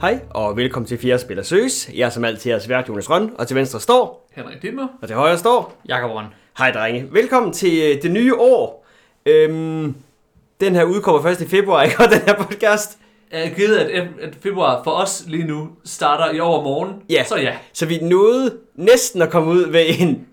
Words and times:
Hej, 0.00 0.20
og 0.30 0.56
velkommen 0.56 0.86
til 0.86 0.98
Fjerde 0.98 1.18
Spiller 1.18 1.42
Søs. 1.42 1.90
Jeg 1.94 2.06
er 2.06 2.10
som 2.10 2.24
altid 2.24 2.50
jeres 2.50 2.68
vært, 2.68 2.88
Jonas 2.88 3.10
Røn, 3.10 3.30
og 3.38 3.46
til 3.46 3.56
venstre 3.56 3.80
står, 3.80 4.28
Henrik 4.32 4.62
Dittmer. 4.62 4.88
og 5.02 5.08
til 5.08 5.16
højre 5.16 5.38
står. 5.38 5.80
Jakob 5.88 6.10
Røn. 6.10 6.24
Hej 6.58 6.70
drenge, 6.70 7.06
velkommen 7.12 7.52
til 7.52 7.82
øh, 7.82 8.02
det 8.02 8.10
nye 8.10 8.34
år. 8.34 8.86
Øhm, 9.26 9.94
den 10.60 10.74
her 10.74 10.84
udkommer 10.84 11.22
først 11.22 11.40
i 11.40 11.48
februar, 11.48 11.82
ikke? 11.84 11.96
Og 11.98 12.10
den 12.10 12.20
her 12.20 12.34
podcast. 12.34 12.98
Jeg 13.32 13.40
er 13.40 13.78
af, 13.78 14.00
at, 14.00 14.06
at 14.20 14.36
februar 14.40 14.84
for 14.84 14.90
os 14.90 15.24
lige 15.26 15.44
nu 15.44 15.68
starter 15.84 16.34
i 16.34 16.40
overmorgen. 16.40 16.94
Ja. 17.10 17.24
Så 17.24 17.36
ja. 17.36 17.56
Så 17.72 17.86
vi 17.86 17.98
nåede 18.02 18.56
næsten 18.74 19.22
at 19.22 19.30
komme 19.30 19.50
ud 19.50 19.70
ved 19.70 19.84
en 19.98 20.26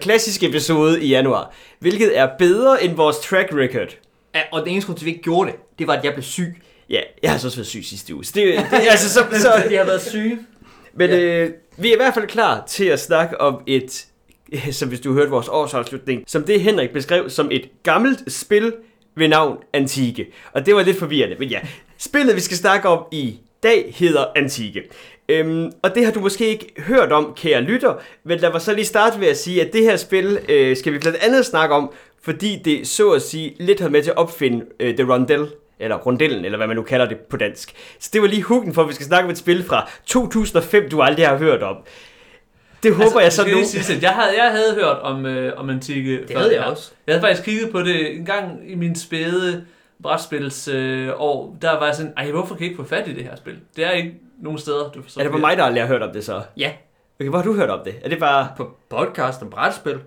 klassisk 0.00 0.42
episode 0.42 1.04
i 1.04 1.08
januar, 1.08 1.52
hvilket 1.78 2.18
er 2.18 2.28
bedre 2.38 2.84
end 2.84 2.96
vores 2.96 3.18
track 3.18 3.48
record. 3.52 3.88
Ja, 4.34 4.40
og 4.52 4.60
den 4.60 4.68
eneste 4.68 4.86
grund 4.86 4.98
til, 4.98 5.04
at 5.04 5.06
vi 5.06 5.10
ikke 5.10 5.22
gjorde 5.22 5.50
det, 5.50 5.58
det 5.78 5.86
var, 5.86 5.92
at 5.92 6.04
jeg 6.04 6.12
blev 6.12 6.22
syg. 6.22 6.62
Ja, 6.92 7.00
jeg 7.22 7.30
har 7.30 7.38
så 7.38 7.46
også 7.46 7.56
været 7.58 7.66
syg 7.66 7.84
sidste 7.84 8.14
uge. 8.14 8.24
Så 8.24 8.32
det, 8.34 8.44
det, 8.70 8.78
altså, 8.90 9.08
så, 9.08 9.24
så, 9.32 9.52
jeg 9.70 9.80
har 9.80 9.86
været 9.86 10.02
syg. 10.02 10.38
Men 10.94 11.10
Ja. 11.10 11.20
øh, 11.20 11.50
vi 11.76 11.88
er 11.88 11.92
i 11.92 11.96
hvert 11.96 12.14
fald 12.14 12.26
klar 12.26 12.64
til 12.68 12.84
at 12.84 13.00
snakke 13.00 13.40
om 13.40 13.62
et, 13.66 14.06
som 14.78 14.88
hvis 14.88 15.00
du 15.00 15.12
hørte 15.12 15.30
vores 15.30 15.48
årsafslutning, 15.48 16.24
som 16.26 16.42
det 16.44 16.60
Henrik 16.60 16.90
beskrev 16.90 17.30
som 17.30 17.48
et 17.52 17.68
gammelt 17.82 18.32
spil 18.32 18.72
ved 19.16 19.28
navn 19.28 19.58
Antike. 19.72 20.26
Og 20.52 20.66
det 20.66 20.74
var 20.74 20.82
lidt 20.82 20.98
forvirrende, 20.98 21.36
men 21.38 21.48
ja. 21.48 21.60
Spillet, 21.98 22.36
vi 22.36 22.40
skal 22.40 22.56
snakke 22.56 22.88
om 22.88 23.04
i 23.12 23.38
dag, 23.62 23.94
hedder 23.96 24.24
Antike. 24.36 24.82
Øhm, 25.28 25.72
og 25.82 25.94
det 25.94 26.04
har 26.04 26.12
du 26.12 26.20
måske 26.20 26.48
ikke 26.48 26.72
hørt 26.78 27.12
om, 27.12 27.32
kære 27.36 27.60
lytter, 27.60 27.94
men 28.24 28.38
lad 28.38 28.52
mig 28.52 28.60
så 28.60 28.74
lige 28.74 28.84
starte 28.84 29.20
ved 29.20 29.28
at 29.28 29.36
sige, 29.38 29.62
at 29.66 29.72
det 29.72 29.82
her 29.82 29.96
spil 29.96 30.38
øh, 30.48 30.76
skal 30.76 30.92
vi 30.92 30.98
blandt 30.98 31.18
andet 31.22 31.46
snakke 31.46 31.74
om, 31.74 31.92
fordi 32.22 32.60
det 32.64 32.88
så 32.88 33.10
at 33.10 33.22
sige 33.22 33.56
lidt 33.60 33.80
har 33.80 33.88
med 33.88 34.02
til 34.02 34.10
at 34.10 34.16
opfinde 34.16 34.64
øh, 34.80 34.96
The 34.96 35.12
Rondell, 35.12 35.46
eller 35.82 35.96
rondellen, 35.96 36.44
eller 36.44 36.56
hvad 36.56 36.66
man 36.66 36.76
nu 36.76 36.82
kalder 36.82 37.06
det 37.06 37.18
på 37.18 37.36
dansk. 37.36 37.72
Så 37.98 38.10
det 38.12 38.22
var 38.22 38.28
lige 38.28 38.42
hooken 38.42 38.74
for, 38.74 38.82
at 38.82 38.88
vi 38.88 38.94
skal 38.94 39.06
snakke 39.06 39.24
om 39.24 39.30
et 39.30 39.38
spil 39.38 39.64
fra 39.64 39.90
2005, 40.06 40.90
du 40.90 41.02
aldrig 41.02 41.28
har 41.28 41.36
hørt 41.36 41.62
om. 41.62 41.76
Det 42.82 42.94
håber 42.94 43.20
altså, 43.20 43.20
jeg 43.20 43.32
så 43.32 43.42
nu. 43.90 43.94
at 43.94 44.02
jeg 44.02 44.10
havde, 44.10 44.42
jeg 44.42 44.50
havde 44.50 44.74
hørt 44.74 44.98
om, 44.98 45.26
øh, 45.26 45.52
om 45.56 45.70
Antike. 45.70 46.26
Det 46.28 46.36
havde 46.36 46.54
jeg 46.54 46.64
også. 46.64 46.92
Jeg 47.06 47.14
havde 47.14 47.22
faktisk 47.22 47.44
kigget 47.44 47.72
på 47.72 47.80
det 47.80 48.16
en 48.16 48.24
gang 48.24 48.70
i 48.70 48.74
min 48.74 48.96
spæde 48.96 49.64
brætspils 50.02 50.68
øh, 50.68 51.10
år. 51.16 51.56
Der 51.62 51.78
var 51.78 51.86
jeg 51.86 51.94
sådan, 51.94 52.12
ej, 52.16 52.30
hvorfor 52.30 52.54
kan 52.54 52.62
jeg 52.62 52.70
ikke 52.70 52.82
få 52.82 52.88
fat 52.88 53.08
i 53.08 53.14
det 53.14 53.24
her 53.24 53.36
spil? 53.36 53.56
Det 53.76 53.84
er 53.84 53.90
ikke 53.90 54.14
nogen 54.40 54.58
steder, 54.58 54.90
du 54.90 55.02
forstår. 55.02 55.20
Er 55.20 55.24
det 55.24 55.32
på 55.32 55.38
mig, 55.38 55.56
der 55.56 55.64
aldrig 55.64 55.82
har 55.82 55.88
hørt 55.88 56.02
om 56.02 56.12
det 56.12 56.24
så? 56.24 56.42
Ja, 56.56 56.72
Okay, 57.22 57.28
hvor 57.28 57.38
har 57.38 57.44
du 57.44 57.54
hørt 57.54 57.70
om 57.70 57.80
det? 57.84 57.94
Er 58.04 58.08
det 58.08 58.18
bare... 58.18 58.48
på 58.56 58.76
podcast 58.90 59.42
om 59.42 59.50
brætspil. 59.50 60.00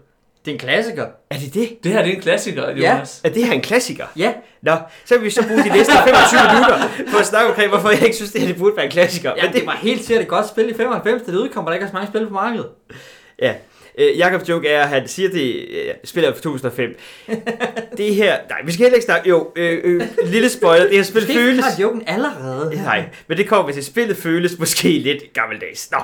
Det 0.46 0.52
er 0.52 0.56
en 0.56 0.60
klassiker. 0.60 1.06
Er 1.32 1.36
det 1.40 1.54
det? 1.54 1.84
Det 1.84 1.92
her 1.92 2.02
det 2.04 2.12
er 2.12 2.16
en 2.16 2.22
klassiker, 2.22 2.70
Ja. 2.70 2.94
Jonas. 2.94 3.22
Er 3.24 3.30
det 3.30 3.46
her 3.46 3.54
en 3.54 3.62
klassiker? 3.62 4.06
Ja, 4.16 4.34
Nå, 4.62 4.76
så 5.06 5.16
vil 5.16 5.26
vi 5.26 5.30
så 5.30 5.44
bruge 5.48 5.64
de 5.64 5.70
næste 5.70 5.92
25 6.08 6.40
minutter 6.54 6.88
på 7.12 7.18
at 7.18 7.26
snakke 7.26 7.50
omkring, 7.50 7.70
hvorfor 7.70 7.90
jeg 7.90 8.04
ikke 8.04 8.16
synes, 8.16 8.32
det 8.32 8.42
her 8.42 8.48
det 8.48 8.58
burde 8.58 8.76
være 8.76 8.86
en 8.86 8.92
klassiker. 8.92 9.32
ja 9.44 9.50
det 9.54 9.66
var 9.66 9.72
helt 9.72 10.06
sikkert 10.06 10.22
et 10.22 10.28
godt 10.28 10.48
spil 10.48 10.70
i 10.70 10.74
95, 10.74 11.22
da 11.22 11.32
det 11.32 11.38
udkom, 11.38 11.66
og 11.66 11.68
der 11.72 11.74
ikke 11.74 11.84
er 11.84 11.88
så 11.90 11.94
mange 11.94 12.08
spil 12.08 12.28
på 12.28 12.34
markedet. 12.34 12.68
Ja. 13.42 13.54
Øh, 13.98 14.18
Jakobs 14.18 14.50
joke 14.50 14.68
er, 14.70 14.84
at 14.84 14.90
han 14.90 15.08
siger, 15.08 15.30
det 15.30 15.66
øh, 15.70 15.94
spiller 16.04 16.34
fra 16.34 16.40
2005. 16.50 16.96
det 17.98 18.16
her... 18.16 18.38
Nej, 18.50 18.60
vi 18.66 18.72
skal 18.72 18.84
heller 18.84 18.96
ikke 18.96 19.06
snakke... 19.06 19.30
Jo, 19.30 19.52
øh, 19.56 19.80
øh, 19.84 20.02
lille 20.26 20.50
spoiler. 20.50 20.84
Det 20.86 20.96
her 20.96 21.04
spil 21.04 21.22
Måske 21.22 21.34
føles... 21.34 21.66
har 21.66 21.82
joken 21.82 22.04
allerede. 22.08 22.76
Nej, 22.76 23.10
men 23.28 23.38
det 23.38 23.48
kommer, 23.48 23.74
hvis 23.74 23.86
spillet 23.86 24.18
føles 24.18 24.60
måske 24.60 24.90
lidt 24.90 25.34
gammeldags. 25.34 25.92
Nå. 25.92 25.98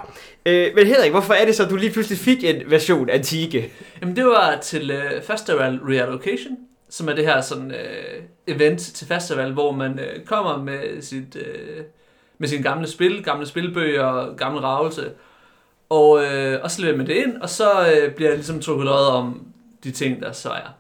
Øh, 0.46 0.68
men 0.76 0.88
Henrik, 0.88 1.12
hvorfor 1.12 1.34
er 1.34 1.46
det 1.46 1.56
så, 1.56 1.64
at 1.64 1.70
du 1.70 1.76
lige 1.76 1.92
pludselig 1.92 2.18
fik 2.20 2.44
en 2.44 2.62
version 2.68 3.10
antike? 3.10 3.72
Jamen 4.02 4.16
det 4.16 4.26
var 4.26 4.58
til 4.62 4.92
øh, 4.92 5.22
Festival 5.24 5.80
Reallocation, 5.90 6.58
som 6.90 7.08
er 7.10 7.14
det 7.14 7.26
her 7.26 7.42
sådan 7.42 7.72
øh, 7.72 8.22
event 8.48 8.80
til 8.80 9.08
festival, 9.08 9.52
hvor 9.54 9.72
man 9.72 10.00
øh, 10.00 10.26
kommer 10.26 10.58
med 10.64 11.02
sit 11.02 11.36
øh, 11.36 11.84
med 12.38 12.48
sine 12.48 12.64
gamle 12.64 12.88
spil, 12.88 13.24
gamle 13.24 13.46
spilbøger, 13.48 14.36
gamle 14.36 14.62
ravelse, 14.62 15.10
og, 15.92 16.24
øh, 16.24 16.60
og 16.64 16.72
så 16.72 16.82
leverer 16.82 16.98
man 16.98 17.08
det 17.08 17.14
ind, 17.16 17.38
og 17.42 17.50
så 17.50 17.72
øh, 17.96 18.12
bliver 18.16 18.30
jeg 18.30 18.38
ligesom 18.38 18.60
trukket 18.60 18.86
lod 18.86 19.08
om 19.08 19.46
de 19.84 19.92
ting, 19.92 20.22
der 20.22 20.32
så 20.32 20.50
er. 20.50 20.74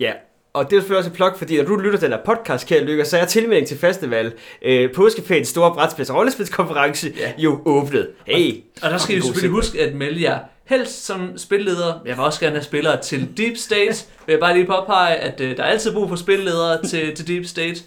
Ja, 0.00 0.12
og 0.52 0.70
det 0.70 0.76
er 0.76 0.80
selvfølgelig 0.80 0.98
også 0.98 1.10
et 1.10 1.16
plug, 1.16 1.30
fordi 1.36 1.56
når 1.56 1.64
du 1.64 1.76
lytter 1.76 1.98
til 1.98 2.10
den 2.10 2.18
her 2.18 2.24
podcast, 2.24 2.66
kære 2.68 2.84
lykker, 2.84 3.04
så 3.04 3.18
er 3.18 3.24
tilmelding 3.24 3.66
til 3.68 3.78
festival, 3.78 4.32
øh, 4.62 4.92
påskefæns 4.94 5.48
store 5.48 5.70
brætspils- 5.70 6.10
og 6.12 6.16
rollespilskonference 6.16 7.12
Ja. 7.18 7.32
jo 7.38 7.60
åbnet. 7.64 8.08
Hey, 8.26 8.54
Og 8.82 8.90
der 8.90 8.98
skal 8.98 9.16
I 9.16 9.20
selvfølgelig 9.20 9.40
segue. 9.40 9.54
huske 9.56 9.80
at 9.82 9.94
melde 9.94 10.22
jer 10.22 10.38
helst 10.64 11.06
som 11.06 11.38
spilleder. 11.38 12.02
Jeg 12.06 12.16
vil 12.16 12.24
også 12.24 12.40
gerne 12.40 12.54
have 12.56 12.64
spillere 12.64 13.00
til 13.02 13.28
Deep 13.36 13.56
State. 13.56 14.04
Vil 14.26 14.32
jeg 14.32 14.40
bare 14.40 14.54
lige 14.54 14.66
påpege, 14.66 15.16
at 15.16 15.40
øh, 15.40 15.56
der 15.56 15.62
er 15.62 15.66
altid 15.66 15.92
brug 15.92 16.08
for 16.08 16.16
spilledere 16.16 16.82
til, 16.86 17.14
til 17.14 17.28
Deep 17.28 17.44
State. 17.46 17.80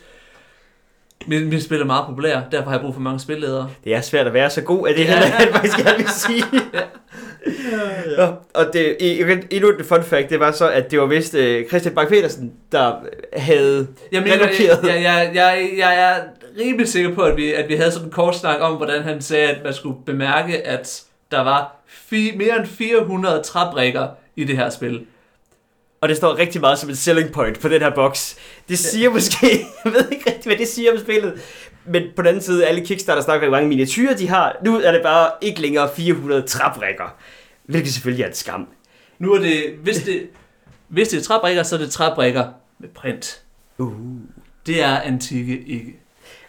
Min, 1.27 1.49
min 1.49 1.61
spil 1.61 1.81
er 1.81 1.85
meget 1.85 2.05
populær, 2.07 2.39
derfor 2.51 2.63
har 2.69 2.71
jeg 2.77 2.81
brug 2.81 2.93
for 2.93 3.01
mange 3.01 3.19
spilledere. 3.19 3.69
Det 3.83 3.95
er 3.95 4.01
svært 4.01 4.27
at 4.27 4.33
være 4.33 4.49
så 4.49 4.61
god, 4.61 4.87
at 4.87 4.95
det 4.97 5.03
Ja. 5.05 5.07
her 5.15 5.21
jeg 5.39 5.47
faktisk 5.51 5.77
gerne 5.77 5.97
vil 5.97 6.07
sige. 6.09 6.43
ja. 8.17 8.27
Og 8.59 8.65
det, 8.73 8.97
i- 8.99 9.21
i- 9.21 9.55
endnu 9.55 9.69
et 9.69 9.85
fun 9.85 10.03
fact, 10.03 10.29
det 10.29 10.39
var 10.39 10.51
så, 10.51 10.69
at 10.69 10.91
det 10.91 10.99
var 10.99 11.05
vist 11.05 11.33
uh, 11.33 11.67
Christian 11.69 11.95
Bang 11.95 12.09
petersen 12.09 12.53
der 12.71 12.93
havde 13.33 13.87
Jamen, 14.11 14.29
jeg, 14.29 14.39
jeg, 14.39 14.47
relokeret. 14.47 14.83
jeg, 14.83 15.01
jeg, 15.03 15.31
jeg, 15.35 15.69
jeg 15.77 15.95
er 16.11 16.15
rimelig 16.63 16.87
sikker 16.87 17.15
på, 17.15 17.21
at 17.21 17.37
vi, 17.37 17.53
at 17.53 17.69
vi 17.69 17.75
havde 17.75 17.91
sådan 17.91 18.07
en 18.07 18.11
kort 18.11 18.35
snak 18.35 18.57
om, 18.61 18.73
hvordan 18.75 19.03
han 19.03 19.21
sagde, 19.21 19.47
at 19.49 19.63
man 19.63 19.73
skulle 19.73 19.95
bemærke, 20.05 20.67
at 20.67 21.01
der 21.31 21.41
var 21.43 21.75
fi, 21.87 22.31
mere 22.35 22.57
end 22.59 22.65
400 22.65 23.41
træbrikker 23.43 24.07
i 24.35 24.43
det 24.43 24.57
her 24.57 24.69
spil. 24.69 25.01
Og 26.01 26.09
det 26.09 26.17
står 26.17 26.37
rigtig 26.37 26.61
meget 26.61 26.79
som 26.79 26.89
en 26.89 26.95
selling 26.95 27.31
point 27.31 27.59
på 27.59 27.67
den 27.69 27.81
her 27.81 27.89
boks. 27.89 28.37
Det 28.69 28.79
siger 28.79 29.09
måske, 29.09 29.47
jeg 29.85 29.93
ved 29.93 30.11
ikke 30.11 30.29
rigtig, 30.29 30.49
hvad 30.49 30.57
det 30.57 30.67
siger 30.67 30.91
om 30.91 30.97
spillet. 30.97 31.41
Men 31.85 32.03
på 32.15 32.21
den 32.21 32.27
anden 32.27 32.41
side, 32.41 32.65
alle 32.67 32.85
Kickstarter 32.85 33.21
snakker 33.21 33.47
hvor 33.47 33.57
mange 33.57 33.69
miniatyrer 33.69 34.15
de 34.15 34.27
har. 34.27 34.57
Nu 34.63 34.79
er 34.79 34.91
det 34.91 35.01
bare 35.03 35.31
ikke 35.41 35.61
længere 35.61 35.89
400 35.95 36.41
træbrikker. 36.41 37.15
Hvilket 37.63 37.93
selvfølgelig 37.93 38.23
er 38.23 38.27
en 38.27 38.33
skam. 38.33 38.67
Nu 39.19 39.33
er 39.33 39.39
det, 39.39 39.75
hvis 39.83 39.97
det, 39.97 40.29
hvis 40.87 41.07
det 41.07 41.19
er 41.19 41.23
træbrikker, 41.23 41.63
så 41.63 41.75
er 41.75 41.79
det 41.79 41.91
træbrikker 41.91 42.47
med 42.79 42.89
print. 42.89 43.41
Uh. 43.77 43.93
Det 44.65 44.81
er 44.81 44.99
antikke 44.99 45.63
ikke. 45.67 45.95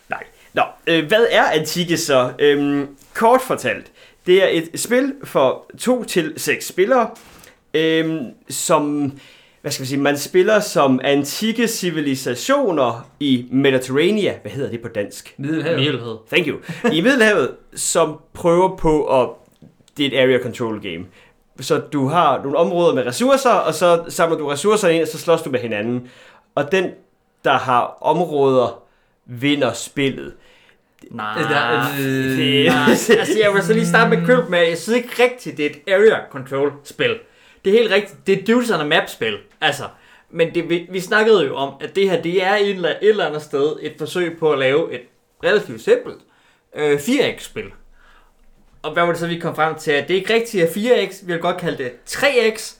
Nej. 0.09 0.25
Nå, 0.53 0.63
øh, 0.87 1.07
hvad 1.07 1.27
er 1.31 1.43
Antike 1.43 1.97
så? 1.97 2.33
Øhm, 2.39 2.97
kort 3.15 3.41
fortalt, 3.41 3.93
det 4.27 4.43
er 4.43 4.49
et 4.49 4.81
spil 4.81 5.15
for 5.25 5.71
to 5.79 6.05
til 6.05 6.33
seks 6.37 6.67
spillere, 6.67 7.11
øhm, 7.75 8.27
som, 8.49 9.13
hvad 9.63 9.73
skal 9.73 9.83
vi 9.83 9.89
sige, 9.89 10.01
man 10.01 10.19
spiller 10.19 10.61
som 10.61 11.01
antikke 11.05 11.69
civilisationer 11.69 13.09
i 13.21 13.47
Mediterranean. 13.51 14.35
Hvad 14.43 14.53
hedder 14.53 14.71
det 14.71 14.81
på 14.83 14.89
dansk? 14.89 15.35
Middelhavet. 15.39 15.79
Middelhed. 15.81 16.17
Thank 16.33 16.47
you. 16.49 16.59
I 16.93 17.01
Middelhavet, 17.01 17.51
som 17.75 18.19
prøver 18.35 18.77
på 18.77 19.21
at... 19.23 19.29
Det 19.97 20.07
er 20.07 20.11
et 20.19 20.23
area 20.25 20.43
control 20.43 20.81
game. 20.83 21.05
Så 21.61 21.79
du 21.79 22.07
har 22.09 22.43
nogle 22.43 22.59
områder 22.59 22.95
med 22.95 23.07
ressourcer, 23.07 23.51
og 23.51 23.75
så 23.75 24.05
samler 24.09 24.39
du 24.39 24.47
ressourcer 24.47 24.89
ind, 24.89 25.03
og 25.03 25.09
så 25.09 25.19
slås 25.19 25.43
du 25.43 25.51
med 25.51 25.61
hinanden. 25.61 26.09
Og 26.55 26.73
den, 26.73 26.91
der 27.45 27.59
har 27.59 27.97
områder, 28.01 28.83
vinder 29.27 29.73
spillet. 29.73 30.33
Nej, 31.11 31.39
Der- 31.43 31.81
øh, 32.01 32.39
det- 32.39 32.67
nej. 32.67 32.91
altså 32.91 33.39
jeg 33.45 33.55
vil 33.55 33.63
så 33.63 33.73
lige 33.73 33.87
starte 33.87 34.17
med 34.17 34.27
køb 34.27 34.49
med, 34.49 34.59
at 34.59 34.69
jeg 34.69 34.79
synes 34.79 34.97
ikke 34.97 35.23
rigtigt, 35.23 35.57
det 35.57 35.67
er 35.67 35.71
et 35.71 35.93
area 35.95 36.19
control 36.31 36.73
spil. 36.85 37.15
Det 37.65 37.75
er 37.75 37.79
helt 37.79 37.93
rigtigt, 37.93 38.27
det 38.27 38.39
er 38.41 38.45
Duties 38.55 38.71
on 38.71 38.81
a 38.81 38.85
Map 38.85 39.09
spil. 39.09 39.39
Altså, 39.61 39.85
men 40.31 40.55
det, 40.55 40.69
vi, 40.69 40.87
vi 40.91 41.01
snakkede 41.01 41.47
jo 41.47 41.57
om, 41.57 41.75
at 41.81 41.97
det 41.97 42.11
her, 42.11 42.23
det 42.23 42.45
er 42.45 42.55
et 42.55 42.71
eller, 42.71 42.89
et 42.89 42.97
eller 43.01 43.27
andet 43.27 43.43
sted 43.43 43.77
et 43.81 43.95
forsøg 43.99 44.39
på 44.39 44.53
at 44.53 44.59
lave 44.59 44.93
et 44.93 45.01
relativt 45.45 45.83
simpelt 45.83 46.19
øh, 46.77 46.99
4X-spil. 46.99 47.65
Og 48.83 48.93
hvad 48.93 49.03
var 49.03 49.11
det 49.11 49.21
så, 49.21 49.27
vi 49.27 49.39
kom 49.39 49.55
frem 49.55 49.75
til? 49.75 49.91
At 49.91 50.09
det 50.09 50.15
er 50.15 50.19
ikke 50.19 50.35
rigtigt 50.35 50.65
er 50.65 51.07
4X, 51.07 51.27
vi 51.27 51.33
vil 51.33 51.41
godt 51.43 51.57
kalde 51.57 51.85
det 51.85 51.93
3X, 52.09 52.77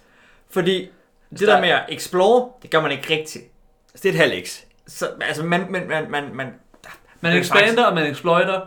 fordi 0.51 0.91
det 1.31 1.49
der 1.49 1.61
med 1.61 1.69
at 1.69 1.83
explore, 1.89 2.51
det 2.63 2.71
gør 2.71 2.81
man 2.81 2.93
ikke 2.93 3.11
rigtigt. 3.11 3.45
Så 3.95 4.01
det 4.03 4.09
er 4.09 4.13
et 4.13 4.19
halv 4.19 4.45
X. 4.47 4.61
Så, 4.87 5.09
altså, 5.21 5.45
man, 5.45 5.67
man, 5.71 5.89
man, 5.89 6.11
man, 6.11 6.25
man 6.35 6.47
Man 7.21 7.37
expander, 7.37 7.85
og 7.85 7.95
man 7.95 8.11
exploiter. 8.11 8.61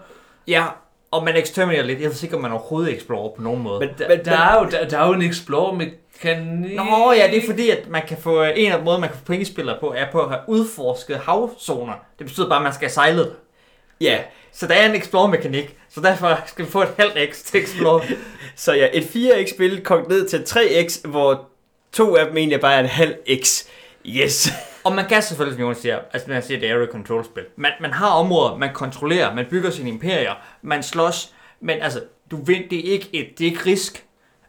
Ja, 0.48 0.66
og 1.12 1.24
man 1.24 1.36
exterminerer 1.36 1.84
lidt. 1.84 2.02
Jeg 2.02 2.12
ikke, 2.24 2.36
om 2.36 2.42
man 2.42 2.52
overhovedet 2.52 2.96
explorer 2.98 3.36
på 3.36 3.42
nogen 3.42 3.62
måde. 3.62 3.80
Men, 3.80 3.90
Der, 4.00 4.08
men, 4.08 4.26
der, 4.26 4.38
er 4.38 4.60
jo, 4.60 4.70
der, 4.70 4.88
der 4.88 5.00
er 5.00 5.08
jo 5.08 5.14
en 5.14 5.22
explore-mekanik. 6.16 6.76
Nå 6.76 7.12
ja, 7.12 7.28
det 7.28 7.38
er 7.38 7.46
fordi, 7.46 7.70
at 7.70 7.90
man 7.90 8.02
kan 8.08 8.18
få, 8.18 8.44
en 8.44 8.72
af 8.72 8.84
måder, 8.84 9.00
man 9.00 9.10
kan 9.10 9.18
få 9.18 9.26
pointspillere 9.26 9.78
på, 9.80 9.94
er 9.98 10.12
på 10.12 10.22
at 10.22 10.30
have 10.30 10.42
udforsket 10.48 11.18
havzoner. 11.18 11.94
Det 12.20 12.28
betyder 12.28 12.50
bare, 12.50 12.60
at 12.60 12.64
man 12.64 12.74
skal 12.74 12.86
have 12.86 12.94
sejlet. 12.94 13.36
ja, 14.02 14.20
Så 14.52 14.68
der 14.68 14.74
er 14.74 14.90
en 14.90 14.96
explore-mekanik, 14.96 15.76
så 15.90 16.02
derfor 16.02 16.40
skal 16.46 16.66
vi 16.66 16.72
få 16.72 16.82
et 16.82 16.94
halvt 16.98 17.34
x 17.34 17.44
til 17.44 17.62
explore. 17.62 18.02
så 18.56 18.74
ja, 18.74 18.88
et 18.94 19.04
4X-spil 19.04 19.82
kogt 19.84 20.10
ned 20.10 20.28
til 20.28 20.38
3X, 20.38 21.08
hvor 21.08 21.50
to 21.92 22.16
af 22.16 22.26
dem 22.26 22.38
egentlig 22.38 22.62
bare 22.62 22.74
er 22.76 22.80
en 22.80 22.86
halv 22.86 23.16
X. 23.44 23.66
Yes. 24.06 24.50
og 24.86 24.94
man 24.94 25.06
kan 25.06 25.22
selvfølgelig, 25.22 25.56
som 25.56 25.62
Jonas 25.62 25.78
siger, 25.78 26.00
altså 26.14 26.30
man 26.30 26.44
siger, 26.44 26.60
det 26.60 26.70
er 26.70 26.76
area 26.76 26.88
control 26.88 27.26
spil. 27.26 27.44
Man, 27.56 27.72
man 27.82 27.94
har 27.94 28.10
områder, 28.10 28.58
man 28.58 28.70
kontrollerer, 28.74 29.36
man 29.36 29.46
bygger 29.50 29.70
sine 29.70 29.90
imperier, 29.90 30.34
man 30.62 30.84
slås, 30.84 31.34
men 31.62 31.82
altså, 31.82 32.02
du 32.32 32.44
vind, 32.44 32.70
det 32.70 32.88
er 32.88 32.92
ikke 32.92 33.10
et, 33.14 33.40
det 33.40 33.48
er 33.48 33.52
ikke 33.52 33.66
risk. 33.66 34.05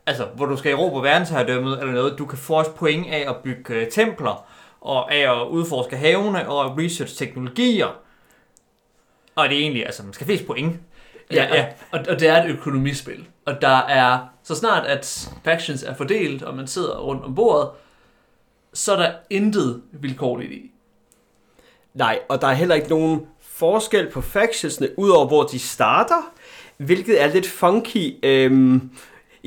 Altså, 0.06 0.24
hvor 0.24 0.46
du 0.46 0.56
skal 0.56 0.72
erobre 0.72 1.02
verdensherredømmet 1.02 1.80
eller 1.80 1.92
noget. 1.92 2.18
Du 2.18 2.26
kan 2.26 2.38
få 2.38 2.54
også 2.54 2.70
point 2.70 3.06
af 3.06 3.24
at 3.28 3.36
bygge 3.36 3.74
øh, 3.74 3.90
templer, 3.90 4.46
og 4.80 5.14
af 5.14 5.40
at 5.40 5.46
udforske 5.48 5.96
havene, 5.96 6.48
og 6.48 6.78
research 6.78 7.16
teknologier. 7.16 8.00
Og 9.34 9.48
det 9.48 9.56
er 9.56 9.60
egentlig, 9.60 9.86
altså, 9.86 10.02
man 10.02 10.12
skal 10.12 10.26
flest 10.26 10.46
point. 10.46 10.76
Ja, 11.30 11.54
ja. 11.54 11.66
Og, 11.92 12.00
og 12.08 12.20
det 12.20 12.28
er 12.28 12.44
et 12.44 12.50
økonomispil. 12.50 13.26
Og 13.44 13.62
der 13.62 13.76
er, 13.76 14.18
så 14.42 14.54
snart 14.54 14.86
at 14.86 15.30
factions 15.44 15.82
er 15.82 15.94
fordelt, 15.94 16.42
og 16.42 16.56
man 16.56 16.66
sidder 16.66 16.98
rundt 16.98 17.24
om 17.24 17.34
bordet, 17.34 17.68
så 18.72 18.92
er 18.92 18.96
der 18.96 19.12
intet 19.30 19.82
vilkårligt 19.92 20.52
i. 20.52 20.70
Nej, 21.94 22.18
og 22.28 22.40
der 22.40 22.46
er 22.46 22.52
heller 22.52 22.74
ikke 22.74 22.88
nogen 22.88 23.26
forskel 23.40 24.10
på 24.10 24.20
factionsne, 24.20 24.98
udover 24.98 25.26
hvor 25.26 25.42
de 25.42 25.58
starter, 25.58 26.32
hvilket 26.76 27.22
er 27.22 27.26
lidt 27.26 27.46
funky. 27.46 28.14
Øhm, 28.22 28.90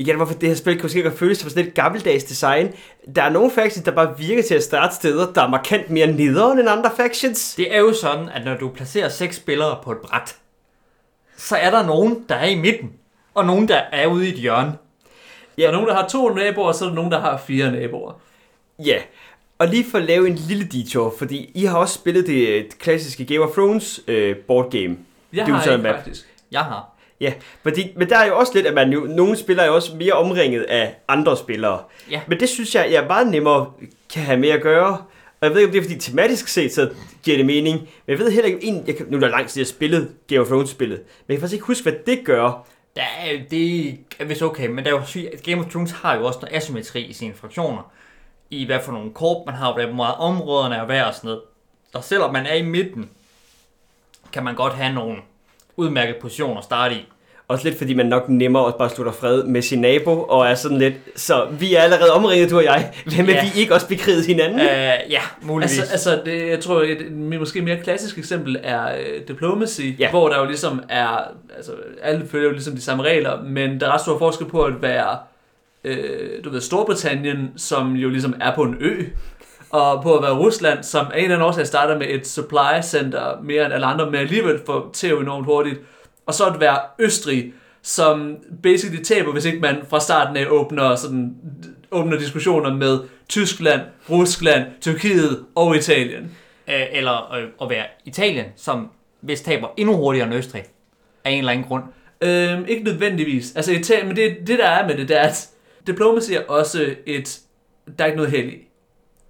igen, 0.00 0.16
hvorfor 0.16 0.34
det 0.34 0.48
her 0.48 0.56
spil 0.56 0.82
måske 0.82 1.02
godt 1.02 1.18
føles 1.18 1.38
som 1.38 1.50
sådan 1.50 1.64
lidt 1.64 1.74
gammeldags 1.74 2.24
design. 2.24 2.74
Der 3.14 3.22
er 3.22 3.28
nogle 3.30 3.50
factions, 3.50 3.84
der 3.84 3.90
bare 3.90 4.18
virker 4.18 4.42
til 4.42 4.54
at 4.54 4.62
starte 4.62 4.94
steder, 4.94 5.32
der 5.32 5.42
er 5.42 5.48
markant 5.48 5.90
mere 5.90 6.06
nederen 6.06 6.58
end 6.58 6.68
andre 6.68 6.90
factions. 6.96 7.54
Det 7.54 7.74
er 7.74 7.78
jo 7.80 7.92
sådan, 7.94 8.28
at 8.28 8.44
når 8.44 8.56
du 8.56 8.68
placerer 8.68 9.08
seks 9.08 9.36
spillere 9.36 9.78
på 9.84 9.92
et 9.92 9.98
bræt, 9.98 10.36
så 11.36 11.56
er 11.56 11.70
der 11.70 11.86
nogen, 11.86 12.24
der 12.28 12.34
er 12.34 12.46
i 12.48 12.54
midten, 12.54 12.92
og 13.34 13.44
nogen, 13.46 13.68
der 13.68 13.76
er 13.92 14.06
ude 14.06 14.26
i 14.26 14.32
et 14.32 14.38
hjørne. 14.38 14.72
Ja. 15.58 15.62
Der 15.62 15.68
er 15.68 15.72
nogen, 15.72 15.88
der 15.88 15.94
har 15.94 16.08
to 16.08 16.28
naboer, 16.28 16.66
og 16.66 16.74
så 16.74 16.84
er 16.84 16.88
der 16.88 16.96
nogen, 16.96 17.12
der 17.12 17.20
har 17.20 17.36
fire 17.46 17.72
naboer. 17.72 18.12
Ja, 18.78 18.98
og 19.58 19.68
lige 19.68 19.84
for 19.90 19.98
at 19.98 20.04
lave 20.04 20.26
en 20.28 20.34
lille 20.34 20.64
detour, 20.64 21.14
fordi 21.18 21.50
I 21.54 21.64
har 21.64 21.78
også 21.78 21.94
spillet 21.94 22.26
det 22.26 22.78
klassiske 22.78 23.24
Game 23.24 23.40
of 23.40 23.50
Thrones 23.50 24.00
øh, 24.08 24.36
board 24.36 24.70
game. 24.70 24.96
Jeg 25.32 25.46
Det 25.46 25.52
jo 25.52 25.56
har 25.56 25.70
ikke 25.72 25.82
map. 25.82 25.94
faktisk. 25.96 26.26
Jeg 26.52 26.60
har. 26.60 26.96
Ja, 27.20 27.32
fordi, 27.62 27.92
men 27.96 28.08
der 28.08 28.16
er 28.18 28.26
jo 28.26 28.38
også 28.38 28.52
lidt, 28.54 28.66
at 28.66 28.74
man 28.74 28.92
jo, 28.92 29.00
nogle 29.00 29.36
spillere 29.36 29.66
er 29.66 29.70
jo 29.70 29.74
også 29.74 29.96
mere 29.96 30.12
omringet 30.12 30.62
af 30.62 30.94
andre 31.08 31.36
spillere. 31.36 31.82
Ja. 32.10 32.20
Men 32.26 32.40
det 32.40 32.48
synes 32.48 32.74
jeg, 32.74 32.88
jeg 32.92 33.04
meget 33.06 33.26
nemmere 33.26 33.72
kan 34.12 34.22
have 34.22 34.38
med 34.38 34.48
at 34.48 34.62
gøre. 34.62 35.04
Og 35.40 35.46
jeg 35.46 35.50
ved 35.50 35.58
ikke, 35.58 35.68
om 35.68 35.72
det 35.72 35.78
er 35.78 35.82
fordi 35.82 35.98
tematisk 35.98 36.48
set, 36.48 36.72
så 36.72 36.90
giver 37.22 37.36
det 37.36 37.46
mening. 37.46 37.78
Men 37.80 37.88
jeg 38.08 38.18
ved 38.18 38.30
heller 38.30 38.46
ikke, 38.46 38.64
en, 38.64 38.84
jeg 38.86 38.96
kan, 38.96 39.06
nu 39.08 39.16
er 39.16 39.20
der 39.20 39.28
lang 39.28 39.48
tid, 39.48 39.60
jeg 39.60 39.66
har 39.66 39.68
spillet 39.68 40.10
Game 40.26 40.40
of 40.40 40.46
Thrones-spillet. 40.46 40.98
Men 40.98 41.06
jeg 41.28 41.36
kan 41.36 41.40
faktisk 41.40 41.54
ikke 41.54 41.66
huske, 41.66 41.82
hvad 41.82 41.92
det 42.06 42.24
gør. 42.24 42.66
Der 42.96 43.02
er, 43.02 43.38
det 43.50 43.98
er 44.18 44.24
vist 44.24 44.42
okay, 44.42 44.66
men 44.66 44.84
der 44.84 44.90
er 44.90 44.94
jo 44.94 45.28
Game 45.44 45.64
of 45.64 45.70
Thrones 45.70 45.90
har 45.90 46.16
jo 46.16 46.26
også 46.26 46.38
noget 46.42 46.56
asymmetri 46.56 47.04
i 47.04 47.12
sine 47.12 47.34
fraktioner. 47.34 47.92
I 48.50 48.64
hvad 48.64 48.80
for 48.84 48.92
nogle 48.92 49.10
korp 49.14 49.46
man 49.46 49.54
har, 49.54 49.72
hvor 49.72 49.94
meget 49.94 50.14
områderne 50.14 50.74
er 50.74 50.86
værd 50.86 51.06
og 51.06 51.14
sådan 51.14 51.28
noget. 51.28 51.42
Og 51.94 52.04
selvom 52.04 52.32
man 52.32 52.46
er 52.46 52.54
i 52.54 52.62
midten, 52.62 53.10
kan 54.32 54.44
man 54.44 54.54
godt 54.54 54.72
have 54.72 54.92
nogle 54.92 55.16
udmærkede 55.80 56.16
positioner 56.20 56.58
at 56.58 56.64
starte 56.64 56.94
i. 56.94 57.08
Også 57.48 57.64
lidt 57.68 57.78
fordi 57.78 57.94
man 57.94 58.06
nok 58.06 58.28
nemmere 58.28 58.66
at 58.68 58.74
bare 58.74 58.90
slutter 58.90 59.12
fred 59.12 59.44
med 59.44 59.62
sin 59.62 59.80
nabo, 59.80 60.22
og 60.22 60.46
er 60.46 60.54
sådan 60.54 60.78
lidt, 60.78 60.94
så 61.16 61.46
vi 61.60 61.74
er 61.74 61.80
allerede 61.82 62.12
omringet, 62.12 62.50
du 62.50 62.56
og 62.56 62.64
jeg. 62.64 62.90
Hvem 63.16 63.26
vil 63.26 63.34
Ja. 63.34 63.44
vi 63.54 63.60
ikke 63.60 63.74
også 63.74 63.88
bekriget 63.88 64.26
hinanden? 64.26 64.60
Øh, 64.60 64.66
ja, 65.10 65.20
muligvis. 65.42 65.78
Altså, 65.78 65.92
altså 65.92 66.22
det, 66.24 66.48
jeg 66.48 66.60
tror, 66.60 66.82
et, 66.82 66.90
et 66.90 67.12
måske 67.12 67.62
mere 67.62 67.76
klassisk 67.76 68.18
eksempel 68.18 68.56
er 68.62 68.86
øh, 68.98 69.28
Diplomacy, 69.28 69.80
Ja. 69.98 70.10
hvor 70.10 70.28
der 70.28 70.38
jo 70.38 70.44
ligesom 70.44 70.82
er, 70.88 71.18
altså 71.56 71.72
alle 72.02 72.26
følger 72.30 72.46
jo 72.46 72.52
ligesom 72.52 72.74
de 72.74 72.80
samme 72.82 73.02
regler, 73.02 73.42
men 73.42 73.80
der 73.80 73.86
er 73.86 73.92
ret 73.92 74.00
stor 74.00 74.18
forskel 74.18 74.46
på 74.46 74.62
at 74.62 74.82
være, 74.82 75.18
øh, 75.84 76.44
du 76.44 76.50
ved, 76.50 76.60
Storbritannien, 76.60 77.50
som 77.56 77.92
jo 77.94 78.08
ligesom 78.08 78.34
er 78.40 78.54
på 78.54 78.62
en 78.62 78.76
ø, 78.80 79.02
og 79.70 80.02
på 80.02 80.16
at 80.16 80.22
være 80.22 80.38
Rusland, 80.38 80.82
som 80.82 81.06
af 81.06 81.18
en 81.18 81.24
eller 81.24 81.36
anden 81.36 81.48
årsag 81.48 81.66
starter 81.66 81.98
med 81.98 82.06
et 82.10 82.26
supply 82.26 82.82
center 82.82 83.40
mere 83.42 83.64
end 83.64 83.74
alle 83.74 83.86
andre, 83.86 84.06
men 84.06 84.14
alligevel 84.14 84.60
får 84.66 84.90
til 84.92 85.12
enormt 85.12 85.46
hurtigt. 85.46 85.80
Og 86.26 86.34
så 86.34 86.44
at 86.44 86.60
være 86.60 86.78
Østrig, 86.98 87.52
som 87.82 88.36
basically 88.62 89.02
taber, 89.02 89.32
hvis 89.32 89.44
ikke 89.44 89.58
man 89.58 89.76
fra 89.90 90.00
starten 90.00 90.36
af 90.36 90.46
åbner, 90.46 90.94
sådan, 90.96 91.36
åbner 91.90 92.18
diskussioner 92.18 92.74
med 92.74 92.98
Tyskland, 93.28 93.80
Rusland, 94.10 94.66
Tyrkiet 94.80 95.44
og 95.54 95.76
Italien. 95.76 96.36
Eller 96.66 97.34
øh, 97.34 97.48
at 97.62 97.70
være 97.70 97.84
Italien, 98.04 98.46
som 98.56 98.90
hvis 99.20 99.40
taber 99.40 99.68
endnu 99.76 99.96
hurtigere 99.96 100.26
end 100.26 100.36
Østrig. 100.36 100.64
Af 101.24 101.30
en 101.30 101.38
eller 101.38 101.52
anden 101.52 101.66
grund. 101.66 101.82
Øhm, 102.20 102.64
ikke 102.68 102.84
nødvendigvis. 102.84 103.52
Altså, 103.56 103.72
Italien, 103.72 104.06
men 104.06 104.16
det, 104.16 104.36
det 104.46 104.58
der 104.58 104.66
er 104.66 104.86
med 104.86 104.96
det, 104.96 105.08
det 105.08 105.16
er, 105.16 105.22
at 105.22 105.48
diplomacy 105.86 106.32
er 106.32 106.40
også 106.48 106.94
et... 107.06 107.40
Der 107.98 108.04
er 108.04 108.06
ikke 108.06 108.16
noget 108.16 108.30
held 108.30 108.48
i. 108.48 108.69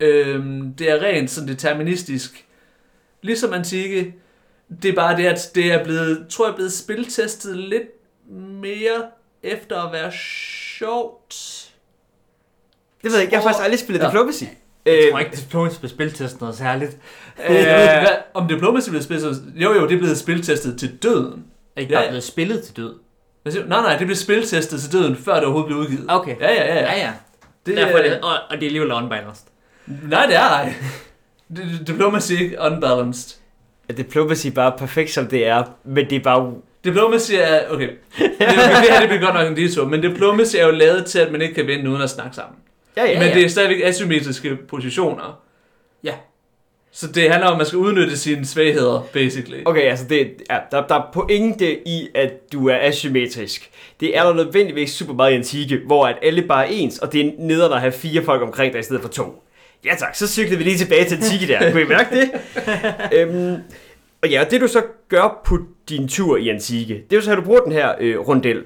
Øhm, 0.01 0.75
det 0.75 0.91
er 0.91 1.03
rent 1.03 1.31
sådan 1.31 1.49
deterministisk. 1.49 2.45
Ligesom 3.23 3.53
antike. 3.53 4.15
Det 4.83 4.89
er 4.91 4.95
bare 4.95 5.17
det, 5.17 5.27
at 5.27 5.51
det 5.55 5.73
er 5.73 5.85
blevet, 5.85 6.27
tror 6.31 6.45
jeg, 6.47 6.51
er 6.53 6.55
blevet 6.55 6.73
spiltestet 6.73 7.57
lidt 7.57 7.89
mere 8.61 9.03
efter 9.43 9.83
at 9.83 9.93
være 9.93 10.13
sjovt. 10.13 11.35
Det 13.03 13.11
ved 13.11 13.13
jeg 13.15 13.23
ikke, 13.23 13.33
jeg 13.35 13.41
har 13.41 13.49
faktisk 13.49 13.65
aldrig 13.65 13.79
spillet 13.79 14.03
Ja. 14.03 14.07
Diplomacy. 14.09 14.45
Jeg 14.87 15.09
tror 15.13 15.19
ikke, 15.19 15.31
det 15.31 15.55
er 15.55 15.79
på 15.81 15.89
spiltest 15.89 16.41
noget 16.41 16.57
særligt. 16.57 16.99
Øh, 17.49 17.55
hvad, 17.55 18.07
om 18.35 18.49
diplomacy 18.49 18.89
er 18.89 18.91
blevet 18.91 19.05
spiltestet? 19.05 19.53
Jo, 19.57 19.73
jo, 19.75 19.89
det 19.89 19.95
er 19.95 19.99
blevet 19.99 20.19
spiltestet 20.19 20.79
til 20.79 20.97
døden. 21.03 21.45
ikke 21.77 21.93
Ja, 21.93 21.97
bare 21.97 22.05
ja. 22.05 22.11
blevet 22.11 22.25
spillet 22.25 22.63
til 22.63 22.77
død. 22.77 22.95
Hvad 23.43 23.53
siger 23.53 23.63
du? 23.63 23.69
Nej, 23.69 23.81
nej, 23.81 23.97
det 23.97 24.07
blev 24.07 24.17
spiltestet 24.17 24.81
til 24.81 24.93
døden, 24.93 25.17
før 25.17 25.35
det 25.35 25.45
overhovedet 25.45 25.67
blev 25.67 25.79
udgivet. 25.79 26.05
Okay. 26.09 26.37
Ja, 26.41 26.53
ja, 26.53 26.65
ja. 26.67 26.75
Ja, 26.75 26.93
ja. 26.93 26.99
ja. 26.99 27.13
Det, 27.67 27.77
Derfor 27.77 27.99
er 27.99 28.03
det, 28.03 28.21
og, 28.21 28.31
og 28.31 28.57
det 28.57 28.63
er 28.63 28.67
alligevel 28.67 28.93
unbalanced. 28.93 29.47
Nej, 30.09 30.27
det 30.27 30.37
er 30.37 30.41
ej. 30.41 30.75
Diplomacy 31.87 32.33
er 32.33 32.39
ikke 32.39 32.57
unbalanced. 32.61 33.39
er 33.89 33.93
Diplomacy 33.93 34.47
bare 34.47 34.73
perfekt, 34.79 35.11
som 35.11 35.27
det 35.27 35.47
er, 35.47 35.63
men 35.85 36.11
det 36.11 36.17
er 36.17 36.21
bare... 36.21 36.55
Diplomacy 36.85 37.33
er... 37.33 37.61
Okay. 37.71 37.89
Det, 38.19 38.31
okay, 38.41 38.83
det 38.83 38.91
her 38.91 39.01
det 39.01 39.09
bliver 39.09 39.21
godt 39.21 39.35
nok 39.35 39.49
en 39.49 39.57
detour, 39.57 39.87
men 39.87 40.03
diplomacy 40.03 40.57
er 40.57 40.67
jo 40.67 40.71
lavet 40.71 41.07
til, 41.07 41.19
at 41.19 41.33
man 41.33 41.43
ikke 41.43 41.55
kan 41.55 41.67
vinde 41.67 41.91
uden 41.91 42.03
at 42.03 42.11
snakke 42.11 42.37
sammen. 42.37 42.57
Ja, 42.97 43.05
ja, 43.05 43.19
men 43.19 43.29
ja. 43.29 43.35
det 43.35 43.45
er 43.45 43.49
stadigvæk 43.49 43.81
asymmetriske 43.85 44.57
positioner. 44.57 45.41
Ja. 46.05 46.15
Så 46.93 47.07
det 47.07 47.31
handler 47.31 47.47
om, 47.47 47.53
at 47.53 47.59
man 47.59 47.67
skal 47.67 47.79
udnytte 47.79 48.19
sine 48.19 48.47
svagheder, 48.47 49.07
basically. 49.13 49.63
Okay, 49.65 49.83
altså 49.83 50.05
det, 50.09 50.31
ja, 50.51 50.59
der, 50.71 50.87
der 50.87 50.95
er 50.95 51.11
pointe 51.13 51.89
i, 51.89 52.09
at 52.15 52.53
du 52.53 52.69
er 52.69 52.77
asymmetrisk. 52.81 53.71
Det 54.01 54.17
er 54.17 54.23
der 54.23 54.35
nødvendigvis 54.35 54.91
super 54.91 55.15
meget 55.15 55.33
i 55.33 55.35
antike, 55.35 55.81
hvor 55.87 56.07
at 56.07 56.17
alle 56.23 56.43
bare 56.43 56.67
er 56.67 56.71
ens, 56.71 56.99
og 56.99 57.13
det 57.13 57.27
er 57.27 57.31
nederen 57.39 57.73
at 57.73 57.81
have 57.81 57.93
fire 57.93 58.23
folk 58.23 58.43
omkring 58.43 58.73
dig 58.73 58.81
i 58.81 58.83
stedet 58.83 59.03
for 59.03 59.09
to. 59.09 59.43
Ja 59.85 59.95
tak, 59.99 60.15
så 60.15 60.29
cyklede 60.29 60.59
vi 60.59 60.65
lige 60.65 60.79
tilbage 60.79 61.05
til 61.05 61.17
antike 61.17 61.47
der. 61.47 61.71
Kunne 61.71 61.83
I 61.83 61.87
mærke 61.87 62.17
det? 62.21 62.31
øhm, 63.19 63.63
og 64.23 64.29
ja, 64.29 64.45
og 64.45 64.51
det 64.51 64.61
du 64.61 64.69
så 64.69 64.83
gør 65.09 65.41
på 65.45 65.59
din 65.89 66.09
tur 66.09 66.37
i 66.37 66.49
antike, 66.49 66.95
det 66.95 67.13
er 67.13 67.17
jo 67.17 67.23
så, 67.23 67.33
at 67.33 67.39
du 67.39 67.43
bruger 67.43 67.61
den 67.61 67.73
her 67.73 67.95
øh, 68.01 68.19
rundel. 68.19 68.65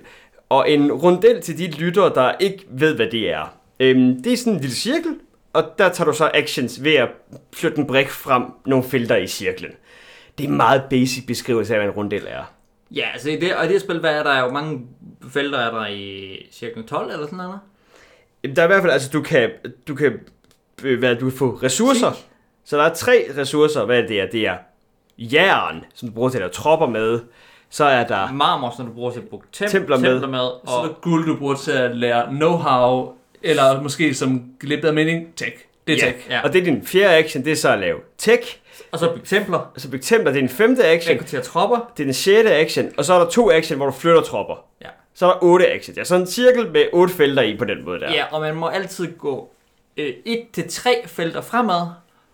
Og 0.48 0.70
en 0.70 0.92
rundel 0.92 1.40
til 1.40 1.58
de 1.58 1.70
lyttere, 1.70 2.14
der 2.14 2.32
ikke 2.40 2.66
ved, 2.70 2.94
hvad 2.94 3.06
det 3.06 3.30
er. 3.30 3.56
Øhm, 3.80 4.22
det 4.22 4.32
er 4.32 4.36
sådan 4.36 4.52
en 4.52 4.60
lille 4.60 4.76
cirkel, 4.76 5.16
og 5.52 5.64
der 5.78 5.88
tager 5.88 6.10
du 6.10 6.16
så 6.16 6.30
actions 6.34 6.84
ved 6.84 6.94
at 6.94 7.08
flytte 7.52 7.78
en 7.78 7.86
brik 7.86 8.10
frem 8.10 8.42
nogle 8.66 8.84
felter 8.84 9.16
i 9.16 9.26
cirklen. 9.26 9.70
Det 10.38 10.44
er 10.44 10.48
en 10.48 10.56
meget 10.56 10.82
basic 10.90 11.26
beskrivelse 11.26 11.74
af, 11.74 11.80
hvad 11.80 11.88
en 11.88 11.94
rundel 11.94 12.26
er. 12.28 12.52
Ja, 12.90 13.04
altså 13.12 13.30
i 13.30 13.36
det, 13.36 13.56
og 13.56 13.64
i 13.64 13.66
det 13.68 13.74
her 13.74 13.80
spil, 13.80 14.00
hvad 14.00 14.18
er 14.18 14.22
der 14.22 14.40
jo 14.40 14.50
mange 14.50 14.86
felter 15.30 15.58
er 15.58 15.70
der 15.70 15.86
i 15.86 16.36
cirkel 16.52 16.84
12 16.84 17.10
eller 17.12 17.26
sådan 17.26 17.36
noget? 17.36 17.58
Der 18.56 18.62
er 18.62 18.66
i 18.66 18.68
hvert 18.68 18.82
fald, 18.82 18.92
altså 18.92 19.10
du 19.12 19.22
kan, 19.22 19.50
du 19.88 19.94
kan, 19.94 20.12
hvad, 20.82 21.16
du 21.16 21.28
kan 21.30 21.38
få 21.38 21.58
ressourcer. 21.62 22.12
Sig. 22.12 22.22
Så 22.64 22.76
der 22.76 22.82
er 22.84 22.94
tre 22.94 23.26
ressourcer, 23.38 23.84
hvad 23.84 24.02
det 24.02 24.20
er. 24.20 24.26
Det 24.32 24.46
er 24.46 24.56
jern, 25.18 25.84
som 25.94 26.08
du 26.08 26.14
bruger 26.14 26.28
til 26.28 26.38
at 26.38 26.40
lave 26.40 26.50
tropper 26.50 26.86
med. 26.86 27.20
Så 27.70 27.84
er 27.84 28.06
der, 28.06 28.32
Marmor, 28.32 28.74
som 28.76 28.86
du 28.86 28.92
bruger 28.92 29.10
til 29.10 29.20
at 29.20 29.28
bruge 29.28 29.42
tem- 29.56 29.68
Templer 29.68 29.98
med. 29.98 30.10
templer 30.10 30.28
med 30.28 30.38
Og 30.40 30.60
så 30.66 30.74
er 30.74 30.82
der 30.82 30.92
guld, 31.02 31.26
du 31.26 31.36
bruger 31.36 31.54
til 31.54 31.72
at 31.72 31.96
lære 31.96 32.22
know-how, 32.24 33.12
eller 33.42 33.80
måske 33.82 34.14
som 34.14 34.42
glip 34.60 34.84
af 34.84 34.94
mening, 34.94 35.34
tech. 35.36 35.52
Det 35.86 35.92
er 36.02 36.06
Ja. 36.06 36.12
tech. 36.12 36.30
Ja. 36.30 36.40
og 36.44 36.52
det 36.52 36.60
er 36.60 36.64
din 36.64 36.86
fjerde 36.86 37.14
action, 37.16 37.44
det 37.44 37.52
er 37.52 37.56
så 37.56 37.68
at 37.72 37.78
lave 37.78 37.98
tech. 38.18 38.56
Og 38.92 38.98
så 38.98 39.10
bygge 39.12 39.26
templer, 39.26 39.58
Og 39.58 39.80
så 39.80 39.90
bygge 39.90 40.02
templer, 40.02 40.30
det 40.32 40.38
er 40.38 40.40
din 40.42 40.48
femte 40.48 40.84
action. 40.86 41.12
rekruttere 41.14 41.40
tropper. 41.42 41.92
Det 41.96 42.02
er 42.02 42.06
den 42.06 42.14
sjette 42.14 42.54
action. 42.54 42.90
Og 42.98 43.04
så 43.04 43.14
er 43.14 43.18
der 43.18 43.30
to 43.30 43.50
action, 43.50 43.76
hvor 43.76 43.86
du 43.86 43.92
flytter 43.92 44.20
tropper. 44.22 44.64
Ja. 44.82 44.86
Så 45.14 45.26
er 45.26 45.30
der 45.32 45.38
otte 45.42 45.70
action. 45.72 45.96
Ja, 45.96 46.04
så 46.04 46.14
en 46.16 46.26
cirkel 46.26 46.70
med 46.70 46.84
otte 46.92 47.14
felter 47.14 47.42
i 47.42 47.56
på 47.56 47.64
den 47.64 47.84
måde 47.84 48.00
der. 48.00 48.12
Ja, 48.12 48.24
og 48.30 48.40
man 48.40 48.54
må 48.54 48.66
altid 48.66 49.12
gå 49.18 49.50
øh, 49.96 50.14
et 50.24 50.46
til 50.52 50.68
tre 50.68 51.08
felter 51.08 51.40
fremad, 51.40 51.86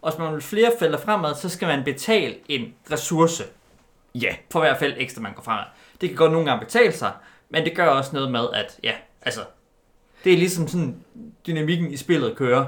og 0.03 0.11
hvis 0.11 0.19
man 0.19 0.33
vil 0.33 0.43
flere 0.43 0.73
felter 0.79 0.99
fremad, 0.99 1.35
så 1.35 1.49
skal 1.49 1.69
man 1.69 1.85
betale 1.85 2.35
en 2.49 2.75
ressource 2.93 3.45
ja. 4.15 4.35
for 4.53 4.61
hver 4.61 4.79
felt 4.79 4.95
ekstra, 4.99 5.21
man 5.23 5.33
går 5.35 5.43
fremad. 5.43 5.65
Det 6.01 6.09
kan 6.09 6.17
godt 6.17 6.33
nogle 6.33 6.47
gange 6.47 6.65
betale 6.65 6.93
sig, 6.93 7.13
men 7.51 7.65
det 7.65 7.77
gør 7.77 7.87
også 7.87 8.11
noget 8.13 8.31
med, 8.31 8.47
at 8.55 8.79
ja, 8.83 8.93
altså, 9.23 9.41
det 10.25 10.33
er 10.33 10.37
ligesom 10.37 10.69
sådan, 10.69 11.05
dynamikken 11.47 11.91
i 11.93 11.97
spillet 11.97 12.37
kører. 12.37 12.67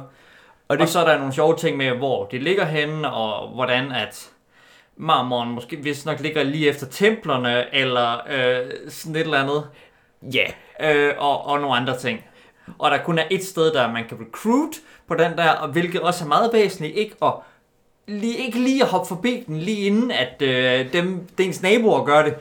Og 0.68 0.76
det- 0.78 0.82
og 0.82 0.88
så 0.88 1.00
er 1.00 1.04
der 1.04 1.18
nogle 1.18 1.32
sjove 1.32 1.56
ting 1.56 1.76
med, 1.76 1.90
hvor 1.90 2.26
det 2.26 2.42
ligger 2.42 2.64
henne, 2.64 3.12
og 3.12 3.48
hvordan 3.48 3.92
at 3.92 4.30
marmoren 4.96 5.50
måske 5.50 5.76
hvis 5.76 6.06
nok 6.06 6.20
ligger 6.20 6.42
lige 6.42 6.68
efter 6.68 6.86
templerne, 6.86 7.74
eller 7.74 8.12
øh, 8.30 8.70
sådan 8.88 9.16
et 9.16 9.20
eller 9.20 9.42
andet, 9.42 9.66
Ja. 10.34 10.46
øh, 10.94 11.14
og, 11.18 11.46
og 11.46 11.60
nogle 11.60 11.76
andre 11.76 11.98
ting. 11.98 12.24
Og 12.78 12.90
der 12.90 12.98
kun 13.04 13.18
er 13.18 13.24
et 13.30 13.44
sted, 13.44 13.72
der 13.72 13.92
man 13.92 14.04
kan 14.08 14.18
recruit 14.20 14.80
på 15.08 15.14
den 15.14 15.36
der, 15.36 15.50
og 15.50 15.68
hvilket 15.68 16.00
også 16.00 16.24
er 16.24 16.28
meget 16.28 16.50
væsentligt, 16.52 16.96
ikke 16.96 17.14
at 17.22 17.32
lige, 18.06 18.36
ikke 18.36 18.58
lige 18.58 18.82
at 18.82 18.88
hoppe 18.88 19.08
forbi 19.08 19.44
den, 19.46 19.58
lige 19.58 19.86
inden 19.86 20.10
at 20.10 20.42
øh, 20.42 20.92
dem, 20.92 21.20
ens 21.40 21.62
naboer 21.62 22.04
gør 22.04 22.22
det. 22.22 22.34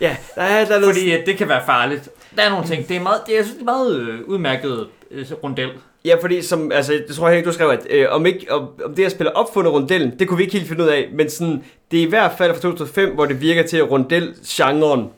Ja, 0.00 0.16
der 0.34 0.42
er, 0.42 0.64
der 0.64 0.74
er 0.74 0.80
noget... 0.80 0.94
Fordi 0.94 1.14
øh, 1.14 1.26
det 1.26 1.36
kan 1.36 1.48
være 1.48 1.62
farligt. 1.66 2.08
Der 2.36 2.42
er 2.42 2.50
nogle 2.50 2.66
ting. 2.66 2.88
Det 2.88 2.96
er 2.96 3.00
meget, 3.00 3.20
det 3.26 3.32
er, 3.32 3.36
jeg 3.36 3.44
synes, 3.44 3.58
det 3.58 3.68
er 3.68 3.72
meget 3.72 3.96
øh, 3.96 4.20
udmærket 4.24 4.86
øh, 5.10 5.26
rundel. 5.44 5.70
Ja, 6.04 6.16
fordi 6.20 6.42
som, 6.42 6.72
altså, 6.72 6.92
jeg 6.92 7.16
tror 7.16 7.28
Henrik, 7.28 7.44
du 7.44 7.52
skrev, 7.52 7.68
at 7.68 7.86
øh, 7.90 8.06
om, 8.10 8.26
ikke, 8.26 8.52
om, 8.52 8.68
om 8.84 8.94
det 8.94 9.04
at 9.04 9.12
spille 9.12 9.36
opfundet 9.36 9.72
rundellen, 9.72 10.18
det 10.18 10.28
kunne 10.28 10.36
vi 10.36 10.42
ikke 10.42 10.56
helt 10.56 10.68
finde 10.68 10.84
ud 10.84 10.88
af, 10.88 11.08
men 11.12 11.30
sådan, 11.30 11.64
det 11.90 11.98
er 11.98 12.06
i 12.06 12.08
hvert 12.08 12.32
fald 12.38 12.54
fra 12.54 12.60
2005, 12.60 13.14
hvor 13.14 13.26
det 13.26 13.40
virker 13.40 13.62
til, 13.62 13.76
at 13.76 13.90
rundel-genren 13.90 15.10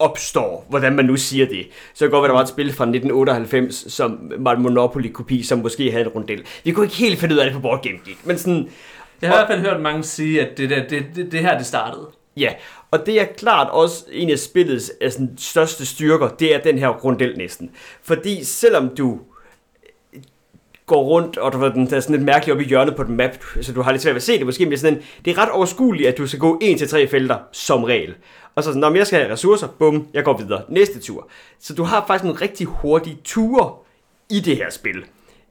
opstår, 0.00 0.66
hvordan 0.68 0.92
man 0.92 1.04
nu 1.04 1.16
siger 1.16 1.46
det. 1.46 1.66
Så 1.94 2.04
kan 2.04 2.10
godt 2.10 2.22
være, 2.22 2.28
der 2.28 2.34
var 2.34 2.42
et 2.42 2.48
spil 2.48 2.72
fra 2.72 2.84
1998, 2.84 3.84
som 3.92 4.32
var 4.38 4.52
en 4.52 4.62
Monopoly-kopi, 4.62 5.42
som 5.42 5.58
måske 5.58 5.90
havde 5.90 6.04
en 6.04 6.08
rundel. 6.10 6.42
Vi 6.64 6.72
kunne 6.72 6.86
ikke 6.86 6.96
helt 6.96 7.18
finde 7.20 7.34
ud 7.34 7.38
af 7.40 7.44
det 7.44 7.54
på 7.54 7.60
Board 7.60 7.82
Game 7.82 7.98
Geek, 8.06 8.18
men 8.26 8.38
sådan, 8.38 8.68
Jeg 9.22 9.30
har 9.30 9.36
i 9.36 9.38
hvert 9.38 9.48
fald 9.58 9.60
hørt 9.72 9.80
mange 9.82 10.02
sige, 10.02 10.40
at 10.46 10.58
det, 10.58 10.70
der, 10.70 10.88
det, 10.88 11.04
det, 11.16 11.32
det 11.32 11.40
her, 11.40 11.58
det 11.58 11.66
startede. 11.66 12.06
ja. 12.36 12.52
Og 12.92 13.06
det 13.06 13.20
er 13.20 13.24
klart 13.24 13.68
også 13.70 14.04
en 14.12 14.30
af 14.30 14.38
spillets 14.38 14.92
altså, 15.00 15.26
største 15.38 15.86
styrker, 15.86 16.28
det 16.28 16.54
er 16.54 16.58
den 16.58 16.78
her 16.78 16.88
rundel 16.88 17.38
næsten. 17.38 17.70
Fordi 18.02 18.44
selvom 18.44 18.88
du 18.98 19.18
går 20.86 21.02
rundt, 21.04 21.38
og 21.38 21.52
du 21.52 21.58
ved, 21.58 21.70
den 21.70 21.94
er 21.94 22.00
sådan 22.00 22.16
lidt 22.16 22.24
mærkeligt 22.26 22.52
oppe 22.52 22.64
i 22.64 22.68
hjørnet 22.68 22.96
på 22.96 23.02
den 23.02 23.16
map, 23.16 23.30
så 23.60 23.72
du 23.72 23.82
har 23.82 23.92
lidt 23.92 24.02
svært 24.02 24.14
ved 24.14 24.16
at 24.18 24.22
se 24.22 24.38
det 24.38 24.46
måske, 24.46 24.64
men 24.64 24.70
det 24.70 24.76
er, 24.76 24.80
sådan, 24.80 24.94
en- 24.98 25.02
det 25.24 25.30
er 25.30 25.38
ret 25.42 25.50
overskueligt, 25.50 26.08
at 26.08 26.18
du 26.18 26.26
skal 26.26 26.38
gå 26.38 26.60
1-3 26.64 27.06
felter 27.10 27.36
som 27.52 27.84
regel. 27.84 28.14
Og 28.54 28.64
så 28.64 28.68
sådan, 28.68 28.80
når 28.80 28.94
jeg 28.94 29.06
skal 29.06 29.20
have 29.20 29.32
ressourcer, 29.32 29.66
bum, 29.78 30.08
jeg 30.14 30.24
går 30.24 30.36
videre. 30.38 30.62
Næste 30.68 31.00
tur. 31.00 31.28
Så 31.60 31.74
du 31.74 31.82
har 31.82 32.04
faktisk 32.06 32.24
nogle 32.24 32.40
rigtig 32.40 32.66
hurtige 32.66 33.18
ture 33.24 33.74
i 34.30 34.40
det 34.40 34.56
her 34.56 34.70
spil, 34.70 35.04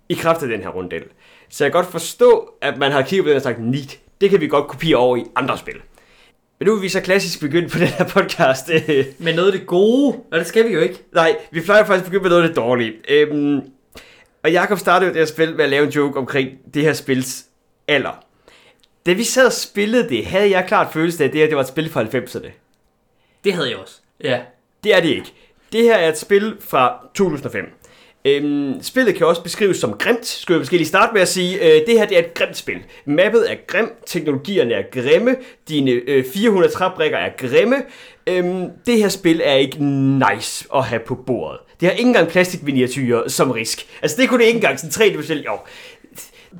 i 0.09 0.13
kraft 0.13 0.43
af 0.43 0.49
den 0.49 0.61
her 0.61 0.69
rundel. 0.69 1.03
Så 1.49 1.63
jeg 1.63 1.71
kan 1.71 1.81
godt 1.81 1.91
forstå, 1.91 2.53
at 2.61 2.77
man 2.77 2.91
har 2.91 3.01
kigget 3.01 3.25
på 3.25 3.29
den 3.29 3.35
og 3.35 3.41
sagt, 3.41 3.59
neat, 3.59 3.99
det 4.21 4.29
kan 4.29 4.41
vi 4.41 4.47
godt 4.47 4.67
kopiere 4.67 4.97
over 4.97 5.17
i 5.17 5.23
andre 5.35 5.57
spil. 5.57 5.75
Men 6.59 6.67
nu 6.67 6.75
er 6.75 6.81
vi 6.81 6.89
så 6.89 7.01
klassisk 7.01 7.39
begyndt 7.39 7.71
på 7.71 7.79
den 7.83 7.87
her 7.87 8.05
podcast. 8.07 8.69
Men 9.19 9.35
noget 9.35 9.51
af 9.51 9.59
det 9.59 9.67
gode, 9.67 10.17
og 10.31 10.39
det 10.39 10.47
skal 10.47 10.67
vi 10.67 10.73
jo 10.73 10.79
ikke. 10.79 11.03
Nej, 11.13 11.37
vi 11.51 11.61
plejer 11.61 11.85
faktisk 11.85 12.05
at 12.05 12.11
begynde 12.11 12.21
med 12.21 12.29
noget 12.29 12.43
af 12.43 12.47
det 12.47 12.57
dårlige. 12.57 12.93
Øhm, 13.09 13.61
og 14.43 14.51
Jakob 14.51 14.79
startede 14.79 15.07
jo 15.07 15.13
det 15.13 15.21
her 15.21 15.25
spil 15.25 15.55
med 15.55 15.63
at 15.63 15.69
lave 15.69 15.85
en 15.85 15.91
joke 15.91 16.19
omkring 16.19 16.49
det 16.73 16.81
her 16.81 16.93
spils 16.93 17.45
alder. 17.87 18.23
Da 19.05 19.13
vi 19.13 19.23
sad 19.23 19.45
og 19.45 19.53
spillede 19.53 20.09
det, 20.09 20.25
havde 20.25 20.49
jeg 20.49 20.65
klart 20.67 20.93
følelse 20.93 21.23
af, 21.23 21.27
at 21.27 21.33
det 21.33 21.41
her 21.41 21.47
det 21.47 21.55
var 21.55 21.61
et 21.61 21.67
spil 21.67 21.89
fra 21.89 22.03
90'erne. 22.03 22.49
Det 23.43 23.53
havde 23.53 23.69
jeg 23.69 23.77
også. 23.77 23.95
Ja. 24.23 24.39
Det 24.83 24.95
er 24.95 24.99
det 24.99 25.09
ikke. 25.09 25.33
Det 25.71 25.83
her 25.83 25.95
er 25.95 26.09
et 26.09 26.17
spil 26.17 26.55
fra 26.59 27.05
2005. 27.15 27.65
Øhm, 28.25 28.81
spillet 28.83 29.15
kan 29.15 29.27
også 29.27 29.43
beskrives 29.43 29.77
som 29.77 29.93
grimt, 29.97 30.25
skulle 30.25 30.55
jeg 30.55 30.61
måske 30.61 30.77
lige 30.77 30.87
starte 30.87 31.13
med 31.13 31.21
at 31.21 31.27
sige. 31.27 31.59
Øh, 31.59 31.87
det 31.87 31.99
her 31.99 32.05
det 32.05 32.17
er 32.17 32.21
et 32.21 32.33
grimt 32.33 32.57
spil. 32.57 32.77
Mappet 33.05 33.51
er 33.51 33.55
grim, 33.67 33.91
teknologierne 34.05 34.73
er 34.73 34.83
grimme, 34.91 35.35
dine 35.69 35.91
øh, 35.91 36.25
400 36.33 36.73
træbrikker 36.73 37.17
er 37.17 37.29
grimme. 37.37 37.75
Øhm, 38.27 38.69
det 38.85 38.97
her 38.97 39.09
spil 39.09 39.41
er 39.43 39.53
ikke 39.53 39.83
nice 40.35 40.67
at 40.75 40.83
have 40.83 40.99
på 40.99 41.15
bordet. 41.15 41.59
Det 41.79 41.87
har 41.87 41.91
ikke 41.93 42.07
engang 42.07 42.27
plastikminiatyrer 42.27 43.27
som 43.27 43.51
risk. 43.51 43.87
Altså 44.01 44.21
det 44.21 44.29
kunne 44.29 44.39
det 44.39 44.45
ikke 44.47 44.57
engang, 44.57 44.79
sådan 44.79 44.91
tre 44.91 45.09
dimensionelt. 45.09 45.45
Jo, 45.45 45.57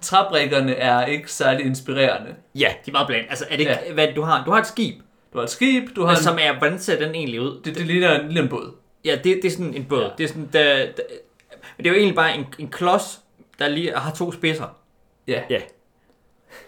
Træbrikkerne 0.01 0.75
er 0.75 1.05
ikke 1.05 1.31
særlig 1.31 1.65
inspirerende. 1.65 2.29
ja, 2.55 2.67
De 2.85 2.89
er 2.89 2.91
meget 2.91 3.07
blandt. 3.07 3.25
Altså, 3.29 3.45
er 3.45 3.51
det 3.51 3.59
ikke, 3.59 3.77
Ja. 3.87 3.93
hvad 3.93 4.07
du 4.15 4.21
har? 4.21 4.43
Du 4.45 4.51
har 4.51 4.59
et 4.59 4.67
skib, 4.67 4.95
Du 5.33 5.37
har 5.37 5.43
et 5.43 5.49
skib, 5.49 5.83
du 5.95 6.01
har 6.01 6.09
altså, 6.09 6.31
en, 6.31 6.37
som 6.37 6.47
er, 6.55 6.57
hvordan 6.57 6.79
ser 6.79 6.99
den 7.05 7.15
egentlig 7.15 7.41
ud? 7.41 7.61
det, 7.65 7.75
det 7.75 7.85
ligner 7.87 8.19
en, 8.19 8.37
en 8.37 8.49
båd. 8.49 8.73
Ja, 9.05 9.15
det, 9.15 9.23
det 9.23 9.45
er 9.45 9.49
sådan 9.51 9.73
en 9.73 9.85
båd. 9.85 10.01
Ja. 10.01 10.09
Det 10.17 10.23
er 10.23 10.27
sådan, 10.27 10.49
der, 10.53 10.75
der, 10.75 11.03
det 11.77 11.85
er 11.85 11.89
jo 11.89 11.95
egentlig 11.95 12.15
bare 12.15 12.35
en, 12.37 12.45
en 12.59 12.67
klods, 12.67 13.19
der 13.59 13.67
lige 13.67 13.93
har 13.95 14.11
to 14.13 14.31
spidser. 14.31 14.75
Ja. 15.27 15.41
ja. 15.49 15.57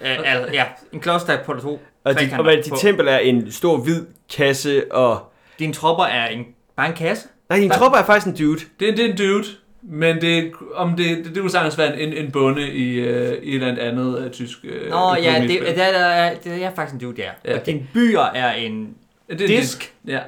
Uh, 0.01 0.07
altså, 0.31 0.53
ja, 0.53 0.65
en 0.93 0.99
klods, 0.99 1.23
der 1.23 1.33
er 1.33 1.43
på 1.43 1.53
to 1.53 1.81
Og, 2.03 2.19
de, 2.19 2.29
og 2.37 2.43
hvad, 2.43 2.57
dit 2.63 2.73
tempel 2.77 3.07
er 3.07 3.17
en 3.17 3.51
stor 3.51 3.77
hvid 3.77 4.05
kasse, 4.35 4.91
og... 4.91 5.31
Dine 5.59 5.73
tropper 5.73 6.03
er 6.05 6.27
en, 6.27 6.45
bare 6.75 6.87
en 6.87 6.93
kasse. 6.93 7.27
Nej, 7.49 7.59
din 7.59 7.69
tropper 7.69 7.97
er 7.99 8.05
faktisk 8.05 8.27
en 8.27 8.45
dude. 8.45 8.59
Det, 8.79 8.89
er- 8.89 8.95
det 8.95 9.05
er 9.05 9.09
en 9.11 9.17
dude, 9.17 9.43
men 9.83 10.21
det, 10.21 10.51
om 10.73 10.95
det, 10.95 11.17
det, 11.17 11.25
det 11.25 11.37
kunne 11.37 11.51
sagtens 11.51 11.77
være 11.77 11.99
en, 11.99 12.13
en 12.13 12.31
bonde 12.31 12.71
i, 12.71 12.99
øh, 12.99 13.43
i 13.43 13.55
et 13.55 13.63
eller 13.63 13.83
andet 13.83 14.25
uh, 14.25 14.31
tysk 14.31 14.57
øh, 14.63 14.89
Nå 14.89 15.15
ja, 15.15 15.41
det, 15.41 15.49
det, 15.49 15.79
er, 15.79 16.33
det 16.43 16.63
er 16.63 16.71
faktisk 16.75 16.93
en 16.93 16.99
dude, 16.99 17.21
ja. 17.21 17.29
Ja. 17.45 17.59
Og 17.59 17.65
dine 17.65 17.87
byer 17.93 18.21
er 18.21 18.53
en 18.53 18.95
det 19.29 19.41
er 19.41 19.45
en 19.45 19.49
disk. 19.49 19.93
Ja. 20.07 20.19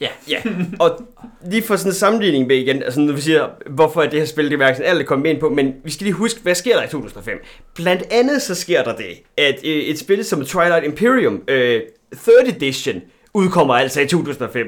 Ja. 0.00 0.08
Ja, 0.28 0.42
og 0.80 1.00
lige 1.46 1.62
for 1.62 1.76
sådan 1.76 1.90
en 1.90 1.94
sammenligning 1.94 2.46
med 2.46 2.56
igen, 2.56 2.82
altså 2.82 3.00
når 3.00 3.12
vi 3.12 3.20
siger, 3.20 3.48
hvorfor 3.70 4.02
er 4.02 4.10
det 4.10 4.18
her 4.18 4.26
spil, 4.26 4.50
det 4.50 4.58
værk, 4.58 4.76
sådan 4.76 4.90
alt 4.90 5.00
er 5.00 5.04
kommet 5.04 5.30
ind 5.30 5.40
på, 5.40 5.48
men 5.48 5.74
vi 5.84 5.90
skal 5.90 6.04
lige 6.04 6.14
huske, 6.14 6.40
hvad 6.42 6.54
sker 6.54 6.76
der 6.76 6.84
i 6.84 6.88
2005? 6.88 7.38
Blandt 7.74 8.02
andet 8.10 8.42
så 8.42 8.54
sker 8.54 8.82
der 8.82 8.96
det, 8.96 9.22
at 9.36 9.54
øh, 9.64 9.70
et 9.70 9.98
spil 9.98 10.24
som 10.24 10.44
Twilight 10.44 10.84
Imperium, 10.84 11.42
øh, 11.48 11.80
3rd 12.16 12.48
edition, 12.56 13.02
udkommer 13.34 13.74
altså 13.74 14.00
i 14.00 14.06
2005. 14.06 14.66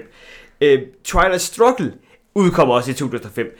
Øh, 0.61 0.82
Twilight 1.04 1.40
Struggle 1.40 1.92
udkommer 2.35 2.75
også 2.75 2.90
i 2.90 2.94
2005. 2.94 3.59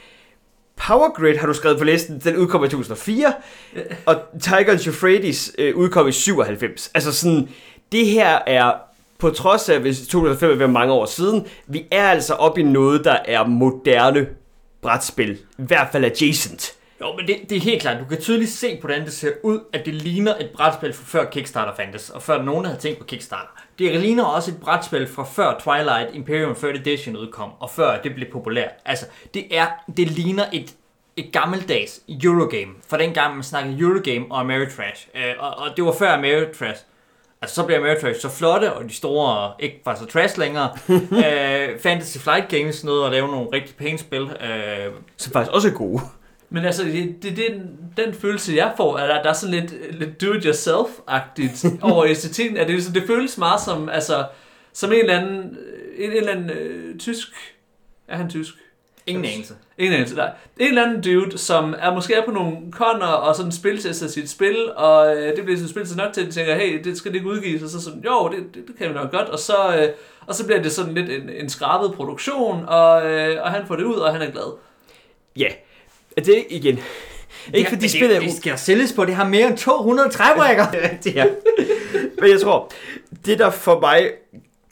Power 0.75 1.09
Grid 1.09 1.37
har 1.37 1.47
du 1.47 1.53
skrevet 1.53 1.77
på 1.77 1.83
listen, 1.83 2.19
den 2.19 2.37
udkommer 2.37 2.67
i 2.67 2.69
2004, 2.69 3.33
og 4.05 4.15
Tiger 4.41 4.87
Euphrates 4.87 5.51
øh, 5.57 5.75
udkom 5.75 6.07
i 6.07 6.11
97. 6.11 6.91
Altså 6.93 7.11
sådan, 7.13 7.49
det 7.91 8.05
her 8.05 8.39
er, 8.47 8.73
på 9.19 9.29
trods 9.29 9.69
af, 9.69 9.79
hvis 9.79 10.07
2005 10.07 10.61
er 10.61 10.67
mange 10.67 10.93
år 10.93 11.05
siden, 11.05 11.47
vi 11.67 11.85
er 11.91 12.09
altså 12.09 12.33
oppe 12.33 12.61
i 12.61 12.63
noget, 12.63 13.03
der 13.03 13.17
er 13.25 13.45
moderne 13.45 14.27
brætspil. 14.81 15.31
I 15.31 15.37
hvert 15.57 15.87
fald 15.91 16.05
adjacent. 16.05 16.73
Jo, 17.01 17.15
men 17.15 17.27
det, 17.27 17.35
det 17.49 17.57
er 17.57 17.61
helt 17.61 17.81
klart. 17.81 17.99
Du 17.99 18.05
kan 18.05 18.21
tydeligt 18.21 18.51
se, 18.51 18.77
hvordan 18.79 19.05
det 19.05 19.13
ser 19.13 19.31
ud, 19.43 19.59
at 19.73 19.85
det 19.85 19.93
ligner 19.93 20.35
et 20.35 20.49
brætspil 20.55 20.93
fra 20.93 21.03
før 21.05 21.29
Kickstarter 21.29 21.75
fandtes, 21.75 22.09
og 22.09 22.23
før 22.23 22.43
nogen 22.43 22.65
havde 22.65 22.79
tænkt 22.79 22.99
på 22.99 23.05
Kickstarter. 23.05 23.62
Det 23.79 23.99
ligner 24.01 24.23
også 24.23 24.51
et 24.51 24.57
brætspil 24.61 25.07
fra 25.07 25.23
før 25.23 25.59
Twilight 25.59 26.15
Imperium 26.15 26.51
3rd 26.51 26.79
Edition 26.79 27.17
udkom, 27.17 27.49
og 27.59 27.69
før 27.69 28.01
det 28.01 28.15
blev 28.15 28.31
populært. 28.31 28.71
Altså, 28.85 29.05
det 29.33 29.57
er, 29.57 29.67
det 29.97 30.07
ligner 30.07 30.45
et, 30.53 30.73
et 31.17 31.31
gammeldags 31.31 32.01
Eurogame, 32.23 32.71
fra 32.89 32.97
den 32.97 33.13
gang 33.13 33.33
man 33.33 33.43
snakkede 33.43 33.79
Eurogame 33.79 34.25
og 34.31 34.39
Ameritrash. 34.39 35.07
Øh, 35.15 35.33
og, 35.39 35.57
og 35.57 35.67
det 35.77 35.85
var 35.85 35.91
før 35.99 36.13
Ameritrash. 36.13 36.83
Altså, 37.41 37.55
så 37.55 37.63
blev 37.63 37.77
Ameritrash 37.77 38.19
så 38.21 38.29
flotte, 38.29 38.73
og 38.73 38.83
de 38.83 38.93
store 38.93 39.51
ikke 39.59 39.81
var 39.85 39.95
så 39.95 40.05
trash 40.05 40.39
længere. 40.39 40.69
øh, 41.25 41.79
Fantasy 41.79 42.17
Flight 42.17 42.47
Games 42.49 42.83
nåede 42.83 43.05
at 43.05 43.11
lave 43.11 43.27
nogle 43.27 43.47
rigtig 43.53 43.75
pæne 43.75 43.97
spil. 43.97 44.21
Øh, 44.21 44.93
Som 45.17 45.33
faktisk 45.33 45.51
også 45.53 45.67
er 45.67 45.73
gode. 45.73 46.01
Men 46.53 46.65
altså, 46.65 46.83
det, 46.83 47.15
det, 47.23 47.37
det, 47.37 47.61
den 47.97 48.13
følelse, 48.13 48.55
jeg 48.55 48.73
får, 48.77 48.97
er, 48.97 49.07
der, 49.07 49.21
der 49.23 49.29
er 49.29 49.33
sådan 49.33 49.55
lidt, 49.55 49.99
lidt 49.99 50.21
do-it-yourself-agtigt 50.21 51.67
over 51.91 52.05
æstetikken. 52.05 52.57
At 52.57 52.67
det, 52.67 52.75
ligesom- 52.75 52.93
det 52.93 53.03
føles 53.07 53.37
meget 53.37 53.61
som, 53.61 53.89
altså, 53.89 54.25
som 54.73 54.91
en 54.91 54.99
eller 54.99 55.19
anden, 55.19 55.57
en, 55.97 56.11
en 56.11 56.17
eller 56.17 56.31
anden 56.31 56.49
øh, 56.49 56.97
tysk... 56.99 57.27
Er 58.07 58.17
han 58.17 58.29
tysk? 58.29 58.53
ingen 59.07 59.25
anelse. 59.25 59.53
Ingen 59.77 59.93
anelse, 59.95 60.15
nej. 60.15 60.31
En 60.59 60.67
eller 60.67 60.83
anden 60.85 61.01
dude, 61.01 61.37
som 61.37 61.75
er 61.79 61.93
måske 61.93 62.13
er 62.13 62.25
på 62.25 62.31
nogle 62.31 62.57
konner 62.71 63.05
og 63.05 63.35
sådan 63.35 63.51
spiltester 63.51 64.07
sit 64.07 64.29
spil, 64.29 64.71
og 64.75 65.15
øh, 65.17 65.35
det 65.35 65.43
bliver 65.43 65.57
sådan 65.57 65.69
spillet 65.69 65.97
nok 65.97 66.13
til, 66.13 66.21
at 66.21 66.27
de 66.27 66.31
tænker, 66.31 66.55
hey, 66.55 66.83
det 66.83 66.97
skal 66.97 67.11
det 67.11 67.17
ikke 67.17 67.29
udgives, 67.29 67.63
og 67.63 67.69
så 67.69 67.81
sådan, 67.81 68.01
jo, 68.05 68.27
det, 68.27 68.55
det, 68.55 68.67
det 68.67 68.75
kan 68.77 68.89
vi 68.89 68.93
nok 68.93 69.11
godt, 69.11 69.29
og 69.29 69.39
så, 69.39 69.55
øh, 69.79 69.89
og 70.27 70.35
så 70.35 70.45
bliver 70.45 70.61
det 70.61 70.71
sådan 70.71 70.93
lidt 70.93 71.09
en, 71.09 71.29
en 71.29 71.49
skrabet 71.49 71.93
produktion, 71.93 72.65
og, 72.67 73.11
øh, 73.11 73.43
og 73.43 73.51
han 73.51 73.67
får 73.67 73.75
det 73.75 73.83
ud, 73.83 73.95
og 73.95 74.13
han 74.13 74.21
er 74.21 74.31
glad. 74.31 74.57
Ja, 75.37 75.47
det 76.17 76.37
er 76.37 76.43
igen. 76.49 76.79
Ikke 77.53 77.69
fordi 77.69 77.81
det, 77.81 77.91
spillet 77.91 78.21
det, 78.21 78.29
det 78.29 78.37
skal 78.37 78.57
sælges 78.57 78.93
på, 78.93 79.05
det 79.05 79.15
har 79.15 79.27
mere 79.27 79.47
end 79.47 79.57
200 79.57 80.09
træbrækker. 80.09 80.65
Det 81.03 81.17
er 81.17 81.23
ja. 81.23 81.25
Men 82.21 82.31
jeg 82.31 82.41
tror, 82.41 82.71
det 83.25 83.39
der 83.39 83.49
for 83.49 83.79
mig 83.79 84.09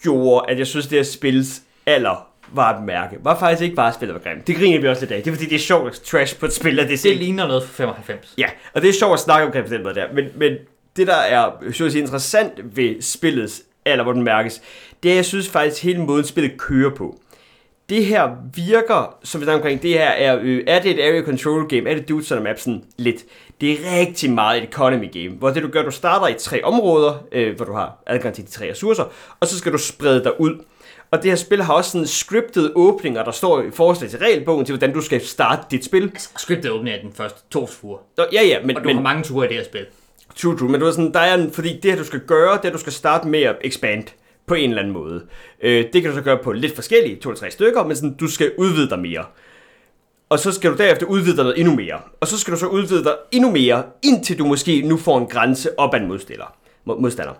gjorde, 0.04 0.46
at 0.52 0.60
jeg 0.60 0.68
synes, 0.68 0.88
det 0.88 0.98
her 0.98 1.04
spils 1.04 1.62
alder 1.86 2.28
var 2.54 2.78
et 2.78 2.84
mærke, 2.84 3.18
var 3.24 3.40
faktisk 3.40 3.64
ikke 3.64 3.76
bare, 3.76 3.88
at 3.88 3.94
spillet 3.96 4.14
var 4.14 4.22
grimt. 4.22 4.48
Det 4.48 4.56
griner 4.56 4.82
vi 4.82 4.88
også 4.88 5.02
lidt 5.02 5.12
af. 5.12 5.24
Det 5.24 5.32
er 5.32 5.36
fordi, 5.36 5.50
det 5.50 5.56
er 5.56 5.60
sjovt 5.60 5.88
at 5.88 5.94
trash 5.94 6.40
på 6.40 6.46
et 6.46 6.54
spil, 6.54 6.80
og 6.80 6.88
det 6.88 7.04
Det 7.04 7.18
ligner 7.18 7.48
noget 7.48 7.64
fra 7.64 7.72
95. 7.72 8.34
Ja, 8.38 8.48
og 8.74 8.82
det 8.82 8.90
er 8.90 8.94
sjovt 8.94 9.14
at 9.14 9.20
snakke 9.20 9.46
omkring 9.46 9.68
på 9.68 9.74
den 9.74 9.84
måde 9.84 9.96
der. 9.96 10.06
Men, 10.14 10.26
men 10.36 10.54
det, 10.98 11.08
der 11.08 11.16
er 11.16 11.52
så 11.74 11.86
at 11.86 11.92
sige, 11.92 12.02
interessant 12.02 12.78
ved 12.78 13.02
spillets 13.02 13.64
alder, 13.86 14.04
hvor 14.04 14.14
den 14.14 14.24
mærkes, 14.24 14.62
det 15.04 15.10
er, 15.10 15.14
at 15.14 15.18
jeg 15.18 15.26
synes 15.26 15.50
faktisk, 15.50 15.84
hele 15.84 16.02
måden 16.02 16.26
spillet 16.26 16.58
kører 16.58 16.90
på. 16.90 17.21
Det 17.92 18.06
her 18.06 18.30
virker, 18.56 19.18
som 19.24 19.42
vi 19.42 19.46
snakker 19.46 19.60
omkring, 19.60 19.82
det 19.82 19.90
her 19.90 20.10
er, 20.10 20.40
øh, 20.42 20.64
er 20.68 20.82
det 20.82 20.92
et 20.92 21.00
area 21.00 21.22
control 21.24 21.68
game, 21.68 21.90
er 21.90 21.96
det 21.96 22.10
dudes 22.10 22.32
on 22.32 22.44
map 22.44 22.60
sådan 22.60 22.84
lidt. 22.98 23.24
Det 23.62 23.72
er 23.72 24.00
rigtig 24.00 24.32
meget 24.32 24.64
et 24.64 24.70
economy 24.70 25.12
game, 25.12 25.38
hvor 25.38 25.50
det 25.50 25.64
du 25.64 25.68
gør, 25.68 25.84
du 25.84 25.92
starter 25.92 26.28
i 26.28 26.34
tre 26.40 26.64
områder, 26.64 27.24
øh, 27.32 27.56
hvor 27.56 27.66
du 27.66 27.74
har 27.74 28.04
adgang 28.08 28.36
til 28.36 28.46
de 28.46 28.52
tre 28.52 28.72
ressourcer, 28.72 29.04
og 29.40 29.48
så 29.48 29.58
skal 29.58 29.72
du 29.72 29.78
sprede 29.78 30.24
dig 30.24 30.42
ud. 30.42 30.64
Og 31.12 31.24
det 31.24 31.32
her 31.32 31.36
spil 31.36 31.64
har 31.64 31.74
også 31.74 31.92
sådan 31.92 32.08
scripted 32.08 32.72
åbninger, 32.76 33.24
der 33.24 33.32
står 33.32 33.62
i 33.62 33.72
forslag 33.72 34.10
til 34.10 34.20
regelbogen 34.20 34.66
til, 34.66 34.78
hvordan 34.78 34.96
du 34.96 35.02
skal 35.02 35.26
starte 35.26 35.62
dit 35.72 35.86
spil. 35.86 36.04
Altså, 36.04 36.30
scriptet 36.38 36.72
åbner 36.72 37.02
den 37.02 37.14
første 37.14 37.40
to 37.50 37.68
ture. 37.68 38.00
Nå, 38.18 38.26
ja, 38.34 38.44
ja, 38.44 38.60
men, 38.66 38.78
Og 38.78 38.84
du 38.84 38.88
men 38.88 38.96
har 38.96 39.04
mange 39.04 39.24
ture 39.24 39.46
i 39.46 39.50
det 39.50 39.58
her 39.58 39.64
spil. 39.64 39.86
True, 40.36 40.58
true. 40.58 40.70
Men 40.70 40.80
du 40.80 40.86
er 40.86 40.92
sådan, 40.92 41.14
der 41.14 41.20
er 41.20 41.36
en, 41.36 41.52
fordi 41.52 41.80
det 41.80 41.92
her, 41.92 41.98
du 41.98 42.06
skal 42.06 42.20
gøre, 42.20 42.58
det 42.58 42.66
er, 42.66 42.72
du 42.72 42.78
skal 42.78 42.94
starte 42.94 43.28
med 43.28 43.42
at 43.42 43.56
expand 43.62 44.04
på 44.46 44.54
en 44.54 44.70
eller 44.70 44.82
anden 44.82 44.94
måde. 44.94 45.26
Øh, 45.62 45.86
det 45.94 46.02
kan 46.02 46.12
du 46.12 46.18
så 46.18 46.22
gøre 46.22 46.38
på 46.44 46.52
lidt 46.52 46.76
forskellige, 46.76 47.16
to 47.16 47.30
eller 47.30 47.40
tre 47.40 47.52
stykker, 47.52 47.84
men 47.84 47.96
sådan, 47.96 48.14
du 48.14 48.28
skal 48.28 48.52
udvide 48.58 48.90
dig 48.90 49.00
mere. 49.00 49.26
Og 50.30 50.40
så 50.40 50.52
skal 50.52 50.72
du 50.72 50.78
derefter 50.78 51.06
udvide 51.06 51.36
dig 51.36 51.44
noget 51.44 51.60
endnu 51.60 51.76
mere. 51.76 52.00
Og 52.20 52.28
så 52.28 52.40
skal 52.40 52.54
du 52.54 52.60
så 52.60 52.68
udvide 52.68 53.04
dig 53.04 53.14
endnu 53.32 53.52
mere, 53.52 53.84
indtil 54.04 54.40
du 54.40 54.46
måske 54.46 54.82
nu 54.82 54.98
får 54.98 55.18
en 55.18 55.28
grænse 55.28 55.80
op 55.80 55.94
ad 55.94 56.00
en 56.00 56.08
modstander. 56.08 56.56
Modstander. 56.86 57.34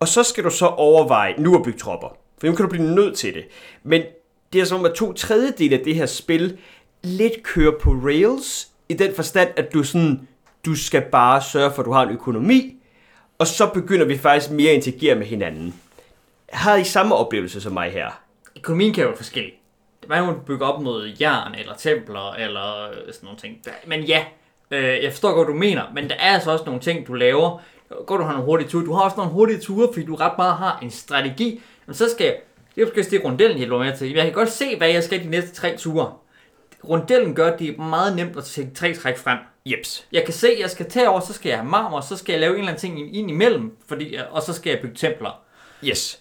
Og 0.00 0.08
så 0.08 0.22
skal 0.22 0.44
du 0.44 0.50
så 0.50 0.66
overveje 0.66 1.34
nu 1.38 1.56
at 1.56 1.62
bygge 1.62 1.78
tropper. 1.78 2.16
For 2.38 2.46
nu 2.46 2.54
kan 2.54 2.64
du 2.64 2.70
blive 2.70 2.94
nødt 2.94 3.16
til 3.16 3.34
det. 3.34 3.44
Men 3.82 4.02
det 4.52 4.60
er 4.60 4.64
som 4.64 4.78
om, 4.78 4.84
at 4.84 4.92
to 4.92 5.12
tredjedel 5.12 5.72
af 5.72 5.80
det 5.80 5.94
her 5.94 6.06
spil 6.06 6.58
lidt 7.02 7.42
kører 7.42 7.72
på 7.80 7.90
rails, 7.90 8.68
i 8.88 8.94
den 8.94 9.14
forstand, 9.14 9.48
at 9.56 9.72
du 9.74 9.82
sådan, 9.82 10.28
du 10.64 10.74
skal 10.74 11.02
bare 11.12 11.42
sørge 11.42 11.72
for, 11.74 11.82
at 11.82 11.86
du 11.86 11.92
har 11.92 12.02
en 12.02 12.14
økonomi, 12.14 12.76
og 13.38 13.46
så 13.46 13.66
begynder 13.66 14.06
vi 14.06 14.18
faktisk 14.18 14.50
mere 14.50 14.70
at 14.70 14.76
interagere 14.76 15.14
med 15.14 15.26
hinanden. 15.26 15.74
Har 16.52 16.76
I 16.76 16.84
samme 16.84 17.14
oplevelse 17.14 17.60
som 17.60 17.72
mig 17.72 17.92
her? 17.92 18.10
økonomien 18.56 18.94
kan 18.94 19.02
jo 19.02 19.08
være 19.08 19.16
forskellig. 19.16 19.52
Man 20.08 20.26
må 20.26 20.32
bygge 20.46 20.64
op 20.64 20.82
mod 20.82 21.12
jern, 21.20 21.54
eller 21.54 21.74
templer, 21.74 22.32
eller 22.34 22.90
øh, 22.90 22.96
sådan 22.96 23.18
nogle 23.22 23.38
ting. 23.38 23.58
Men 23.86 24.02
ja, 24.02 24.24
øh, 24.70 25.02
jeg 25.04 25.12
forstår 25.12 25.34
godt, 25.34 25.48
du 25.48 25.54
mener, 25.54 25.82
men 25.94 26.08
der 26.08 26.14
er 26.14 26.34
altså 26.34 26.50
også 26.50 26.64
nogle 26.64 26.80
ting, 26.80 27.06
du 27.06 27.12
laver. 27.12 27.60
Går 28.06 28.16
du 28.16 28.22
har 28.22 28.32
nogle 28.32 28.44
hurtige 28.44 28.68
ture. 28.68 28.84
Du 28.84 28.92
har 28.92 29.02
også 29.02 29.16
nogle 29.16 29.32
hurtige 29.32 29.60
ture, 29.60 29.88
fordi 29.92 30.06
du 30.06 30.14
ret 30.14 30.32
meget 30.38 30.54
har 30.54 30.78
en 30.82 30.90
strategi. 30.90 31.62
Men 31.86 31.94
så 31.94 32.10
skal 32.10 32.24
jeg, 32.26 32.36
det 32.76 32.88
skal 32.88 33.04
stikke 33.04 33.26
rundellen 33.26 33.58
helt 33.58 33.70
med 33.70 33.96
til. 33.96 34.12
Jeg 34.12 34.24
kan 34.24 34.32
godt 34.32 34.50
se, 34.50 34.76
hvad 34.76 34.88
jeg 34.88 35.04
skal 35.04 35.24
de 35.24 35.30
næste 35.30 35.54
tre 35.54 35.76
ture. 35.76 36.12
Rundellen 36.88 37.34
gør, 37.34 37.52
at 37.52 37.58
det 37.58 37.68
er 37.68 37.82
meget 37.82 38.16
nemt 38.16 38.36
at 38.36 38.46
sætte 38.46 38.74
tre 38.74 38.94
træk 38.94 39.18
frem. 39.18 39.38
Jeps. 39.66 40.06
Jeg 40.12 40.24
kan 40.24 40.34
se, 40.34 40.48
at 40.48 40.60
jeg 40.60 40.70
skal 40.70 40.90
tage 40.90 41.08
over, 41.08 41.20
så 41.20 41.32
skal 41.32 41.48
jeg 41.48 41.58
have 41.58 41.68
marmor, 41.70 42.00
så 42.00 42.16
skal 42.16 42.32
jeg 42.32 42.40
lave 42.40 42.52
en 42.52 42.58
eller 42.58 42.72
anden 42.72 42.80
ting 42.80 43.16
ind 43.16 43.30
imellem, 43.30 43.76
fordi, 43.88 44.16
og 44.30 44.42
så 44.42 44.52
skal 44.52 44.70
jeg 44.70 44.80
bygge 44.82 44.94
templer. 44.94 45.42
Yes. 45.84 46.20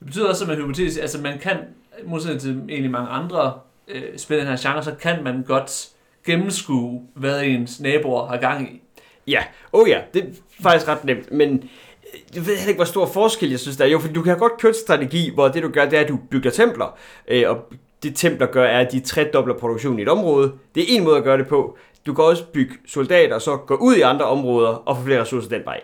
Det 0.00 0.06
betyder 0.06 0.28
også, 0.28 0.44
at 0.44 0.48
man 0.48 0.58
hypotetisk, 0.58 1.00
altså 1.00 1.20
man 1.20 1.38
kan, 1.38 1.56
modsat 2.04 2.40
til 2.40 2.62
egentlig 2.68 2.90
mange 2.90 3.08
andre 3.08 3.52
øh, 3.88 4.02
spil 4.16 4.36
i 4.36 4.40
den 4.40 4.48
her 4.48 4.56
genre, 4.60 4.82
så 4.82 4.94
kan 4.94 5.24
man 5.24 5.42
godt 5.42 5.88
gennemskue, 6.26 7.02
hvad 7.14 7.42
ens 7.42 7.80
naboer 7.80 8.26
har 8.26 8.36
gang 8.36 8.74
i. 8.74 8.82
Ja, 9.26 9.42
oh 9.72 9.88
ja, 9.88 10.00
det 10.14 10.22
er 10.22 10.28
faktisk 10.62 10.88
ret 10.88 11.04
nemt, 11.04 11.32
men 11.32 11.54
øh, 11.54 12.20
jeg 12.34 12.46
ved 12.46 12.56
heller 12.56 12.68
ikke, 12.68 12.78
hvor 12.78 12.84
stor 12.84 13.06
forskel 13.06 13.50
jeg 13.50 13.60
synes, 13.60 13.76
der 13.76 13.84
er. 13.84 13.88
Jo, 13.88 13.98
for 13.98 14.08
du 14.08 14.22
kan 14.22 14.38
godt 14.38 14.60
køre 14.60 14.70
en 14.70 14.76
strategi, 14.86 15.30
hvor 15.34 15.48
det 15.48 15.62
du 15.62 15.68
gør, 15.68 15.84
det 15.84 15.96
er, 15.96 16.02
at 16.02 16.08
du 16.08 16.18
bygger 16.30 16.50
templer, 16.50 16.98
øh, 17.28 17.50
og 17.50 17.72
det 18.02 18.16
templer 18.16 18.46
gør, 18.46 18.64
er, 18.64 18.80
at 18.80 18.92
de 18.92 19.00
tredobler 19.00 19.54
produktionen 19.54 19.98
i 19.98 20.02
et 20.02 20.08
område. 20.08 20.52
Det 20.74 20.82
er 20.82 20.86
en 20.88 21.04
måde 21.04 21.16
at 21.16 21.24
gøre 21.24 21.38
det 21.38 21.46
på. 21.46 21.78
Du 22.06 22.14
kan 22.14 22.24
også 22.24 22.44
bygge 22.44 22.74
soldater, 22.86 23.34
og 23.34 23.42
så 23.42 23.56
gå 23.56 23.74
ud 23.74 23.96
i 23.96 24.00
andre 24.00 24.24
områder 24.24 24.68
og 24.68 24.96
få 24.96 25.02
flere 25.02 25.20
ressourcer 25.20 25.48
den 25.48 25.64
vej. 25.64 25.80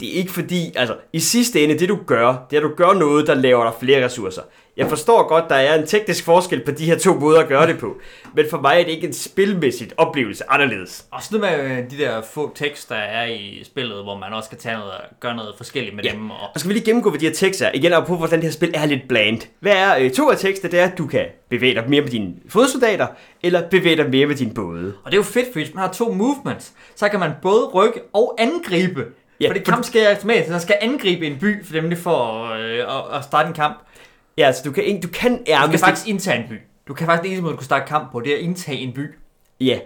Det 0.00 0.08
er 0.08 0.12
ikke 0.12 0.32
fordi, 0.32 0.72
altså 0.76 0.96
i 1.12 1.20
sidste 1.20 1.64
ende, 1.64 1.78
det 1.78 1.88
du 1.88 1.98
gør, 2.06 2.46
det 2.50 2.56
er, 2.56 2.60
at 2.60 2.70
du 2.70 2.74
gør 2.76 2.92
noget, 2.92 3.26
der 3.26 3.34
laver 3.34 3.64
dig 3.64 3.72
flere 3.80 4.04
ressourcer. 4.04 4.42
Jeg 4.76 4.88
forstår 4.88 5.28
godt, 5.28 5.44
der 5.48 5.54
er 5.54 5.80
en 5.80 5.86
teknisk 5.86 6.24
forskel 6.24 6.60
på 6.64 6.70
de 6.70 6.84
her 6.84 6.98
to 6.98 7.14
måder 7.14 7.40
at 7.40 7.48
gøre 7.48 7.66
det 7.66 7.78
på. 7.78 7.96
Men 8.34 8.46
for 8.50 8.60
mig 8.60 8.80
er 8.80 8.84
det 8.84 8.90
ikke 8.92 9.06
en 9.06 9.12
spilmæssigt 9.12 9.94
oplevelse 9.96 10.44
anderledes. 10.50 11.06
Og 11.10 11.22
sådan 11.22 11.40
med 11.40 11.70
øh, 11.70 11.90
de 11.90 11.98
der 12.04 12.22
få 12.22 12.52
tekster, 12.54 12.94
der 12.94 13.00
er 13.02 13.26
i 13.26 13.60
spillet, 13.64 14.02
hvor 14.02 14.18
man 14.18 14.32
også 14.32 14.48
kan 14.50 14.58
tage 14.58 14.74
noget 14.76 14.90
og 14.92 15.00
gøre 15.20 15.36
noget 15.36 15.54
forskelligt 15.56 15.96
med 15.96 16.04
Ja. 16.04 16.10
dem. 16.12 16.30
Og 16.30 16.36
Og 16.54 16.60
skal 16.60 16.68
vi 16.68 16.74
lige 16.74 16.84
gennemgå, 16.84 17.10
hvad 17.10 17.20
de 17.20 17.26
her 17.26 17.32
tekster 17.34 17.66
er. 17.66 17.70
Igen 17.74 17.92
op 17.92 18.06
på, 18.06 18.16
hvordan 18.16 18.38
det 18.38 18.44
her 18.44 18.52
spil 18.52 18.70
er 18.74 18.86
lidt 18.86 19.08
bland. 19.08 19.40
Hvad 19.60 19.72
er 19.72 19.96
øh, 19.98 20.10
to 20.10 20.30
af 20.30 20.36
tekster? 20.38 20.68
Det 20.68 20.80
er, 20.80 20.84
at 20.84 20.98
du 20.98 21.06
kan 21.06 21.26
bevæge 21.50 21.74
dig 21.74 21.84
mere 21.90 22.00
med 22.02 22.10
dine 22.10 22.34
fodsoldater, 22.48 23.06
eller 23.42 23.68
bevæge 23.68 23.96
dig 23.96 24.10
mere 24.10 24.26
med 24.26 24.34
dine 24.36 24.54
både. 24.54 24.94
Og 25.04 25.10
det 25.12 25.12
er 25.12 25.20
jo 25.20 25.22
fedt, 25.22 25.46
fordi 25.52 25.64
hvis 25.64 25.74
man 25.74 25.84
har 25.84 25.92
to 25.92 26.12
movements, 26.12 26.72
så 26.96 27.08
kan 27.08 27.20
man 27.20 27.30
både 27.42 27.64
rykke 27.74 28.00
og 28.12 28.36
angribe. 28.38 29.04
Ja, 29.40 29.44
Ja, 29.44 29.50
fordi 29.50 29.60
for- 29.64 29.72
kamp 29.72 29.84
skal 29.84 30.06
automatisk, 30.06 30.48
så 30.48 30.58
skal 30.58 30.76
angribe 30.80 31.26
en 31.26 31.38
by, 31.38 31.64
for 31.66 31.74
nemlig 31.74 31.98
for 31.98 32.44
øh, 32.52 32.78
at, 32.78 33.18
at 33.18 33.24
starte 33.24 33.48
en 33.48 33.54
kamp. 33.54 33.76
Ja, 34.38 34.46
altså 34.46 34.62
du 34.64 34.72
kan, 34.72 35.00
du 35.00 35.08
kan 35.08 35.36
Du 35.36 35.42
ærme... 35.48 35.70
kan 35.70 35.78
faktisk 35.80 36.08
indtage 36.08 36.38
en 36.42 36.48
by. 36.48 36.54
Du 36.88 36.94
kan 36.94 37.06
faktisk 37.06 37.30
ikke 37.30 37.42
måde, 37.42 37.52
du 37.52 37.56
kan 37.56 37.64
starte 37.64 37.84
kamp 37.88 38.12
på, 38.12 38.20
det 38.20 38.32
er 38.32 38.36
at 38.36 38.42
indtage 38.42 38.78
en 38.78 38.92
by. 38.92 39.06
Ja, 39.60 39.78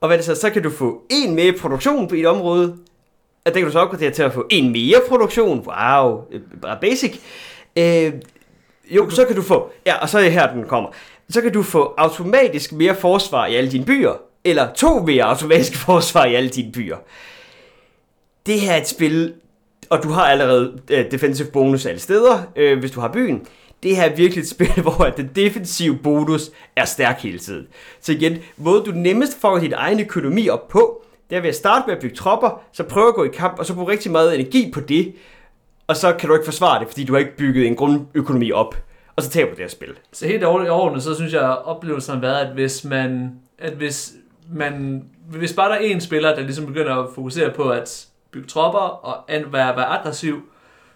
og 0.00 0.08
hvad 0.08 0.16
det 0.18 0.26
så? 0.26 0.34
Så 0.34 0.50
kan 0.50 0.62
du 0.62 0.70
få 0.70 1.02
en 1.10 1.34
mere 1.34 1.52
produktion 1.52 2.08
på 2.08 2.14
et 2.14 2.26
område, 2.26 2.76
og 3.44 3.54
det 3.54 3.54
kan 3.54 3.64
du 3.64 3.70
så 3.72 3.78
opgradere 3.78 4.10
til 4.10 4.22
at 4.22 4.32
få 4.32 4.46
en 4.50 4.72
mere 4.72 5.00
produktion. 5.08 5.58
Wow, 5.58 6.22
bare 6.62 6.78
basic. 6.80 7.20
Øh, 7.78 8.12
jo, 8.90 9.10
så 9.10 9.24
kan 9.24 9.36
du 9.36 9.42
få, 9.42 9.70
ja, 9.86 9.94
og 10.02 10.08
så 10.08 10.18
er 10.18 10.22
det 10.22 10.32
her, 10.32 10.52
den 10.52 10.64
kommer. 10.64 10.90
Så 11.30 11.40
kan 11.40 11.52
du 11.52 11.62
få 11.62 11.94
automatisk 11.96 12.72
mere 12.72 12.94
forsvar 12.94 13.46
i 13.46 13.54
alle 13.54 13.70
dine 13.72 13.84
byer, 13.84 14.12
eller 14.44 14.72
to 14.72 14.98
mere 15.00 15.24
automatiske 15.24 15.76
forsvar 15.86 16.24
i 16.24 16.34
alle 16.34 16.48
dine 16.48 16.72
byer. 16.72 16.96
Det 18.46 18.60
her 18.60 18.72
er 18.72 18.80
et 18.80 18.88
spil, 18.88 19.34
og 19.90 20.02
du 20.02 20.08
har 20.08 20.24
allerede 20.24 20.80
øh, 20.90 21.10
defensive 21.10 21.48
bonus 21.48 21.86
alle 21.86 22.00
steder, 22.00 22.42
øh, 22.56 22.78
hvis 22.78 22.90
du 22.90 23.00
har 23.00 23.08
byen. 23.08 23.46
Det 23.82 23.96
her 23.96 24.02
er 24.02 24.16
virkelig 24.16 24.42
et 24.42 24.48
spil, 24.48 24.72
hvor 24.82 25.04
at 25.04 25.16
den 25.16 25.30
defensive 25.36 25.96
bonus 25.96 26.50
er 26.76 26.84
stærk 26.84 27.22
hele 27.22 27.38
tiden. 27.38 27.66
Så 28.00 28.12
igen, 28.12 28.38
måde 28.56 28.82
du 28.86 28.90
nemmest 28.90 29.40
får 29.40 29.58
din 29.58 29.72
egen 29.72 30.00
økonomi 30.00 30.48
op 30.48 30.68
på, 30.68 31.04
det 31.30 31.36
er 31.36 31.40
ved 31.40 31.48
at 31.48 31.54
starte 31.54 31.84
med 31.86 31.96
at 31.96 32.02
bygge 32.02 32.16
tropper, 32.16 32.62
så 32.72 32.82
prøve 32.82 33.08
at 33.08 33.14
gå 33.14 33.24
i 33.24 33.28
kamp, 33.28 33.58
og 33.58 33.66
så 33.66 33.74
bruge 33.74 33.92
rigtig 33.92 34.12
meget 34.12 34.34
energi 34.34 34.70
på 34.70 34.80
det, 34.80 35.14
og 35.86 35.96
så 35.96 36.12
kan 36.12 36.28
du 36.28 36.34
ikke 36.34 36.44
forsvare 36.44 36.80
det, 36.80 36.88
fordi 36.88 37.04
du 37.04 37.12
har 37.12 37.20
ikke 37.20 37.36
bygget 37.36 37.66
en 37.66 37.76
grundøkonomi 37.76 38.52
op, 38.52 38.76
og 39.16 39.22
så 39.22 39.30
taber 39.30 39.50
du 39.50 39.56
det 39.56 39.64
her 39.64 39.68
spil. 39.68 39.94
Så 40.12 40.26
helt 40.26 40.44
overordnet, 40.44 41.02
så 41.02 41.14
synes 41.14 41.32
jeg, 41.32 41.50
at 41.50 41.64
oplevelsen 41.64 42.14
har 42.14 42.20
været, 42.20 42.46
at 42.46 42.52
hvis 42.54 42.84
man, 42.84 43.32
at 43.58 43.72
hvis 43.72 44.12
man, 44.50 45.04
hvis 45.30 45.52
bare 45.52 45.68
der 45.68 45.74
er 45.74 45.80
en 45.80 46.00
spiller, 46.00 46.34
der 46.34 46.42
ligesom 46.42 46.66
begynder 46.66 46.94
at 46.94 47.08
fokusere 47.14 47.50
på 47.50 47.70
at 47.70 48.06
bygge 48.34 48.48
tropper 48.48 48.78
og 48.78 49.34
an, 49.34 49.52
være, 49.52 49.76
være 49.76 49.86
aggressiv, 49.86 50.42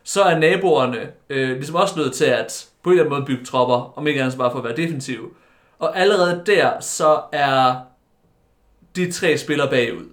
så 0.05 0.23
er 0.23 0.39
naboerne 0.39 1.11
øh, 1.31 1.51
ligesom 1.51 1.75
også 1.75 1.99
nødt 1.99 2.15
til 2.15 2.25
at 2.25 2.69
på 2.83 2.91
en 2.91 2.93
eller 2.99 3.05
anden 3.05 3.19
måde 3.19 3.27
bygge 3.27 3.45
tropper, 3.45 3.99
om 3.99 4.07
ikke 4.07 4.23
andet 4.23 4.39
bare 4.39 4.51
for 4.51 4.59
at 4.59 4.65
være 4.65 4.77
defensive. 4.77 5.31
Og 5.79 5.99
allerede 5.99 6.43
der, 6.47 6.81
så 6.81 7.21
er 7.33 7.75
de 8.97 9.13
tre 9.13 9.39
spillere 9.39 9.71
bagud. 9.71 10.07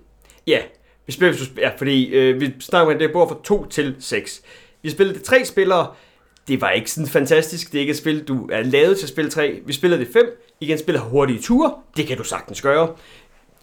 Ja, 0.48 0.60
vi 1.06 1.12
spiller, 1.12 1.46
ja, 1.58 1.72
fordi 1.78 2.06
øh, 2.06 2.42
vi 2.42 2.54
snakker 2.60 2.94
med, 2.94 3.00
det 3.00 3.14
bord 3.14 3.30
fra 3.30 3.38
2 3.44 3.66
til 3.66 3.96
6. 4.00 4.42
Vi 4.82 4.90
spillede 4.90 5.20
tre 5.20 5.46
spillere. 5.46 5.94
Det 6.48 6.62
var 6.62 6.70
ikke 6.70 6.92
sådan 6.92 7.08
fantastisk. 7.08 7.72
Det 7.72 7.78
er 7.78 7.82
ikke 7.82 7.92
et 7.92 7.98
spil, 7.98 8.24
du 8.24 8.50
er 8.52 8.62
lavet 8.62 8.98
til 8.98 9.06
at 9.06 9.10
spille 9.10 9.32
3. 9.32 9.60
Vi 9.66 9.74
spillede 9.74 10.06
det 10.06 10.14
5. 10.14 10.42
Igen 10.60 10.78
spiller 10.78 11.02
hurtige 11.02 11.42
ture. 11.42 11.74
Det 11.98 12.08
kan 12.08 12.18
du 12.18 12.24
sagtens 12.24 12.62
gøre. 12.62 12.96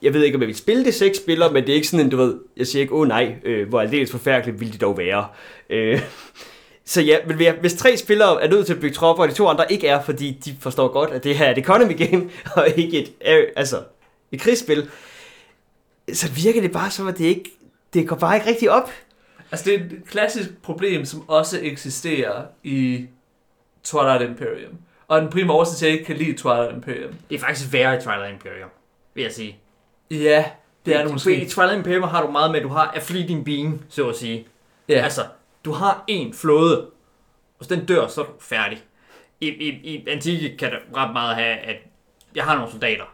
Jeg 0.02 0.14
ved 0.14 0.24
ikke, 0.24 0.36
om 0.36 0.42
jeg 0.42 0.48
vil 0.48 0.56
spille 0.56 0.84
det 0.84 0.94
6 0.94 1.16
spillere, 1.16 1.52
men 1.52 1.62
det 1.62 1.70
er 1.70 1.74
ikke 1.74 1.88
sådan 1.88 2.06
en, 2.06 2.10
du 2.10 2.16
ved, 2.16 2.34
jeg 2.56 2.66
siger 2.66 2.82
ikke, 2.82 2.94
åh 2.94 3.00
oh, 3.00 3.08
nej, 3.08 3.34
øh, 3.44 3.68
hvor 3.68 3.80
aldeles 3.80 4.10
forfærdeligt 4.10 4.60
ville 4.60 4.72
det 4.72 4.80
dog 4.80 4.98
være. 4.98 5.26
Øh, 5.70 6.02
så 6.84 7.00
ja, 7.00 7.16
men 7.26 7.38
vi 7.38 7.50
hvis 7.60 7.74
tre 7.74 7.96
spillere 7.96 8.42
er 8.42 8.50
nødt 8.50 8.66
til 8.66 8.74
at 8.74 8.80
bygge 8.80 8.94
tropper, 8.94 9.22
og 9.22 9.28
de 9.28 9.34
to 9.34 9.48
andre 9.48 9.72
ikke 9.72 9.88
er, 9.88 10.02
fordi 10.02 10.30
de 10.44 10.56
forstår 10.60 10.88
godt, 10.88 11.10
at 11.10 11.24
det 11.24 11.36
her 11.36 11.46
er 11.46 11.50
et 11.50 11.58
economy 11.58 11.98
game, 11.98 12.30
og 12.56 12.68
ikke 12.76 13.02
et, 13.02 13.12
øh, 13.28 13.46
altså, 13.56 13.82
et 14.32 14.40
krigsspil, 14.40 14.90
så 16.12 16.30
virker 16.32 16.60
det 16.60 16.72
bare 16.72 16.90
som, 16.90 17.08
at 17.08 17.18
det 17.18 17.24
ikke, 17.24 17.50
det 17.94 18.08
går 18.08 18.16
bare 18.16 18.36
ikke 18.36 18.46
rigtig 18.46 18.70
op. 18.70 18.90
Altså 19.52 19.64
det 19.64 19.74
er 19.74 19.78
et 19.78 20.02
klassisk 20.06 20.62
problem, 20.62 21.04
som 21.04 21.28
også 21.28 21.58
eksisterer 21.62 22.44
i 22.62 23.06
Twilight 23.84 24.22
Imperium. 24.22 24.78
Og 25.08 25.20
den 25.20 25.30
primære 25.30 25.56
årsag 25.56 25.78
til, 25.78 25.86
at 25.86 25.90
jeg 25.90 25.98
ikke 25.98 26.06
kan 26.06 26.16
lide 26.16 26.38
Twilight 26.38 26.74
Imperium. 26.74 27.12
Det 27.30 27.34
er 27.34 27.38
faktisk 27.38 27.72
værre 27.72 27.96
i 27.96 28.00
Twilight 28.00 28.32
Imperium, 28.32 28.70
vil 29.14 29.22
jeg 29.22 29.32
sige. 29.32 29.58
Ja, 30.12 30.44
det 30.86 30.96
er 30.96 31.02
det 31.02 31.08
I 31.08 31.12
måske. 31.12 31.46
Twilight 31.48 31.76
Imperium 31.76 32.02
har 32.02 32.22
du 32.26 32.30
meget 32.30 32.50
med, 32.50 32.58
at 32.60 32.64
du 32.64 32.68
har 32.68 32.92
a 32.96 32.98
fleeting 32.98 33.44
being, 33.44 33.84
så 33.88 34.08
at 34.08 34.16
sige. 34.16 34.46
Ja. 34.88 34.94
Altså, 34.94 35.20
du 35.64 35.72
har 35.72 36.04
en 36.08 36.34
flåde, 36.34 36.80
og 36.80 36.88
hvis 37.58 37.68
den 37.68 37.84
dør, 37.86 38.06
så 38.06 38.20
er 38.20 38.24
du 38.24 38.32
færdig. 38.40 38.82
I, 39.40 39.48
i, 39.48 39.68
i 39.68 40.08
Antike 40.08 40.56
kan 40.56 40.70
det 40.70 40.78
ret 40.96 41.12
meget 41.12 41.36
have, 41.36 41.56
at 41.56 41.76
jeg 42.34 42.44
har 42.44 42.54
nogle 42.56 42.70
soldater. 42.70 43.04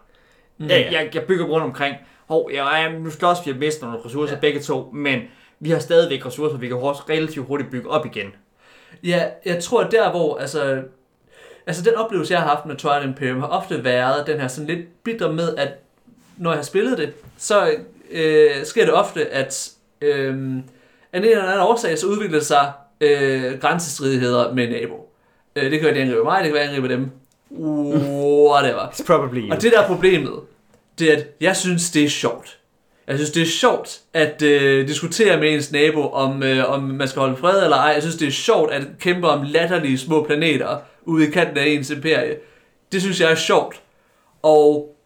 Mm. 0.58 0.66
Jeg, 0.66 0.88
jeg, 0.92 1.10
jeg 1.14 1.22
bygger 1.22 1.44
rundt 1.44 1.64
omkring. 1.64 1.96
Hov, 2.26 2.50
jeg, 2.52 2.56
jeg, 2.82 2.92
nu 3.00 3.10
skal 3.10 3.28
også 3.28 3.44
vi 3.44 3.50
have 3.50 3.60
mistet 3.60 3.82
nogle 3.82 4.04
ressourcer 4.04 4.34
Ja. 4.34 4.40
begge 4.40 4.60
to, 4.60 4.90
men 4.94 5.20
vi 5.60 5.70
har 5.70 5.78
stadigvæk 5.78 6.26
ressourcer, 6.26 6.56
vi 6.58 6.68
kan 6.68 6.76
også 6.76 7.02
relativt 7.10 7.46
hurtigt 7.46 7.70
bygge 7.70 7.90
op 7.90 8.06
igen. 8.06 8.34
Ja, 9.04 9.28
jeg 9.44 9.62
tror 9.62 9.82
der 9.84 10.10
hvor, 10.10 10.38
altså, 10.38 10.82
altså 11.66 11.82
den 11.84 11.94
oplevelse 11.94 12.34
jeg 12.34 12.42
har 12.42 12.48
haft 12.48 12.66
med 12.66 12.76
Twilight 12.76 13.04
Imperium 13.04 13.40
har 13.40 13.48
ofte 13.48 13.84
været 13.84 14.26
den 14.26 14.40
her 14.40 14.48
sådan 14.48 14.66
lidt 14.66 15.02
bitter 15.02 15.32
med, 15.32 15.56
at 15.56 15.68
når 16.38 16.50
jeg 16.50 16.58
har 16.58 16.64
spillet 16.64 16.98
det, 16.98 17.12
så 17.38 17.74
øh, 18.10 18.50
sker 18.64 18.84
det 18.84 18.94
ofte, 18.94 19.26
at 19.26 19.70
øh, 20.00 20.34
af 21.12 21.18
en 21.18 21.24
eller 21.24 21.42
anden 21.42 21.60
årsag, 21.60 21.98
så 21.98 22.06
udvikler 22.06 22.40
sig 22.40 22.72
øh, 23.00 23.58
grænsestridigheder 23.60 24.54
med 24.54 24.64
en 24.64 24.70
nabo. 24.70 25.12
Øh, 25.56 25.70
det 25.70 25.80
kan 25.80 25.82
være, 25.82 25.90
at 25.90 25.96
de 25.96 26.00
angriber 26.00 26.24
mig, 26.24 26.38
det 26.38 26.46
kan 26.46 26.54
være, 26.54 26.62
at 26.62 26.70
de 26.70 26.76
angriber 26.76 26.96
dem. 26.96 27.10
Whatever. 27.50 28.88
It's 28.88 29.04
probably 29.06 29.50
Og 29.50 29.62
det 29.62 29.72
der 29.72 29.82
er 29.82 29.86
problemet, 29.86 30.32
det 30.98 31.12
er, 31.12 31.16
at 31.16 31.26
jeg 31.40 31.56
synes, 31.56 31.90
det 31.90 32.04
er 32.04 32.08
sjovt. 32.08 32.58
Jeg 33.06 33.16
synes, 33.16 33.30
det 33.30 33.42
er 33.42 33.46
sjovt 33.46 34.00
at 34.12 34.42
øh, 34.42 34.88
diskutere 34.88 35.40
med 35.40 35.54
ens 35.54 35.72
nabo, 35.72 36.08
om, 36.08 36.42
øh, 36.42 36.72
om 36.72 36.82
man 36.82 37.08
skal 37.08 37.20
holde 37.20 37.36
fred 37.36 37.62
eller 37.64 37.76
ej. 37.76 37.90
Jeg 37.90 38.02
synes, 38.02 38.16
det 38.16 38.28
er 38.28 38.32
sjovt 38.32 38.72
at 38.72 38.82
kæmpe 39.00 39.28
om 39.28 39.42
latterlige 39.42 39.98
små 39.98 40.24
planeter 40.24 40.76
ude 41.02 41.28
i 41.28 41.30
kanten 41.30 41.58
af 41.58 41.66
ens 41.66 41.90
imperie. 41.90 42.36
Det 42.92 43.02
synes 43.02 43.20
jeg 43.20 43.30
er 43.30 43.34
sjovt. 43.34 43.80
Og 44.42 44.96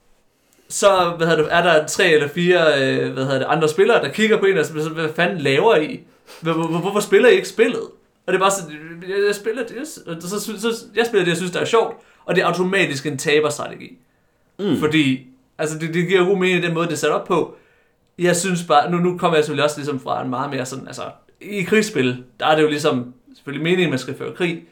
så 0.73 1.15
hvad 1.17 1.27
hedder 1.27 1.43
det, 1.43 1.55
er 1.55 1.63
der 1.63 1.87
tre 1.87 2.11
eller 2.11 2.29
fire 2.29 2.83
øh, 2.83 3.13
hvad 3.13 3.25
hedder 3.25 3.39
det, 3.39 3.47
andre 3.47 3.69
spillere, 3.69 4.03
der 4.03 4.13
kigger 4.13 4.39
på 4.39 4.47
en 4.47 4.59
og 4.59 4.67
siger, 4.67 4.89
hvad 4.89 5.09
fanden 5.17 5.39
laver 5.39 5.77
I? 5.77 6.01
Hvor, 6.41 6.53
hvor, 6.53 6.79
hvorfor 6.79 7.01
spiller 7.01 7.29
I 7.29 7.35
ikke 7.35 7.49
spillet? 7.49 7.83
Og 8.27 8.33
det 8.33 8.35
er 8.35 8.39
bare 8.39 8.51
sådan, 8.51 9.03
jeg, 9.09 9.17
jeg 9.27 9.35
spiller 9.35 9.67
det, 9.67 9.77
og 10.07 10.23
så, 10.23 10.41
så, 10.41 10.61
så, 10.61 10.85
jeg 10.95 11.07
spiller 11.07 11.25
det, 11.25 11.29
jeg 11.29 11.37
synes, 11.37 11.53
der 11.53 11.61
er 11.61 11.65
sjovt, 11.65 11.97
og 12.25 12.35
det 12.35 12.43
er 12.43 12.47
automatisk 12.47 13.07
en 13.07 13.19
taberstrategi. 13.19 13.99
Mm. 14.59 14.79
Fordi, 14.81 15.27
altså 15.59 15.79
det, 15.79 15.95
det 15.95 16.09
giver 16.09 16.25
god 16.25 16.39
mening, 16.39 16.63
den 16.63 16.75
måde, 16.75 16.87
det 16.87 16.93
er 16.93 16.97
sat 16.97 17.11
op 17.11 17.25
på. 17.25 17.57
Jeg 18.19 18.37
synes 18.37 18.65
bare, 18.65 18.91
nu, 18.91 18.99
nu 18.99 19.19
kommer 19.19 19.37
jeg 19.37 19.45
selvfølgelig 19.45 19.65
også 19.65 19.79
ligesom 19.79 20.01
fra 20.01 20.23
en 20.23 20.31
meget 20.31 20.51
mere 20.51 20.67
sådan, 20.67 20.87
altså 20.87 21.03
i 21.41 21.63
krigsspil, 21.63 22.25
der 22.41 22.47
er 22.47 22.57
det 22.57 22.63
jo 22.63 22.69
ligesom, 22.69 23.15
selvfølgelig 23.35 23.63
meningen, 23.63 23.87
at 23.87 23.91
man 23.91 23.99
skal 23.99 24.19
føre 24.19 24.35
krig. 24.35 24.65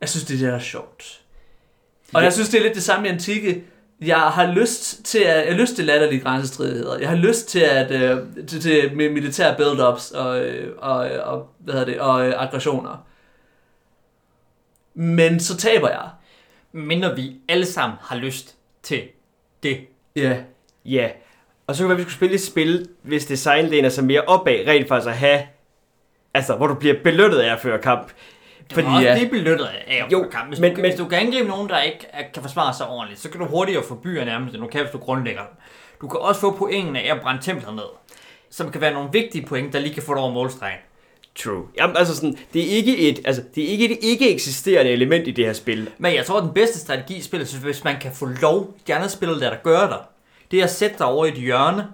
Jeg 0.00 0.08
synes, 0.08 0.24
det 0.24 0.42
er 0.42 0.46
der 0.46 0.54
er 0.54 0.60
sjovt. 0.60 1.20
Og 2.14 2.24
jeg 2.24 2.32
synes, 2.32 2.48
det 2.48 2.58
er 2.58 2.62
lidt 2.62 2.74
det 2.74 2.82
samme 2.82 3.08
i 3.08 3.10
antikke. 3.10 3.64
Jeg 4.06 4.20
har 4.20 4.52
lyst 4.52 5.04
til 5.04 5.18
at, 5.18 5.46
jeg 5.46 5.54
har 5.54 5.60
lyst 5.60 5.76
til 5.76 5.84
latterlige 5.84 6.20
grænsestridigheder. 6.20 6.98
Jeg 6.98 7.08
har 7.08 7.16
lyst 7.16 7.48
til 7.48 7.60
at 7.60 7.90
øh, 7.90 8.18
til, 8.48 8.60
til 8.60 8.80
mi- 8.80 9.12
militære 9.12 9.56
build-ups 9.56 10.18
og, 10.18 10.44
øh, 10.44 10.74
og, 10.78 10.96
og, 11.24 11.48
hvad 11.58 11.74
hedder 11.74 11.86
det, 11.86 12.00
og 12.00 12.26
øh, 12.28 12.34
aggressioner. 12.36 13.06
Men 14.94 15.40
så 15.40 15.56
taber 15.56 15.88
jeg. 15.88 16.08
Mindre 16.72 17.16
vi 17.16 17.36
alle 17.48 17.66
sammen 17.66 17.98
har 18.00 18.16
lyst 18.16 18.56
til 18.82 19.02
det. 19.62 19.78
Ja. 20.16 20.36
Ja, 20.84 21.10
og 21.66 21.74
så 21.76 21.82
kan 21.82 21.90
det 21.90 21.96
være, 21.96 21.96
vi 21.96 22.02
skulle 22.02 22.14
spille 22.16 22.34
et 22.34 22.40
spil, 22.42 22.88
hvis 23.02 23.26
design 23.26 23.66
læner 23.66 23.88
sig 23.88 24.04
mere 24.04 24.20
opad, 24.20 24.66
rent 24.66 24.88
faktisk 24.88 25.08
at 25.10 25.16
have, 25.16 25.42
altså, 26.34 26.56
hvor 26.56 26.66
du 26.66 26.74
bliver 26.74 26.94
belønnet 27.04 27.38
af 27.38 27.52
at 27.52 27.60
føre 27.60 27.78
kamp. 27.78 28.12
Du 28.70 28.74
Fordi, 28.74 28.86
også 28.86 29.00
ja, 29.08 29.28
belønnet 29.30 29.64
af 29.64 29.84
at 30.04 30.12
Jo, 30.12 30.18
jo, 30.22 30.28
kamp. 30.30 30.48
Hvis, 30.48 30.60
men- 30.60 30.70
du, 30.74 30.76
men- 30.80 30.90
hvis 30.90 30.98
du 31.00 31.08
kan 31.08 31.18
angribe 31.18 31.48
nogen, 31.48 31.68
der 31.68 31.80
ikke 31.80 32.06
kan 32.34 32.42
forsvare 32.42 32.74
sig 32.74 32.88
ordentligt, 32.88 33.20
så 33.20 33.30
kan 33.30 33.40
du 33.40 33.46
hurtigere 33.46 33.82
få 33.82 33.94
byer 33.94 34.24
nærmest, 34.24 34.54
end 34.54 34.62
du 34.62 34.68
kan, 34.68 34.80
hvis 34.80 34.90
du 34.92 34.98
grundlægger 34.98 35.40
dem. 35.42 35.56
Du 36.00 36.08
kan 36.08 36.20
også 36.20 36.40
få 36.40 36.50
pointene 36.50 37.00
af 37.00 37.14
at 37.14 37.20
brænde 37.22 37.42
templer 37.42 37.72
ned. 37.72 37.84
Som 38.50 38.70
kan 38.72 38.80
være 38.80 38.92
nogle 38.92 39.08
vigtige 39.12 39.46
point, 39.46 39.72
der 39.72 39.78
lige 39.78 39.94
kan 39.94 40.02
få 40.02 40.14
dig 40.14 40.22
over 40.22 40.32
målstregen. 40.32 40.78
true. 41.34 41.66
Jamen, 41.78 41.96
altså 41.96 42.16
sådan, 42.16 42.38
det 42.52 42.62
er 42.62 42.76
ikke 42.76 42.98
et, 42.98 43.20
altså, 43.24 43.42
det 43.54 43.64
er 43.64 43.68
ikke 43.68 43.84
et 43.92 43.98
ikke 44.02 44.34
eksisterende 44.34 44.90
element 44.90 45.28
i 45.28 45.30
det 45.30 45.44
her 45.46 45.52
spil. 45.52 45.90
Men 45.98 46.14
jeg 46.14 46.26
tror, 46.26 46.36
at 46.38 46.42
den 46.44 46.52
bedste 46.54 46.78
strategi 46.78 47.14
i 47.16 47.20
spillet, 47.22 47.54
hvis 47.54 47.84
man 47.84 48.00
kan 48.00 48.12
få 48.12 48.26
lov, 48.26 48.74
de 48.86 48.94
andre 48.94 49.08
spillere 49.08 49.40
der, 49.40 49.50
der 49.50 49.56
gør 49.56 49.86
dig, 49.88 49.98
det 50.50 50.58
er 50.60 50.64
at 50.64 50.70
sætte 50.70 50.98
dig 50.98 51.06
over 51.06 51.24
i 51.24 51.28
et 51.28 51.34
hjørne, 51.34 51.88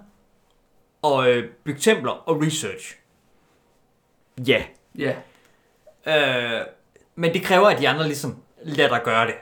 og 1.01 1.29
øh, 1.29 1.49
bygge 1.63 1.79
templer 1.79 2.11
og 2.11 2.41
research. 2.41 2.95
Ja, 4.47 4.63
Ja. 4.97 5.13
Øh, 6.09 6.61
men 7.15 7.33
det 7.33 7.43
kræver, 7.43 7.67
at 7.67 7.79
de 7.79 7.89
andre 7.89 8.03
ligesom 8.05 8.37
lader 8.63 8.89
dig 8.89 9.01
gøre 9.03 9.27
det. 9.27 9.35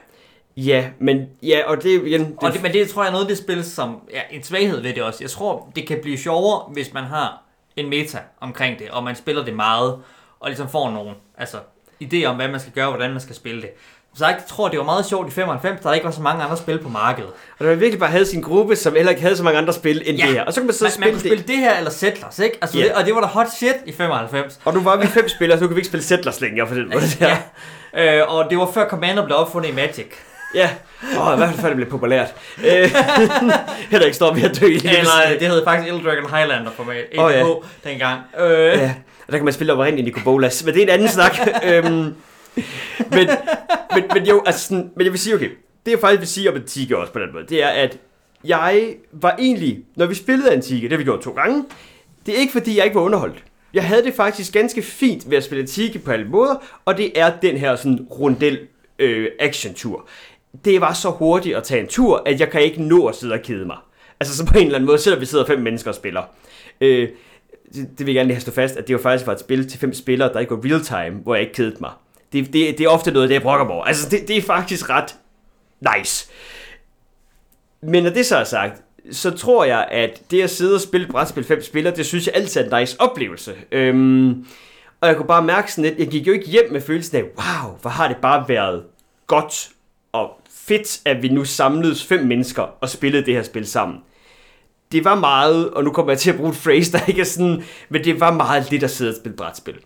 ja, 0.56 0.90
men, 0.98 1.26
ja, 1.42 1.62
og 1.66 1.82
det 1.82 2.06
igen, 2.06 2.20
det, 2.20 2.36
Og 2.36 2.52
det, 2.52 2.62
men 2.62 2.72
det 2.72 2.88
tror 2.88 3.02
jeg 3.02 3.08
er 3.08 3.12
noget 3.12 3.24
af 3.24 3.28
det 3.28 3.38
spil, 3.38 3.64
som 3.64 4.00
ja, 4.12 4.20
en 4.30 4.42
svaghed 4.42 4.80
ved 4.80 4.94
det 4.94 5.02
også. 5.02 5.18
Jeg 5.24 5.30
tror, 5.30 5.72
det 5.76 5.88
kan 5.88 5.98
blive 6.02 6.18
sjovere, 6.18 6.72
hvis 6.72 6.92
man 6.92 7.04
har 7.04 7.42
en 7.76 7.88
meta 7.88 8.18
omkring 8.40 8.78
det, 8.78 8.90
og 8.90 9.04
man 9.04 9.16
spiller 9.16 9.44
det 9.44 9.54
meget, 9.54 10.02
og 10.40 10.48
ligesom 10.48 10.68
får 10.68 10.90
nogle 10.90 11.14
altså, 11.38 11.58
idéer 12.04 12.24
om, 12.24 12.36
hvad 12.36 12.48
man 12.48 12.60
skal 12.60 12.72
gøre, 12.72 12.88
hvordan 12.88 13.10
man 13.10 13.20
skal 13.20 13.34
spille 13.34 13.62
det. 13.62 13.70
Så 14.18 14.26
jeg 14.26 14.36
tror, 14.48 14.68
det 14.68 14.78
var 14.78 14.84
meget 14.84 15.06
sjovt 15.06 15.28
i 15.28 15.30
95, 15.30 15.80
der 15.82 15.92
ikke 15.92 16.04
var 16.04 16.10
så 16.10 16.22
mange 16.22 16.44
andre 16.44 16.56
spil 16.56 16.78
på 16.78 16.88
markedet. 16.88 17.30
og 17.58 17.64
der 17.66 17.74
virkelig 17.74 17.98
bare 18.00 18.10
havde 18.10 18.26
sin 18.26 18.40
gruppe, 18.42 18.76
som 18.76 18.94
heller 18.94 19.10
ikke 19.10 19.22
havde 19.22 19.36
så 19.36 19.42
mange 19.42 19.58
andre 19.58 19.72
spil 19.72 20.02
end 20.06 20.18
Ja. 20.18 20.26
det 20.26 20.32
her. 20.34 20.44
Og 20.44 20.52
så 20.52 20.60
kan 20.60 20.66
man 20.66 20.74
sidde 20.74 20.92
Man, 21.00 21.08
og 21.08 21.12
man 21.12 21.20
spille 21.20 21.36
kunne 21.36 21.36
det. 21.36 21.44
spille 21.48 21.60
det 21.62 21.70
her 21.70 21.78
eller 21.78 21.90
Settlers, 21.90 22.38
ikke? 22.38 22.58
Altså, 22.62 22.78
Ja. 22.78 22.84
det, 22.84 22.92
og 22.92 23.04
det 23.06 23.14
var 23.14 23.20
da 23.20 23.26
hot 23.26 23.46
shit 23.56 23.74
i 23.86 23.92
95. 23.92 24.60
Og 24.64 24.74
nu 24.74 24.80
var 24.80 24.96
vi 24.96 25.06
fem 25.06 25.28
spillere, 25.28 25.58
så 25.58 25.62
nu 25.64 25.68
kan 25.68 25.76
vi 25.76 25.80
ikke 25.80 25.88
spille 25.88 26.04
Settlers 26.04 26.40
længere 26.40 26.66
på 26.66 26.74
den 26.74 26.88
måde 26.88 27.02
der. 27.20 27.36
Ja. 27.94 28.20
Øh, 28.20 28.34
og 28.34 28.50
det 28.50 28.58
var 28.58 28.70
før 28.74 28.88
Commander 28.88 29.24
blev 29.24 29.36
opfundet 29.36 29.68
i 29.70 29.72
Magic. 29.72 30.06
Ja. 30.54 30.70
Åh, 31.20 31.34
i 31.34 31.36
hvert 31.36 31.48
fald 31.48 31.60
før 31.60 31.68
det 31.68 31.76
blev 31.76 31.88
populært. 31.90 32.28
Øh, 32.64 32.90
Henrik 33.90 34.14
står 34.14 34.34
ved 34.34 34.42
at 34.42 34.60
dø. 34.60 34.78
siden 34.78 34.96
af. 34.96 35.32
øh, 35.34 35.40
det 35.40 35.48
hed 35.48 35.64
faktisk 35.64 35.92
Elder 35.92 36.02
Dragon 36.10 36.30
Highlander 36.34 36.70
format. 36.76 37.04
Åh, 37.18 37.24
Oh, 37.24 37.32
ja. 37.32 37.38
ja. 37.38 37.44
dengang. 37.90 38.20
Øh, 38.40 38.48
Ja, 38.78 38.94
og 39.26 39.32
der 39.32 39.38
kan 39.38 39.44
man 39.44 39.54
spille 39.54 39.72
oprindeligt 39.72 40.08
i 40.08 40.10
Nicobolas, 40.10 40.64
men 40.64 40.74
det 40.74 40.80
er 40.80 40.86
en 40.86 40.92
anden 40.92 41.08
snak. 41.08 41.38
øhm, 41.64 42.14
men, 43.16 43.28
men, 43.94 44.04
men 44.14 44.26
jo, 44.26 44.42
altså 44.46 44.66
sådan, 44.66 44.90
men 44.96 45.04
jeg 45.04 45.12
vil 45.12 45.20
sige, 45.20 45.34
okay, 45.34 45.50
det 45.86 45.92
jeg 45.92 46.00
faktisk 46.00 46.20
vil 46.20 46.28
sige 46.28 46.50
om 46.50 46.56
Antique 46.56 46.98
også 46.98 47.12
på 47.12 47.18
den 47.18 47.32
måde, 47.32 47.46
det 47.48 47.62
er, 47.62 47.68
at 47.68 47.98
jeg 48.44 48.94
var 49.12 49.36
egentlig, 49.38 49.78
når 49.96 50.06
vi 50.06 50.14
spillede 50.14 50.52
antikke, 50.52 50.82
det 50.82 50.92
har 50.92 50.98
vi 50.98 51.04
gjort 51.04 51.20
to 51.20 51.30
gange, 51.30 51.64
det 52.26 52.36
er 52.36 52.38
ikke 52.38 52.52
fordi, 52.52 52.76
jeg 52.76 52.84
ikke 52.84 52.94
var 52.94 53.02
underholdt. 53.02 53.44
Jeg 53.74 53.86
havde 53.86 54.04
det 54.04 54.14
faktisk 54.14 54.52
ganske 54.52 54.82
fint 54.82 55.30
ved 55.30 55.36
at 55.36 55.44
spille 55.44 55.62
Antique 55.62 55.98
på 55.98 56.10
alle 56.10 56.28
måder, 56.28 56.54
og 56.84 56.96
det 56.96 57.20
er 57.20 57.32
den 57.42 57.56
her 57.56 57.76
sådan 57.76 58.06
rundel 58.10 58.58
øh, 58.98 59.28
action-tur. 59.38 60.08
Det 60.64 60.80
var 60.80 60.92
så 60.92 61.10
hurtigt 61.10 61.56
at 61.56 61.62
tage 61.62 61.80
en 61.80 61.88
tur, 61.88 62.22
at 62.26 62.40
jeg 62.40 62.50
kan 62.50 62.62
ikke 62.62 62.82
nå 62.82 63.06
at 63.06 63.14
sidde 63.14 63.34
og 63.34 63.42
kede 63.42 63.66
mig. 63.66 63.76
Altså 64.20 64.36
så 64.36 64.46
på 64.46 64.58
en 64.58 64.64
eller 64.64 64.74
anden 64.74 64.86
måde, 64.86 64.98
selvom 64.98 65.20
vi 65.20 65.26
sidder 65.26 65.46
fem 65.46 65.58
mennesker 65.58 65.90
og 65.90 65.94
spiller. 65.94 66.22
Øh, 66.80 67.08
det, 67.74 67.88
det 67.98 68.06
vil 68.06 68.14
jeg 68.14 68.14
gerne 68.14 68.26
lige 68.26 68.34
have 68.34 68.40
stå 68.40 68.52
fast, 68.52 68.76
at 68.76 68.88
det 68.88 68.92
jo 68.92 68.98
faktisk 68.98 69.26
var 69.26 69.32
et 69.32 69.40
spil 69.40 69.68
til 69.68 69.80
fem 69.80 69.94
spillere, 69.94 70.32
der 70.32 70.40
ikke 70.40 70.50
var 70.50 70.60
real 70.64 70.84
time, 70.84 71.22
hvor 71.22 71.34
jeg 71.34 71.42
ikke 71.42 71.54
kedede 71.54 71.76
mig. 71.80 71.90
Det, 72.32 72.52
det, 72.52 72.78
det 72.78 72.80
er 72.80 72.88
ofte 72.88 73.10
noget, 73.10 73.28
det 73.28 73.34
jeg 73.34 73.42
brokker 73.42 73.66
mig 73.66 73.74
over. 73.74 73.84
Altså, 73.84 74.08
det, 74.08 74.28
det 74.28 74.36
er 74.36 74.42
faktisk 74.42 74.90
ret 74.90 75.16
nice. 75.96 76.28
Men 77.82 78.02
når 78.02 78.10
det 78.10 78.26
så 78.26 78.36
er 78.36 78.44
sagt, 78.44 78.82
så 79.10 79.30
tror 79.30 79.64
jeg, 79.64 79.88
at 79.90 80.22
det 80.30 80.42
at 80.42 80.50
sidde 80.50 80.74
og 80.74 80.80
spille 80.80 81.06
brætspil 81.06 81.44
fem 81.44 81.62
spillere, 81.62 81.96
det 81.96 82.06
synes 82.06 82.26
jeg 82.26 82.34
altid 82.34 82.60
er 82.60 82.64
en 82.64 82.80
nice 82.80 83.00
oplevelse. 83.00 83.54
Øhm, 83.72 84.46
og 85.00 85.08
jeg 85.08 85.16
kunne 85.16 85.26
bare 85.26 85.42
mærke 85.42 85.72
sådan 85.72 85.90
lidt, 85.90 85.98
jeg 85.98 86.08
gik 86.08 86.26
jo 86.26 86.32
ikke 86.32 86.48
hjem 86.48 86.72
med 86.72 86.80
følelsen 86.80 87.16
af, 87.16 87.22
wow, 87.22 87.78
hvor 87.80 87.90
har 87.90 88.08
det 88.08 88.16
bare 88.16 88.48
været 88.48 88.82
godt 89.26 89.68
og 90.12 90.40
fedt, 90.50 91.00
at 91.04 91.22
vi 91.22 91.28
nu 91.28 91.44
samledes 91.44 92.04
fem 92.04 92.26
mennesker 92.26 92.62
og 92.62 92.88
spillede 92.88 93.26
det 93.26 93.34
her 93.34 93.42
spil 93.42 93.66
sammen 93.66 93.98
det 94.92 95.04
var 95.04 95.14
meget, 95.14 95.70
og 95.70 95.84
nu 95.84 95.92
kommer 95.92 96.12
jeg 96.12 96.18
til 96.18 96.30
at 96.30 96.36
bruge 96.36 96.50
et 96.50 96.56
phrase, 96.56 96.92
der 96.92 97.06
ikke 97.08 97.20
er 97.20 97.24
sådan, 97.24 97.64
men 97.88 98.04
det 98.04 98.20
var 98.20 98.32
meget 98.32 98.70
lidt 98.70 98.82
at 98.82 98.90
sidde 98.90 99.10
og 99.10 99.16
spille 99.16 99.36
brætspil. 99.36 99.78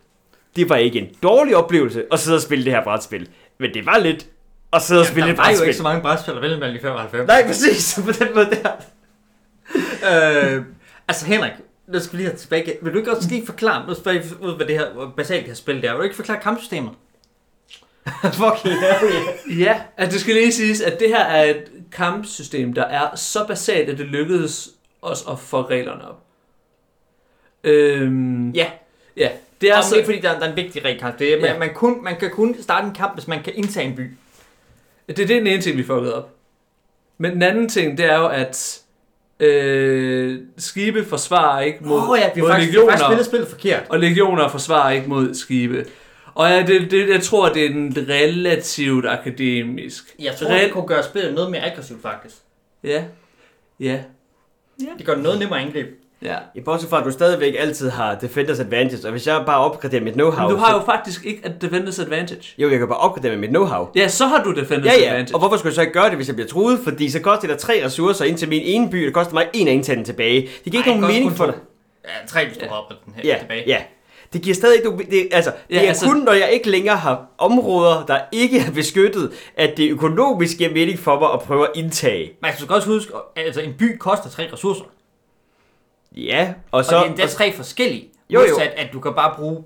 Det 0.56 0.68
var 0.68 0.76
ikke 0.76 0.98
en 0.98 1.08
dårlig 1.22 1.56
oplevelse 1.56 2.04
at 2.12 2.18
sidde 2.18 2.36
og 2.36 2.42
spille 2.42 2.64
det 2.64 2.72
her 2.72 2.84
brætspil, 2.84 3.28
men 3.58 3.74
det 3.74 3.86
var 3.86 3.98
lidt 3.98 4.26
at 4.72 4.82
sidde 4.82 5.00
og 5.00 5.06
spille 5.06 5.26
der 5.26 5.32
et 5.32 5.38
var 5.38 5.44
jo 5.44 5.48
brætspil. 5.48 5.66
ikke 5.68 5.76
så 5.76 5.82
mange 5.82 6.02
brætspil 6.02 6.32
at 6.34 6.42
vælge 6.42 6.56
mellem 6.56 6.76
i 6.76 6.80
95. 6.80 7.26
Nej, 7.28 7.46
præcis, 7.46 7.94
på 8.06 8.12
den 8.24 8.34
måde 8.34 8.48
der. 8.50 8.72
øh, 10.56 10.62
altså 11.08 11.26
Henrik, 11.26 11.52
nu 11.86 12.00
skal 12.00 12.12
vi 12.12 12.16
lige 12.18 12.28
have 12.28 12.38
tilbage. 12.38 12.76
Vil 12.82 12.92
du 12.92 12.98
ikke 12.98 13.16
også 13.16 13.28
lige 13.28 13.46
forklare, 13.46 13.86
nu 13.88 13.94
spørger 13.94 14.18
jeg 14.18 14.26
ud, 14.40 14.56
hvad 14.56 14.66
det 14.66 14.78
her, 14.78 14.92
hvor 14.92 15.12
basalt 15.16 15.40
det 15.40 15.48
her 15.48 15.54
spil 15.54 15.76
det 15.76 15.84
er. 15.84 15.90
Vil 15.92 15.98
du 15.98 16.02
ikke 16.04 16.16
forklare 16.16 16.40
kampsystemet? 16.42 16.92
Fucking 18.32 18.74
hell, 18.80 19.58
Ja, 19.60 19.80
altså 19.96 20.12
det 20.14 20.20
skal 20.20 20.34
lige 20.34 20.52
siges, 20.52 20.80
at 20.80 21.00
det 21.00 21.08
her 21.08 21.24
er 21.24 21.44
et 21.44 21.64
kampsystem, 21.92 22.72
der 22.72 22.84
er 22.84 23.16
så 23.16 23.46
basalt, 23.46 23.88
at 23.90 23.98
det 23.98 24.06
lykkedes 24.06 24.70
os 25.02 25.24
at 25.30 25.38
få 25.38 25.62
reglerne 25.62 26.08
op. 26.08 26.18
Øhm, 27.64 28.50
Ja, 28.50 28.66
ja, 29.16 29.28
det 29.62 29.70
er 29.70 29.75
det 29.75 29.85
er 29.85 29.88
så, 29.88 29.96
ikke 29.96 30.07
fordi, 30.07 30.18
der, 30.20 30.38
der 30.38 30.46
er 30.46 30.51
en 30.51 30.57
vigtig 30.57 30.85
regelkamp. 30.85 31.18
Det 31.18 31.33
er, 31.35 31.37
Ja. 31.37 31.51
man, 31.51 31.59
man, 31.59 31.75
kun, 31.75 32.05
man 32.05 32.16
kan 32.16 32.31
kun 32.31 32.57
starte 32.62 32.87
en 32.87 32.94
kamp, 32.94 33.14
hvis 33.14 33.29
man 33.29 33.42
kan 33.42 33.53
indtage 33.57 33.87
en 33.88 33.96
by. 33.96 34.11
det 35.09 35.18
er 35.18 35.27
den 35.27 35.46
ene 35.46 35.62
ting, 35.62 35.77
vi 35.79 35.83
fuckede 35.83 36.14
op. 36.16 36.31
Men 37.18 37.33
den 37.33 37.42
anden 37.42 37.68
ting, 37.68 37.98
det 37.98 38.07
er 38.07 38.18
jo, 38.18 38.27
at 38.29 38.81
øh, 39.40 40.40
skibe 40.59 41.05
forsvarer 41.05 41.61
ikke 41.61 41.79
mod, 41.85 42.01
oh, 42.11 42.18
ja, 42.20 42.31
vi 42.35 42.40
mod 42.40 42.48
har 42.51 42.55
faktisk, 42.57 42.72
vi 42.72 42.77
har 42.77 42.83
legioner, 42.85 42.90
faktisk 42.98 43.05
spillet 43.07 43.27
spillet 43.27 43.48
forkert. 43.48 43.83
og 43.88 43.98
legioner 43.98 44.48
forsvarer 44.48 44.90
ikke 44.90 45.09
mod 45.09 45.35
skibe. 45.35 45.87
Og 46.35 46.48
ja, 46.51 46.62
det, 46.66 46.90
det, 46.90 47.09
jeg 47.09 47.22
tror, 47.22 47.48
det 47.48 47.64
er 47.66 47.70
en 47.70 47.94
relativt 48.09 49.07
akademisk. 49.09 50.14
Jeg 50.18 50.35
tror, 50.37 50.48
Reelt- 50.48 50.64
det 50.64 50.72
kunne 50.72 50.87
gøre 50.87 51.03
spillet 51.03 51.35
noget 51.35 51.51
mere 51.51 51.61
aggressivt 51.70 52.03
faktisk. 52.03 52.35
Ja, 52.85 53.05
ja, 53.81 53.98
Det 54.98 55.07
gør 55.07 55.14
det 55.14 55.22
noget 55.22 55.38
nemmere 55.38 55.61
at 55.61 55.66
angribe. 55.66 55.88
Ja. 56.24 56.37
I 56.54 56.61
bortset 56.61 56.90
fra, 56.90 56.98
at 56.98 57.04
du 57.04 57.11
stadigvæk 57.11 57.54
altid 57.58 57.90
har 57.90 58.14
Defenders 58.14 58.61
Advantage, 58.61 59.06
og 59.06 59.11
hvis 59.11 59.26
jeg 59.26 59.42
bare 59.46 59.58
opgraderer 59.61 60.02
mit 60.02 60.14
know-how... 60.14 60.40
Men 60.40 60.50
du 60.50 60.56
har 60.56 60.70
så- 60.70 60.76
jo 60.76 60.82
faktisk 60.85 61.24
ikke 61.26 61.46
et 61.46 61.62
defenders 61.62 61.98
advantage. 61.98 62.54
Jo, 62.58 62.70
jeg 62.70 62.78
kan 62.78 62.88
bare 62.88 62.98
opgradere 62.98 63.37
mit 63.37 63.50
know-how. 63.50 63.92
Ja, 63.96 64.08
så 64.08 64.26
har 64.26 64.42
du 64.44 64.52
defenders 64.52 64.87
Ja, 64.87 65.00
ja, 65.00 65.06
advantage. 65.08 65.35
og 65.35 65.38
hvorfor 65.40 65.56
skulle 65.56 65.70
jeg 65.70 65.74
så 65.74 65.80
ikke 65.80 65.92
gøre 65.92 66.08
det, 66.08 66.16
hvis 66.16 66.26
jeg 66.28 66.37
bliver 66.37 66.48
truet? 66.48 66.78
Fordi 66.85 67.11
så 67.11 67.20
koster 67.20 67.48
det 67.48 67.58
tre 67.58 67.82
ressourcer 67.85 68.24
ind 68.24 68.38
til 68.38 68.48
min 68.48 68.62
ene 68.64 68.90
by, 68.90 69.02
og 69.02 69.06
det 69.06 69.14
koster 69.14 69.35
mig 69.35 69.46
en 69.52 69.68
at 69.68 69.74
indtage 69.74 69.96
den 69.96 70.04
tilbage. 70.04 70.40
Det 70.64 70.72
giver 70.72 70.78
ikke 70.78 70.90
Ej, 70.90 70.96
nogen 70.96 71.02
det 71.14 71.20
mening 71.20 71.37
for 71.37 71.44
dig. 71.46 71.54
Ja, 72.04 72.26
tre, 72.26 72.46
hvis 72.46 72.56
du 72.56 72.64
Ja. 72.64 72.70
har 72.70 72.76
opredt 72.76 73.04
den 73.04 73.14
her 73.16 73.22
Ja, 73.24 73.38
tilbage. 73.38 73.62
ja. 73.66 73.78
Det 74.32 74.42
giver 74.42 74.54
stadig 74.54 74.76
ikke 74.76 74.88
nogen... 74.88 75.06
Det, 75.11 75.28
altså, 75.32 75.50
det 75.68 75.76
Ja, 75.76 75.82
er 75.85 75.88
altså- 75.88 76.06
kun, 76.06 76.16
når 76.16 76.32
jeg 76.32 76.50
ikke 76.52 76.70
længere 76.70 76.96
har 76.96 77.26
områder, 77.38 78.04
der 78.06 78.18
ikke 78.32 78.58
er 78.58 78.70
beskyttet, 78.74 79.30
at 79.56 79.76
det 79.76 79.90
økonomisk 79.90 80.58
giver 80.58 80.70
mening 80.72 80.98
for 80.98 81.18
mig 81.20 81.32
at 81.32 81.40
prøve 81.40 81.62
at 81.64 81.70
indtage. 81.74 82.32
Men 82.40 82.46
altså, 82.48 82.61
du 82.61 82.64
skal 82.66 82.76
også 82.76 82.88
huske, 82.88 83.12
at 83.37 83.44
altså, 83.46 83.61
en 83.61 83.72
by 83.78 83.96
koster 83.98 84.30
tre 84.30 84.48
ressourcer. 84.52 84.85
Ja, 86.16 86.53
og 86.72 86.85
Så, 86.85 86.90
og 86.96 87.01
det 87.01 87.07
er 87.07 87.11
endda 87.11 87.22
og, 87.25 87.31
tre 87.31 87.53
forskellige. 87.53 88.09
Jo, 88.31 88.40
jo. 88.40 88.46
Modsat, 88.51 88.72
at 88.77 88.88
du 88.92 89.01
kan 89.01 89.12
bare 89.14 89.35
bruge 89.37 89.62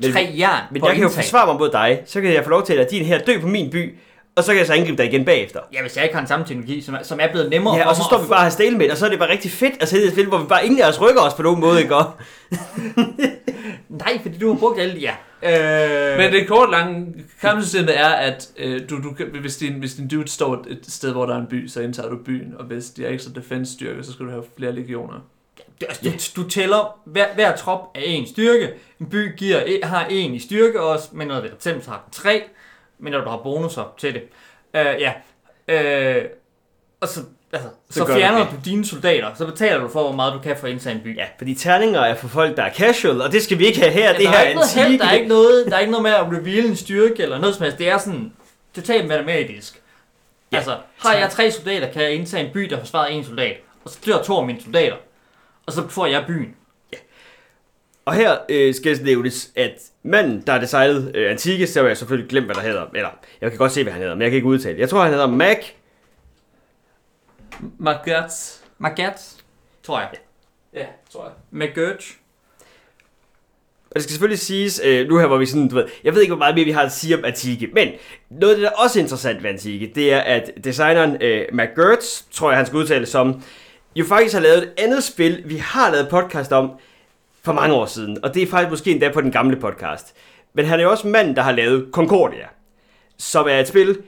Men- 0.00 0.12
tre 0.12 0.34
jern 0.38 0.62
men 0.72 0.80
på 0.80 0.86
jeg 0.86 0.94
kan 0.96 1.02
jo 1.04 1.08
forsvare 1.10 1.46
mig 1.46 1.56
mod 1.56 1.70
dig, 1.70 2.02
så 2.06 2.20
kan 2.20 2.32
jeg 2.32 2.44
få 2.44 2.50
lov 2.50 2.66
til 2.66 2.72
at 2.72 2.76
lade 2.76 2.88
din 2.90 3.04
her 3.04 3.18
dø 3.18 3.40
på 3.40 3.46
min 3.46 3.70
by, 3.70 3.98
og 4.36 4.44
så 4.44 4.50
kan 4.52 4.58
jeg 4.58 4.66
så 4.66 4.72
angribe 4.72 4.96
dig 5.02 5.12
igen 5.12 5.24
bagefter. 5.24 5.60
Ja, 5.72 5.80
hvis 5.82 5.96
jeg 5.96 6.04
ikke 6.04 6.14
har 6.14 6.20
den 6.20 6.28
samme 6.28 6.46
teknologi, 6.46 6.80
som 6.80 6.94
er, 6.94 7.02
som 7.02 7.18
er 7.22 7.30
blevet 7.32 7.50
nemmere 7.50 7.76
Ja, 7.76 7.88
og 7.88 7.96
så 7.96 8.02
står 8.10 8.18
vi 8.22 8.28
bare 8.28 8.42
her 8.42 8.50
stale 8.50 8.78
med, 8.78 8.90
og 8.90 8.96
så 8.96 9.06
er 9.06 9.10
det 9.10 9.18
bare 9.18 9.30
rigtig 9.30 9.50
fedt 9.50 9.74
at 9.82 9.88
sidde 9.88 10.04
i 10.04 10.06
et 10.06 10.12
spil, 10.12 10.26
hvor 10.26 10.38
vi 10.38 10.44
bare 10.46 10.66
ingen 10.66 10.80
af 10.82 10.88
os 10.88 11.00
rykker 11.00 11.20
os 11.20 11.34
på 11.34 11.42
nogen 11.42 11.60
måde, 11.60 11.82
ikke? 11.82 11.94
Nej, 13.88 14.18
fordi 14.22 14.38
du 14.38 14.52
har 14.52 14.58
brugt 14.58 14.80
alle 14.80 14.94
de 14.94 15.00
ja. 15.00 15.14
Øh... 16.12 16.18
Men 16.18 16.32
det 16.32 16.48
kort 16.48 16.70
lange 16.70 17.06
kampsystemet 17.40 17.98
er, 18.00 18.08
at 18.08 18.48
øh, 18.58 18.80
du, 18.90 19.02
du, 19.02 19.12
kan- 19.12 19.26
hvis, 19.40 19.56
din, 19.56 19.72
hvis 19.72 19.94
din 19.94 20.08
dude 20.08 20.28
står 20.28 20.64
et 20.68 20.78
sted, 20.88 21.12
hvor 21.12 21.26
der 21.26 21.34
er 21.34 21.38
en 21.40 21.46
by, 21.46 21.68
så 21.68 21.80
indtager 21.80 22.08
du 22.08 22.16
byen, 22.24 22.54
og 22.58 22.64
hvis 22.64 22.84
de 22.90 23.02
har 23.02 23.10
ekstra 23.10 23.30
defense 23.34 23.72
styrke, 23.72 24.02
så 24.04 24.12
skal 24.12 24.26
du 24.26 24.30
have 24.30 24.44
flere 24.58 24.72
legioner. 24.72 25.14
Altså, 25.88 26.32
du, 26.36 26.42
du 26.42 26.48
tæller 26.48 26.98
hver, 27.04 27.34
hver 27.34 27.56
trop 27.56 27.80
af 27.94 28.02
en 28.04 28.26
styrke. 28.26 28.72
En 29.00 29.06
by 29.10 29.36
giver, 29.36 29.60
e- 29.60 29.86
har 29.86 30.06
en 30.10 30.34
i 30.34 30.38
styrke 30.38 30.80
også, 30.80 31.08
men 31.12 31.28
når 31.28 31.34
det 31.40 31.50
er 31.50 31.54
eksempel, 31.54 31.84
så 31.84 31.90
har 31.90 32.02
den 32.04 32.12
tre. 32.12 32.42
Men 32.98 33.12
når 33.12 33.20
du 33.20 33.28
har 33.30 33.36
bonusser 33.36 33.94
til 33.98 34.14
det. 34.14 34.22
Øh, 34.74 35.00
ja. 35.00 35.12
Øh, 35.68 36.24
og 37.00 37.08
så, 37.08 37.20
altså, 37.52 37.68
så, 37.90 37.98
Så 37.98 38.04
du 38.04 38.12
fjerner 38.14 38.38
det. 38.38 38.48
du 38.50 38.56
dine 38.64 38.84
soldater. 38.86 39.34
Så 39.34 39.46
betaler 39.46 39.80
du 39.80 39.88
for, 39.88 40.02
hvor 40.02 40.12
meget 40.12 40.32
du 40.34 40.38
kan 40.38 40.56
for 40.56 40.66
at 40.66 40.72
indtage 40.72 40.94
en 40.96 41.00
by. 41.00 41.16
Ja, 41.16 41.24
fordi 41.38 41.54
terninger 41.54 42.00
er 42.00 42.14
for 42.14 42.28
folk, 42.28 42.56
der 42.56 42.62
er 42.62 42.72
casual, 42.72 43.20
og 43.22 43.32
det 43.32 43.42
skal 43.42 43.58
vi 43.58 43.66
ikke 43.66 43.80
have 43.80 43.92
her. 43.92 44.12
Ja, 44.12 44.18
det 44.18 44.28
her 44.28 44.36
er 44.36 44.42
ikke 44.42 44.54
noget 44.54 44.74
held, 44.74 44.98
der, 44.98 45.06
er 45.06 45.12
ikke 45.12 45.28
noget, 45.28 45.66
der 45.66 45.76
er 45.76 45.80
ikke 45.80 45.90
noget 45.90 46.02
med 46.02 46.10
at 46.12 46.22
reveal 46.26 46.66
en 46.66 46.76
styrke 46.76 47.22
eller 47.22 47.38
noget 47.38 47.54
som 47.56 47.62
helst. 47.62 47.78
Det 47.78 47.88
er 47.88 47.98
sådan 47.98 48.32
totalt 48.74 49.08
matematisk. 49.08 49.80
Ja. 50.52 50.56
Altså, 50.56 50.76
har 50.98 51.14
jeg 51.14 51.30
tre 51.30 51.50
soldater, 51.50 51.92
kan 51.92 52.02
jeg 52.02 52.12
indtage 52.12 52.46
en 52.46 52.52
by, 52.52 52.60
der 52.60 52.78
forsvarer 52.78 53.06
en 53.06 53.24
soldat. 53.24 53.56
Og 53.84 53.90
så 53.90 53.98
dør 54.06 54.22
to 54.22 54.36
af 54.38 54.46
mine 54.46 54.60
soldater. 54.60 54.96
Og 55.66 55.72
så 55.72 55.88
får 55.88 56.06
jeg 56.06 56.24
byen. 56.26 56.56
Og 58.04 58.14
her 58.14 58.36
øh, 58.48 58.74
skal 58.74 58.96
det 58.96 59.04
nævnes, 59.04 59.52
at 59.56 59.82
manden, 60.02 60.42
der 60.46 60.52
har 60.52 60.60
designet 60.60 61.12
øh, 61.14 61.30
Antique, 61.30 61.66
så 61.66 61.80
har 61.80 61.88
jeg 61.88 61.96
selvfølgelig 61.96 62.30
glemt, 62.30 62.46
hvad 62.46 62.54
der 62.54 62.60
hedder. 62.60 62.86
Eller, 62.94 63.10
jeg 63.40 63.50
kan 63.50 63.58
godt 63.58 63.72
se, 63.72 63.82
hvad 63.82 63.92
han 63.92 64.02
hedder, 64.02 64.14
men 64.14 64.22
jeg 64.22 64.30
kan 64.30 64.36
ikke 64.36 64.48
udtale 64.48 64.74
det. 64.74 64.80
Jeg 64.80 64.88
tror, 64.88 65.02
han 65.02 65.12
hedder 65.12 65.26
Mac. 65.26 65.58
Magatz. 67.78 68.58
Magat, 68.78 69.36
tror 69.82 70.00
jeg. 70.00 70.10
Ja, 70.74 70.86
tror 71.12 71.24
jeg. 71.24 71.32
McGurch. 71.50 72.16
Og 73.90 73.94
det 73.94 74.02
skal 74.02 74.12
selvfølgelig 74.12 74.38
siges, 74.38 74.80
øh, 74.84 75.08
nu 75.08 75.18
her 75.18 75.26
hvor 75.26 75.36
vi 75.36 75.46
sådan, 75.46 75.68
du 75.68 75.74
ved, 75.74 75.86
jeg 76.04 76.14
ved 76.14 76.20
ikke, 76.20 76.34
hvor 76.34 76.38
meget 76.38 76.54
mere 76.54 76.64
vi 76.64 76.70
har 76.70 76.82
at 76.82 76.92
sige 76.92 77.18
om 77.18 77.24
Antique, 77.24 77.68
men 77.72 77.88
noget 78.30 78.54
af 78.54 78.56
det, 78.56 78.62
der 78.62 78.70
er 78.70 78.82
også 78.82 79.00
interessant 79.00 79.42
ved 79.42 79.50
Antique, 79.50 79.92
det 79.94 80.12
er, 80.12 80.20
at 80.20 80.50
designeren 80.64 81.22
øh, 81.22 81.46
Gertz, 81.76 82.22
tror 82.30 82.50
jeg, 82.50 82.56
han 82.56 82.66
skal 82.66 82.76
udtale 82.76 83.06
som, 83.06 83.42
jo 83.96 84.04
faktisk 84.04 84.34
har 84.34 84.42
lavet 84.42 84.62
et 84.62 84.72
andet 84.78 85.04
spil, 85.04 85.42
vi 85.44 85.56
har 85.56 85.90
lavet 85.90 86.08
podcast 86.08 86.52
om 86.52 86.70
for 87.42 87.52
mange 87.52 87.74
år 87.74 87.86
siden, 87.86 88.24
og 88.24 88.34
det 88.34 88.42
er 88.42 88.46
faktisk 88.46 88.70
måske 88.70 88.90
endda 88.90 89.12
på 89.12 89.20
den 89.20 89.30
gamle 89.30 89.56
podcast. 89.56 90.14
Men 90.54 90.64
han 90.64 90.78
er 90.78 90.84
jo 90.84 90.90
også 90.90 91.08
manden, 91.08 91.36
der 91.36 91.42
har 91.42 91.52
lavet 91.52 91.88
Concordia, 91.92 92.46
som 93.18 93.46
er 93.48 93.60
et 93.60 93.68
spil, 93.68 93.98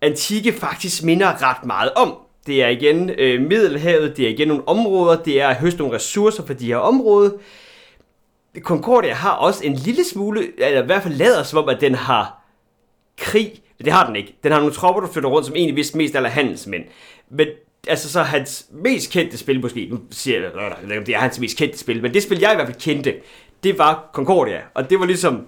antikke 0.00 0.52
faktisk 0.52 1.02
minder 1.02 1.42
ret 1.42 1.64
meget 1.64 1.92
om. 1.92 2.16
Det 2.46 2.62
er 2.62 2.68
igen 2.68 3.10
øh, 3.10 3.40
Middelhavet, 3.42 4.16
det 4.16 4.24
er 4.24 4.28
igen 4.28 4.48
nogle 4.48 4.68
områder, 4.68 5.22
det 5.22 5.40
er 5.40 5.48
at 5.48 5.56
høste 5.56 5.78
nogle 5.78 5.94
ressourcer 5.94 6.46
for 6.46 6.54
de 6.54 6.66
her 6.66 6.76
områder. 6.76 7.30
Concordia 8.58 9.14
har 9.14 9.32
også 9.32 9.64
en 9.64 9.74
lille 9.74 10.04
smule, 10.04 10.60
eller 10.60 10.82
i 10.82 10.86
hvert 10.86 11.02
fald 11.02 11.14
lader 11.14 11.42
som 11.42 11.58
om, 11.58 11.68
at 11.68 11.80
den 11.80 11.94
har 11.94 12.42
krig. 13.18 13.62
Men 13.78 13.84
det 13.84 13.92
har 13.92 14.06
den 14.06 14.16
ikke. 14.16 14.36
Den 14.42 14.52
har 14.52 14.58
nogle 14.58 14.74
tropper, 14.74 15.00
der 15.00 15.08
flytter 15.08 15.30
rundt, 15.30 15.46
som 15.46 15.56
egentlig 15.56 15.76
vist 15.76 15.96
mest 15.96 16.14
er 16.14 16.28
handelsmænd. 16.28 16.84
Men 17.30 17.46
altså 17.88 18.12
så 18.12 18.22
hans 18.22 18.66
mest 18.72 19.12
kendte 19.12 19.38
spil 19.38 19.60
måske, 19.60 19.86
nu 19.90 19.98
siger 20.10 20.40
jeg, 20.40 20.50
øh, 20.92 21.06
det 21.06 21.14
er 21.14 21.18
hans 21.18 21.40
mest 21.40 21.56
kendte 21.58 21.78
spil, 21.78 22.02
men 22.02 22.14
det 22.14 22.22
spil, 22.22 22.38
jeg 22.40 22.52
i 22.52 22.54
hvert 22.54 22.66
fald 22.68 22.80
kendte, 22.80 23.14
det 23.64 23.78
var 23.78 24.10
Concordia. 24.12 24.60
Og 24.74 24.90
det 24.90 25.00
var 25.00 25.06
ligesom 25.06 25.46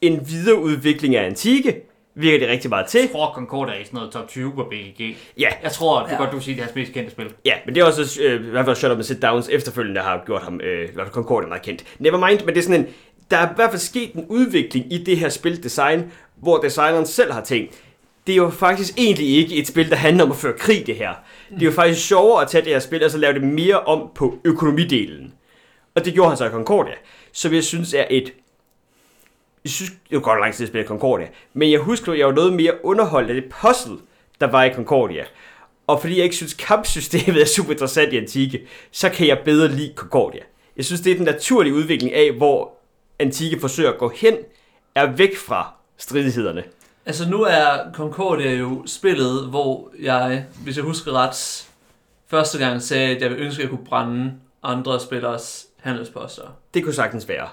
en 0.00 0.20
videreudvikling 0.28 1.16
af 1.16 1.26
Antique, 1.26 1.74
virker 2.14 2.38
det 2.38 2.48
rigtig 2.48 2.70
meget 2.70 2.86
til. 2.86 3.00
Jeg 3.00 3.10
tror, 3.12 3.32
Concordia 3.34 3.74
er 3.74 3.78
i 3.80 3.84
sådan 3.84 3.96
noget 3.96 4.12
top 4.12 4.28
20 4.28 4.52
på 4.52 4.64
BGG. 4.64 5.16
Ja, 5.38 5.48
Jeg 5.62 5.72
tror, 5.72 5.98
det 6.02 6.08
er 6.08 6.12
Ja. 6.12 6.18
godt, 6.18 6.32
du 6.32 6.40
siger, 6.40 6.54
det 6.54 6.60
er 6.60 6.64
hans 6.64 6.74
mest 6.74 6.92
kendte 6.92 7.10
spil. 7.10 7.26
Ja, 7.44 7.54
men 7.66 7.74
det 7.74 7.80
er 7.80 7.84
også 7.84 8.20
øh, 8.22 8.46
i 8.46 8.50
hvert 8.50 8.64
fald 8.64 8.76
Shut 8.76 8.90
Up 8.92 8.96
and 8.96 9.04
Sit 9.04 9.22
Downs 9.22 9.48
efterfølgende 9.48 10.00
har 10.00 10.22
gjort 10.26 10.42
ham, 10.42 10.60
øh, 10.60 10.88
i 10.88 10.92
hvert 10.94 11.06
fald 11.06 11.14
Concordia 11.14 11.48
meget 11.48 11.62
kendt. 11.62 11.84
Nevermind, 11.98 12.40
men 12.44 12.54
det 12.54 12.58
er 12.58 12.62
sådan 12.62 12.80
en, 12.80 12.86
der 13.30 13.36
er 13.36 13.46
i 13.50 13.52
hvert 13.56 13.70
fald 13.70 13.80
sket 13.80 14.12
en 14.12 14.24
udvikling 14.28 14.92
i 14.92 15.04
det 15.04 15.16
her 15.16 15.28
spildesign, 15.28 16.12
hvor 16.42 16.58
designeren 16.58 17.06
selv 17.06 17.32
har 17.32 17.40
tænkt, 17.44 17.74
det 18.26 18.32
er 18.32 18.36
jo 18.36 18.50
faktisk 18.50 18.98
egentlig 18.98 19.36
ikke 19.36 19.56
et 19.56 19.66
spil, 19.66 19.90
der 19.90 19.96
handler 19.96 20.24
om 20.24 20.30
at 20.30 20.36
føre 20.36 20.58
krig, 20.58 20.86
det 20.86 20.96
her. 20.96 21.14
Det 21.50 21.62
er 21.62 21.66
jo 21.66 21.72
faktisk 21.72 22.06
sjovere 22.06 22.42
at 22.42 22.48
tage 22.48 22.64
det 22.64 22.72
her 22.72 22.80
spil, 22.80 23.04
og 23.04 23.10
så 23.10 23.18
lave 23.18 23.34
det 23.34 23.42
mere 23.42 23.80
om 23.80 24.10
på 24.14 24.38
økonomidelen. 24.44 25.34
Og 25.94 26.04
det 26.04 26.14
gjorde 26.14 26.28
han 26.28 26.36
så 26.36 26.46
i 26.46 26.50
Concordia, 26.50 26.94
som 27.32 27.54
jeg 27.54 27.64
synes 27.64 27.94
er 27.94 28.04
et 28.10 28.32
jeg 29.64 29.70
synes, 29.72 29.90
det 29.90 30.16
var 30.16 30.20
godt 30.20 30.40
lang 30.40 30.54
tid 30.54 30.64
at 30.64 30.68
spille 30.68 30.86
Concordia, 30.86 31.28
men 31.54 31.70
jeg 31.70 31.80
husker, 31.80 32.12
at 32.12 32.18
jeg 32.18 32.26
var 32.26 32.32
noget 32.32 32.52
mere 32.52 32.84
underholdt 32.84 33.28
af 33.28 33.34
det 33.34 33.44
puzzle, 33.60 33.96
der 34.40 34.46
var 34.46 34.64
i 34.64 34.74
Concordia. 34.74 35.24
Og 35.86 36.00
fordi 36.00 36.16
jeg 36.16 36.24
ikke 36.24 36.36
synes, 36.36 36.54
kampsystemet 36.54 37.40
er 37.42 37.46
super 37.46 37.72
interessant 37.72 38.12
i 38.12 38.16
Antique, 38.16 38.60
så 38.90 39.08
kan 39.08 39.26
jeg 39.26 39.38
bedre 39.44 39.68
lide 39.68 39.92
Concordia. 39.96 40.40
Jeg 40.76 40.84
synes, 40.84 41.00
det 41.00 41.12
er 41.12 41.16
den 41.16 41.24
naturlige 41.24 41.74
udvikling 41.74 42.14
af, 42.14 42.32
hvor 42.32 42.72
antikke 43.18 43.60
forsøger 43.60 43.92
at 43.92 43.98
gå 43.98 44.08
hen, 44.08 44.36
er 44.94 45.06
væk 45.16 45.36
fra 45.36 45.74
stridighederne. 45.96 46.64
Altså 47.06 47.28
nu 47.28 47.42
er 47.42 47.92
Concordia 47.94 48.54
jo 48.54 48.82
spillet, 48.86 49.46
hvor 49.46 49.90
jeg, 50.00 50.44
hvis 50.64 50.76
jeg 50.76 50.84
husker 50.84 51.12
ret, 51.12 51.68
første 52.28 52.58
gang 52.58 52.82
sagde, 52.82 53.16
at 53.16 53.22
jeg 53.22 53.30
ville 53.30 53.44
ønske, 53.44 53.60
at 53.60 53.62
jeg 53.62 53.70
kunne 53.70 53.86
brænde 53.86 54.32
andre 54.62 55.00
spillers 55.00 55.66
handelsposter. 55.80 56.42
Det 56.74 56.84
kunne 56.84 56.94
sagtens 56.94 57.28
være. 57.28 57.48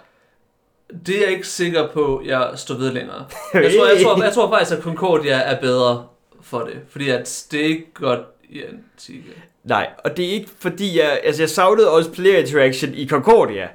Det 1.06 1.16
er 1.18 1.22
jeg 1.22 1.32
ikke 1.32 1.48
sikker 1.48 1.88
på, 1.88 2.18
at 2.18 2.28
jeg 2.28 2.52
står 2.56 2.76
ved 2.76 2.92
længere. 2.92 3.26
Jeg 3.54 3.72
tror, 3.78 3.88
jeg 3.88 4.04
tror, 4.04 4.24
jeg 4.24 4.34
tror 4.34 4.50
faktisk, 4.50 4.78
at 4.78 4.84
Concordia 4.84 5.36
er 5.36 5.60
bedre 5.62 6.08
for 6.42 6.60
det, 6.60 6.76
fordi 6.90 7.10
at 7.10 7.46
det 7.52 7.60
er 7.62 7.66
ikke 7.66 7.94
godt 7.94 8.20
i 8.50 8.62
Antique. 8.62 9.34
Nej, 9.64 9.90
og 10.04 10.18
det 10.18 10.26
er 10.26 10.30
ikke 10.30 10.50
fordi, 10.60 11.00
jeg, 11.00 11.20
altså 11.24 11.42
jeg 11.42 11.50
savnede 11.50 11.92
også 11.92 12.12
player 12.12 12.40
interaction 12.40 12.94
i 12.94 13.08
Concordia, 13.08 13.68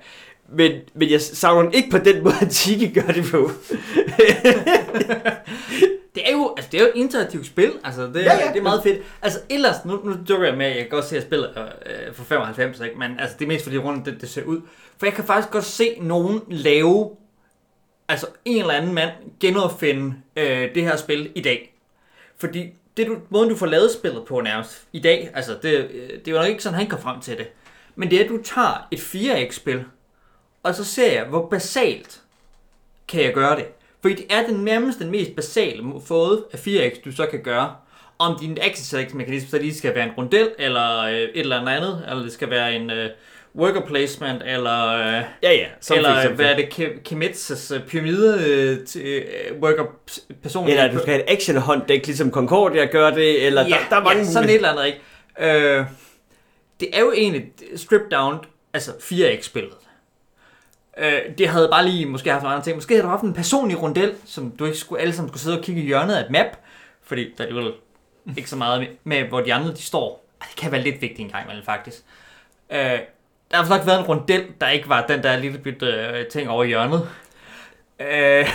men, 0.55 0.73
men 0.95 1.11
jeg 1.11 1.21
savner 1.21 1.71
ikke 1.71 1.91
på 1.91 1.99
den 1.99 2.25
måde, 2.25 2.35
Antique 2.41 2.95
gør 2.95 3.13
det 3.13 3.25
på. 3.31 3.51
Det 6.15 6.29
er 6.29 6.33
jo, 6.33 6.55
altså, 6.57 6.69
det 6.73 6.81
er 6.81 6.85
jo 6.85 6.91
et 6.95 6.97
interaktivt 7.01 7.47
spil, 7.47 7.73
altså 7.85 8.03
det, 8.07 8.17
Ja, 8.17 8.35
ja. 8.35 8.49
det 8.53 8.59
er 8.59 8.63
meget 8.63 8.83
fedt. 8.83 9.03
Altså 9.23 9.39
ellers, 9.51 9.85
nu, 9.85 10.01
nu 10.05 10.17
dukker 10.29 10.47
jeg 10.47 10.57
med, 10.57 10.67
jeg 10.67 10.77
kan 10.77 10.89
godt 10.89 11.05
se, 11.05 11.17
at 11.17 11.21
jeg 11.21 11.27
spiller 11.27 11.49
øh, 11.87 12.15
for 12.15 12.25
95, 12.25 12.81
ikke? 12.81 12.99
men 12.99 13.21
altså, 13.21 13.37
det 13.39 13.45
er 13.45 13.49
mest 13.49 13.65
fordi 13.65 13.79
rundt 13.79 14.07
det, 14.07 14.21
det 14.21 14.29
ser 14.29 14.45
ud. 14.45 14.61
For 14.99 15.07
jeg 15.07 15.15
kan 15.15 15.25
faktisk 15.25 15.51
godt 15.51 15.65
se 15.65 15.99
nogen 16.01 16.41
lave, 16.49 17.11
altså 18.09 18.27
en 18.45 18.61
eller 18.61 18.75
anden 18.75 18.95
mand 18.95 19.11
genopfinde 19.41 20.15
øh, 20.37 20.75
det 20.75 20.83
her 20.83 20.97
spil 20.97 21.33
i 21.35 21.41
dag. 21.41 21.75
Fordi 22.39 22.73
det 22.97 23.07
du, 23.07 23.17
måden 23.31 23.49
du 23.49 23.57
får 23.57 23.67
lavet 23.67 23.91
spillet 23.91 24.25
på 24.25 24.41
nærmest 24.41 24.83
i 24.93 25.01
dag, 25.01 25.31
altså 25.35 25.57
det, 25.63 25.91
øh, 25.93 26.11
det 26.11 26.29
er 26.29 26.33
jo 26.33 26.39
nok 26.39 26.49
ikke 26.49 26.63
sådan, 26.63 26.79
han 26.79 26.89
kom 26.89 27.01
frem 27.01 27.21
til 27.21 27.39
det. 27.39 27.49
Men 27.95 28.11
det 28.11 28.21
er, 28.21 28.25
at 28.25 28.31
du 28.31 28.43
tager 28.43 28.89
et 28.91 28.99
4X-spil, 28.99 29.85
og 30.63 30.75
så 30.75 30.85
ser 30.85 31.13
jeg, 31.13 31.25
hvor 31.25 31.47
basalt 31.47 32.21
kan 33.09 33.23
jeg 33.23 33.35
gøre 33.35 33.57
det. 33.57 33.67
Fordi 34.03 34.15
det 34.15 34.25
er 34.31 34.47
den 34.47 34.65
nærmest 34.65 34.99
den 34.99 35.11
mest 35.11 35.37
basale 35.37 35.83
måde 35.83 36.45
af 36.53 36.67
4X, 36.67 37.03
du 37.05 37.13
så 37.13 37.27
kan 37.27 37.43
gøre. 37.43 37.75
Om 38.19 38.39
din 38.41 38.59
access 38.61 39.15
mekanisme 39.15 39.49
så 39.49 39.59
lige 39.59 39.75
skal 39.75 39.95
være 39.95 40.05
en 40.05 40.13
rundel, 40.19 40.51
eller 40.59 40.99
øh, 41.03 41.13
et 41.15 41.31
eller 41.35 41.67
andet, 41.67 42.05
eller 42.11 42.23
det 42.23 42.33
skal 42.33 42.51
være 42.51 42.75
en 42.75 42.91
øh, 42.91 43.11
worker 43.57 43.81
placement, 43.87 44.43
eller, 44.47 44.89
øh, 44.89 45.23
Ja, 45.43 45.53
ja. 45.53 45.67
Som 45.81 45.97
eller 45.97 46.23
for 46.23 46.31
øh, 46.31 46.37
hvad 46.37 46.47
er 46.47 46.57
det, 46.57 46.65
Ke- 46.65 47.13
Kemitz's 47.13 47.75
øh, 47.75 47.87
pyramide 47.87 48.45
øh, 48.47 48.87
til, 48.87 49.07
øh, 49.07 49.57
worker 49.63 49.85
person. 50.43 50.69
Eller 50.69 50.93
du 50.93 50.99
skal 50.99 51.09
have 51.13 51.23
et 51.31 51.37
action 51.37 51.57
hånddæk, 51.57 52.07
ligesom 52.07 52.31
Concordia 52.31 52.85
gør 52.85 53.11
det, 53.11 53.47
eller 53.47 53.63
ja, 53.63 53.69
der, 53.69 53.77
der 53.91 53.97
er 53.97 54.05
mange 54.05 54.23
ja, 54.23 54.31
sådan 54.31 54.49
et 54.49 54.55
eller 54.55 54.71
andet, 54.71 54.87
ikke? 54.87 54.99
Øh, 55.79 55.85
det 56.81 56.89
er 56.93 57.01
jo 57.01 57.13
egentlig 57.13 57.53
strip 57.77 58.03
down, 58.11 58.37
altså 58.75 58.91
4X-spillet. 58.91 59.73
Øh, 60.99 61.21
det 61.39 61.49
havde 61.49 61.69
bare 61.73 61.89
lige 61.89 62.07
måske 62.07 62.31
haft 62.31 62.43
nogle 62.43 62.55
andre 62.55 62.65
ting. 62.65 62.77
Måske 62.77 62.95
havde 62.95 63.03
du 63.03 63.09
haft 63.09 63.23
en 63.23 63.35
personlig 63.35 63.83
rundel, 63.83 64.15
som 64.25 64.51
du 64.51 64.65
ikke 64.65 64.79
skulle, 64.79 65.03
alle 65.03 65.15
sammen 65.15 65.29
skulle 65.29 65.41
sidde 65.43 65.59
og 65.59 65.65
kigge 65.65 65.83
i 65.83 65.87
hjørnet 65.87 66.15
af 66.15 66.25
et 66.25 66.31
map. 66.31 66.47
Fordi 67.03 67.35
der 67.39 67.45
er 67.45 67.49
alligevel 67.49 67.73
ikke 68.37 68.51
så 68.51 68.57
meget 68.57 68.81
med, 68.81 68.89
med, 69.05 69.29
hvor 69.29 69.41
de 69.41 69.55
andre 69.55 69.71
de 69.71 69.83
står. 69.83 70.27
Det 70.43 70.57
kan 70.57 70.73
være 70.73 70.83
lidt 70.83 71.01
vigtigt 71.01 71.21
en 71.21 71.29
gang 71.31 71.45
imellem, 71.45 71.65
faktisk. 71.65 72.03
Øh, 72.73 72.99
der 73.51 73.57
har 73.57 73.69
nok 73.69 73.87
været 73.87 73.99
en 73.99 74.05
rundel, 74.07 74.45
der 74.61 74.69
ikke 74.69 74.89
var 74.89 75.07
den 75.07 75.23
der 75.23 75.37
lille 75.37 75.59
bitte 75.59 75.87
øh, 75.87 76.27
ting 76.27 76.49
over 76.51 76.65
i 76.65 76.67
hjørnet. 76.67 77.09
Øh, 78.01 78.49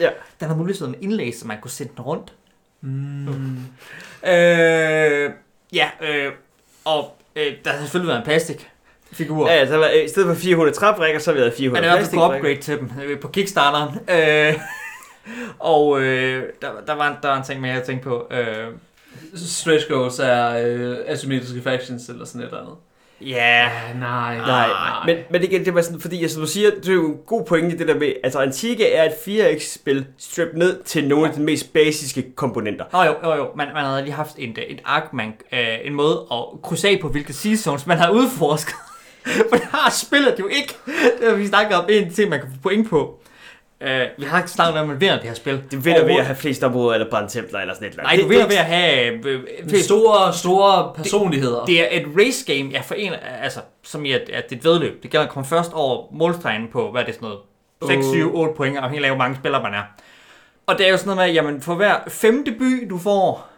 Ja. 0.00 0.10
Den 0.40 0.48
har 0.48 0.56
mulighed 0.56 0.86
med 0.88 0.98
indlæg, 1.00 1.34
så 1.34 1.46
man 1.46 1.60
kunne 1.60 1.70
sende 1.70 1.92
den 1.96 2.04
rundt. 2.04 2.32
Mm. 2.80 3.56
Øh, 4.28 5.30
ja, 5.72 5.90
øh, 6.00 6.32
og 6.84 7.16
øh, 7.36 7.52
der 7.64 7.70
har 7.70 7.78
selvfølgelig 7.78 8.08
været 8.08 8.18
en 8.18 8.24
plastikfigur. 9.12 9.48
Ja, 9.50 9.58
ja, 9.58 9.66
så 9.66 9.76
var, 9.76 9.88
i 9.88 10.08
stedet 10.08 10.28
for 10.28 10.42
400 10.42 10.76
træbrikker, 10.76 11.20
så 11.20 11.30
har 11.30 11.34
vi 11.34 11.40
været 11.40 11.54
400 11.54 11.82
Men 11.82 11.82
det 11.82 11.90
er 11.90 11.94
i 11.94 11.98
hvert 11.98 12.10
fald 12.10 12.18
plastikbrikker. 12.18 12.36
upgrade 12.36 12.60
til 12.60 12.78
dem 12.78 13.10
øh, 13.10 13.20
på 13.20 13.28
Kickstarteren. 13.28 13.98
Øh, 14.08 14.54
og 15.74 16.00
øh, 16.00 16.42
der, 16.62 16.68
der, 16.86 16.94
var 16.94 17.08
en, 17.08 17.16
der 17.22 17.28
var 17.28 17.36
en 17.36 17.44
ting 17.44 17.60
mere, 17.60 17.72
jeg 17.72 17.82
tænkte 17.82 18.08
på. 18.08 18.26
Øh, 18.30 18.66
Stretch 19.34 19.88
goals 19.90 20.18
er 20.18 20.66
øh, 20.66 20.96
asymmetriske 21.06 21.62
factions 21.62 22.08
eller 22.08 22.24
sådan 22.24 22.40
et 22.40 22.44
eller 22.44 22.60
andet. 22.60 22.74
ja, 23.20 23.70
nej. 23.98 24.36
Nej, 24.36 24.68
men, 25.06 25.16
men 25.30 25.42
igen, 25.42 25.64
det 25.64 25.74
var 25.74 25.82
sådan, 25.82 26.00
fordi 26.00 26.22
altså, 26.22 26.40
du 26.40 26.46
siger, 26.46 26.70
det 26.70 26.88
er 26.88 26.92
jo 26.92 27.06
en 27.06 27.18
god 27.26 27.44
pointe 27.44 27.78
det 27.78 27.88
der 27.88 27.94
med, 27.94 28.12
altså 28.24 28.38
Antique 28.38 28.92
er 28.92 29.04
et 29.04 29.12
4X-spil 29.12 30.06
strippet 30.18 30.58
ned 30.58 30.82
til 30.82 31.08
nogle 31.08 31.28
af 31.28 31.34
de 31.34 31.40
mest 31.40 31.72
basiske 31.72 32.24
komponenter. 32.36 32.84
Nå 32.92 33.02
jo, 33.02 33.14
jo, 33.24 33.34
jo. 33.34 33.48
Man, 33.56 33.68
man 33.74 33.84
havde 33.84 34.02
lige 34.02 34.12
haft 34.14 34.34
en, 34.38 34.50
et 34.68 34.80
ark, 34.84 35.12
man, 35.12 35.34
øh, 35.52 35.78
en 35.84 35.94
måde 35.94 36.26
at 36.32 36.44
krydse 36.62 36.88
af 36.88 36.98
på, 37.02 37.08
hvilke 37.08 37.32
seasons 37.32 37.86
man 37.86 37.98
har 37.98 38.10
udforsket. 38.10 38.74
For 39.50 39.56
det 39.56 39.64
har 39.70 39.90
spillet 39.90 40.34
jo 40.40 40.46
ikke. 40.46 40.74
Det 41.20 41.28
har 41.28 41.34
vi 41.36 41.46
snakket 41.46 41.76
om 41.78 41.84
en 41.88 42.12
ting, 42.14 42.30
man 42.30 42.40
kan 42.40 42.48
få 42.48 42.56
point 42.62 42.90
på. 42.90 43.18
Øh, 43.80 44.00
vi 44.18 44.24
har 44.24 44.38
ikke 44.38 44.50
snakket 44.50 44.74
om, 44.74 44.82
at 44.82 44.88
man 44.88 45.00
vinder 45.00 45.14
det 45.16 45.24
her 45.24 45.34
spil. 45.34 45.62
Det 45.70 45.84
vinder 45.84 46.04
ved 46.04 46.14
at 46.14 46.26
have 46.26 46.36
flest 46.36 46.62
områder 46.64 46.94
eller 46.94 47.10
brandtempler 47.10 47.58
eller 47.60 47.74
sådan 47.74 47.88
et 47.88 47.90
eller 47.92 48.02
Nej, 48.02 48.12
andet. 48.12 48.24
du 48.24 48.28
Det- 48.28 48.30
vinder 48.30 48.44
det- 48.48 48.52
ved 48.52 48.58
at 48.58 48.64
have... 48.64 49.06
Øh, 49.06 49.20
øh, 49.24 49.68
flest- 49.68 49.84
Store, 49.84 50.32
store 50.34 50.92
personligheder. 50.96 51.64
Det 51.64 51.80
er 51.80 52.00
et 52.00 52.06
race 52.18 52.54
game, 52.54 52.70
ja, 52.70 52.80
for 52.80 52.94
en, 52.94 53.12
altså, 53.42 53.60
som 53.82 54.04
i 54.04 54.12
at, 54.12 54.20
at 54.32 54.50
det 54.50 54.56
er 54.56 54.58
et 54.60 54.64
vedløb. 54.64 55.02
Det 55.02 55.10
gælder 55.10 55.26
at 55.26 55.32
komme 55.32 55.46
først 55.48 55.72
over 55.72 56.06
målstregen 56.12 56.68
på, 56.72 56.90
hvad 56.90 57.02
er 57.02 57.06
det 57.06 57.14
sådan 57.14 57.28
noget, 57.28 58.02
6, 58.02 58.06
7, 58.06 58.36
8 58.36 58.54
point, 58.54 58.76
afhængig 58.78 59.04
af, 59.04 59.10
hvor 59.10 59.18
mange 59.18 59.36
spillere 59.36 59.62
man 59.62 59.74
er. 59.74 59.82
Og 60.66 60.78
det 60.78 60.86
er 60.86 60.90
jo 60.90 60.96
sådan 60.96 61.16
noget 61.16 61.28
med, 61.28 61.34
jamen 61.34 61.62
for 61.62 61.74
hver 61.74 61.94
femte 62.08 62.50
by, 62.52 62.86
du 62.90 62.98
får, 62.98 63.48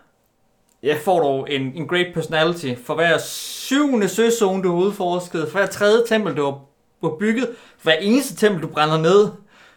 Ja. 0.84 0.96
får 1.04 1.20
du 1.20 1.44
en, 1.44 1.62
en 1.74 1.88
great 1.88 2.06
personality. 2.14 2.74
For 2.84 2.94
hver 2.94 3.18
syvende 3.18 4.08
søzone, 4.08 4.62
du 4.62 4.68
har 4.76 4.84
udforsket, 4.86 5.48
for 5.50 5.58
hver 5.58 5.66
tredje 5.66 6.02
tempel, 6.06 6.36
du 6.36 6.44
har, 6.44 7.08
bygget, 7.18 7.48
for 7.78 7.82
hver 7.82 7.92
eneste 7.92 8.36
tempel, 8.36 8.62
du 8.62 8.66
brænder 8.66 8.98
ned, 8.98 9.28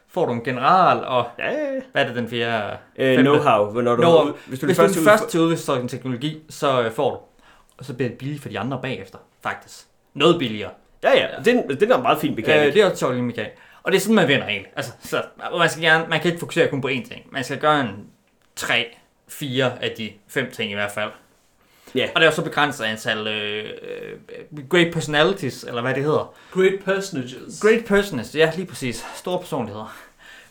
får 0.09 0.25
du 0.25 0.31
en 0.31 0.43
general, 0.43 1.05
og 1.05 1.25
Ja, 1.39 1.51
ja, 1.51 1.73
ja. 1.73 1.79
hvad 1.91 2.01
er 2.03 2.07
det 2.07 2.15
den 2.15 2.29
fjerde? 2.29 2.77
Øh, 2.97 3.19
know-how, 3.19 3.71
hvornår 3.71 3.95
du, 3.95 4.01
Know-how. 4.03 4.35
hvis 4.47 4.59
du 4.59 4.65
Hvis 4.65 4.79
er 4.79 4.83
er 4.83 4.87
den 4.87 5.03
første, 5.03 5.27
til 5.27 5.37
at 5.37 5.41
udvikle 5.41 5.81
en 5.81 5.87
teknologi, 5.87 6.41
så 6.49 6.81
øh, 6.81 6.91
får 6.91 7.09
du. 7.11 7.17
Og 7.77 7.85
så 7.85 7.93
bliver 7.93 8.09
det 8.09 8.17
billigt 8.17 8.41
for 8.41 8.49
de 8.49 8.59
andre 8.59 8.79
bagefter, 8.81 9.17
faktisk. 9.43 9.85
Noget 10.13 10.39
billigere. 10.39 10.71
Ja, 11.03 11.17
ja, 11.17 11.27
den, 11.45 11.79
den 11.79 11.91
er 11.91 12.01
meget 12.01 12.19
fin 12.19 12.35
mekanik. 12.35 12.67
Øh, 12.67 12.73
det 12.73 12.81
er 12.81 12.91
også 12.91 13.09
lille 13.09 13.23
mekanik. 13.25 13.51
Og 13.83 13.91
det 13.91 13.97
er 13.97 14.01
sådan, 14.01 14.15
man 14.15 14.27
vinder 14.27 14.47
egentlig. 14.47 14.71
Altså, 14.75 14.91
så, 14.99 15.23
man, 15.57 15.69
skal 15.69 15.81
gerne, 15.83 16.05
man 16.09 16.19
kan 16.19 16.31
ikke 16.31 16.39
fokusere 16.39 16.67
kun 16.67 16.81
på 16.81 16.87
én 16.87 17.09
ting. 17.09 17.25
Man 17.31 17.43
skal 17.43 17.57
gøre 17.57 17.81
en 17.81 18.05
tre, 18.55 18.97
fire 19.27 19.83
af 19.83 19.93
de 19.97 20.11
fem 20.27 20.51
ting 20.51 20.71
i 20.71 20.73
hvert 20.73 20.91
fald. 20.91 21.11
Ja. 21.95 22.09
Og 22.15 22.21
det 22.21 22.27
er 22.27 22.31
jo 22.31 22.35
så 22.35 22.41
begrænset 22.41 22.83
antal 22.83 23.27
øh, 23.27 23.65
øh, 23.65 24.67
great 24.69 24.93
personalities, 24.93 25.63
eller 25.63 25.81
hvad 25.81 25.93
det 25.93 26.03
hedder. 26.03 26.33
Great 26.51 26.79
personages. 26.85 27.59
Great 27.61 27.85
personages, 27.85 28.35
ja 28.35 28.51
lige 28.55 28.65
præcis. 28.65 29.05
Store 29.15 29.39
personligheder. 29.39 29.97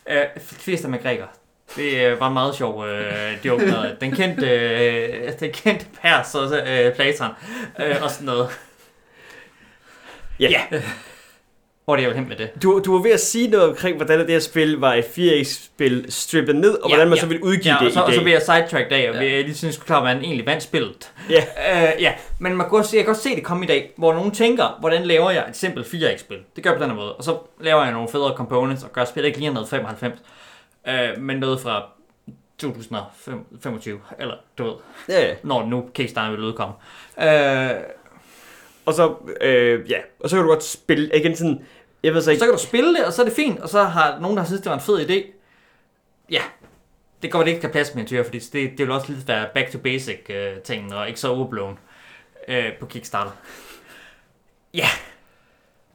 Øh, 0.09 0.23
flest 0.41 0.83
af 0.83 0.89
med 0.89 0.99
græker. 0.99 1.27
Det 1.75 2.05
øh, 2.05 2.19
var 2.19 2.27
en 2.27 2.33
meget 2.33 2.55
sjov 2.55 2.85
øh, 2.85 3.45
joke 3.45 3.65
med 3.65 3.95
den 4.01 4.11
kendte, 4.11 4.49
øh, 4.49 5.39
den 5.39 5.51
kendte 5.51 5.85
pers, 6.01 6.35
og 6.35 6.49
så, 6.49 6.63
øh, 6.63 6.95
Platon, 6.95 7.31
øh, 7.79 8.03
og 8.03 8.11
sådan 8.11 8.25
noget. 8.25 8.49
Ja. 10.39 10.49
ja. 10.49 10.81
Hvor 11.87 11.93
er 11.93 11.97
det 11.97 12.03
jeg 12.03 12.09
vil 12.09 12.19
hen 12.19 12.29
med 12.29 12.35
det? 12.37 12.63
Du, 12.63 12.81
du 12.85 12.93
var 12.95 13.01
ved 13.03 13.11
at 13.11 13.19
sige 13.19 13.47
noget 13.49 13.69
omkring, 13.69 13.95
hvordan 13.95 14.19
det 14.19 14.29
her 14.29 14.39
spil 14.39 14.77
var 14.77 14.93
et 14.93 15.03
4X-spil 15.03 16.05
strippet 16.09 16.55
ned, 16.55 16.73
og 16.73 16.89
Ja, 16.89 16.95
hvordan 16.95 17.07
man 17.09 17.15
ja. 17.15 17.21
så 17.21 17.27
ville 17.27 17.43
udgive 17.43 17.73
Ja, 17.73 17.79
det 17.79 17.87
og 17.87 17.93
så, 17.93 17.99
i 17.99 18.03
og 18.03 18.11
så 18.13 18.17
dag. 18.17 18.25
vil 18.25 18.31
jeg 18.33 18.41
sidetrack 18.41 18.89
dag, 18.89 19.09
og 19.09 19.15
Ja. 19.15 19.33
jeg 19.33 19.43
lige 19.43 19.55
synes, 19.55 19.77
klar, 19.77 20.03
man 20.03 20.17
egentlig 20.17 20.45
vandt 20.45 20.63
spillet. 20.63 21.11
Ja. 21.29 21.35
Øh, 21.95 22.01
ja, 22.01 22.13
men 22.39 22.55
man 22.55 22.65
kan 22.65 22.69
godt, 22.69 22.85
se- 22.85 22.95
jeg 22.97 23.05
kan 23.05 23.13
godt 23.13 23.23
se 23.23 23.35
det 23.35 23.43
komme 23.43 23.63
i 23.65 23.67
dag, 23.67 23.91
hvor 23.97 24.13
nogen 24.13 24.31
tænker, 24.31 24.77
hvordan 24.79 25.03
laver 25.05 25.31
jeg 25.31 25.45
et 25.49 25.55
simpelt 25.57 25.87
4X-spil? 25.87 26.37
Det 26.55 26.63
gør 26.63 26.69
jeg 26.71 26.77
på 26.77 26.83
den 26.83 26.91
her 26.91 26.97
måde, 26.97 27.13
og 27.15 27.23
så 27.23 27.37
laver 27.61 27.83
jeg 27.83 27.93
nogle 27.93 28.09
federe 28.09 28.35
components, 28.37 28.83
og 28.83 28.93
gør 28.93 29.05
spillet 29.05 29.27
ikke 29.27 29.39
lige 29.39 29.53
noget 29.53 29.69
95, 29.69 30.19
øh, 30.87 30.93
men 31.19 31.37
noget 31.37 31.59
fra 31.59 31.83
2025, 32.59 33.99
eller 34.19 34.33
du 34.57 34.63
ved, 34.63 34.73
Ja, 35.09 35.27
ja. 35.27 35.33
når 35.43 35.65
nu 35.65 35.85
Kickstarter 35.93 36.31
vil 36.35 36.39
udkomme. 36.45 36.75
Øh, 37.21 37.69
Og 38.85 38.93
så, 38.93 39.13
øh, 39.41 39.91
ja, 39.91 39.97
og 40.19 40.29
så 40.29 40.35
kan 40.35 40.43
du 40.43 40.49
godt 40.49 40.63
spille, 40.63 41.09
igen 41.15 41.35
sådan, 41.35 41.65
jeg 42.07 42.13
ved 42.13 42.21
så 42.21 42.31
ikke, 42.31 42.39
så 42.39 42.45
kan 42.45 42.53
du 42.53 42.59
spille 42.59 42.95
det, 42.95 43.05
og 43.05 43.13
så 43.13 43.21
er 43.21 43.25
det 43.25 43.35
fint, 43.35 43.59
og 43.59 43.69
så 43.69 43.83
har 43.83 44.19
nogen, 44.19 44.37
der 44.37 44.43
har 44.43 44.47
synes, 44.47 44.61
det 44.61 44.69
var 44.69 44.75
en 44.75 44.83
fed 44.83 45.09
idé. 45.09 45.31
Ja, 46.29 46.41
det 47.21 47.31
går 47.31 47.39
det 47.43 47.47
ikke 47.47 47.61
kan 47.61 47.69
plads 47.71 47.95
med 47.95 48.11
en 48.11 48.25
fordi 48.25 48.39
det, 48.39 48.71
det 48.71 48.79
vil 48.79 48.91
også 48.91 49.11
lidt 49.11 49.27
være 49.27 49.47
back 49.53 49.71
to 49.71 49.77
basic 49.77 50.29
øh, 50.29 50.57
ting, 50.57 50.93
og 50.95 51.07
ikke 51.07 51.19
så 51.19 51.29
overblown 51.29 51.79
øh, 52.47 52.73
på 52.79 52.85
Kickstarter. 52.85 53.31
Ja, 54.73 54.87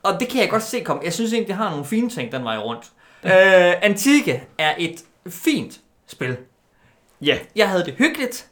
og 0.03 0.20
det 0.20 0.29
kan 0.29 0.40
jeg 0.40 0.51
godt 0.51 0.62
se 0.62 0.81
komme. 0.81 1.03
Jeg 1.05 1.12
synes 1.12 1.33
egentlig, 1.33 1.48
det 1.48 1.57
har 1.57 1.70
nogle 1.70 1.85
fine 1.85 2.11
ting 2.11 2.33
den 2.33 2.44
vej 2.44 2.57
rundt. 2.59 2.85
øh, 3.25 3.33
Antique 3.83 4.42
er 4.59 4.75
et 4.79 5.05
fint 5.29 5.81
spil. 6.07 6.37
ja, 7.20 7.38
Jeg 7.57 7.68
havde 7.68 7.85
det 7.85 7.94
hyggeligt, 7.94 8.48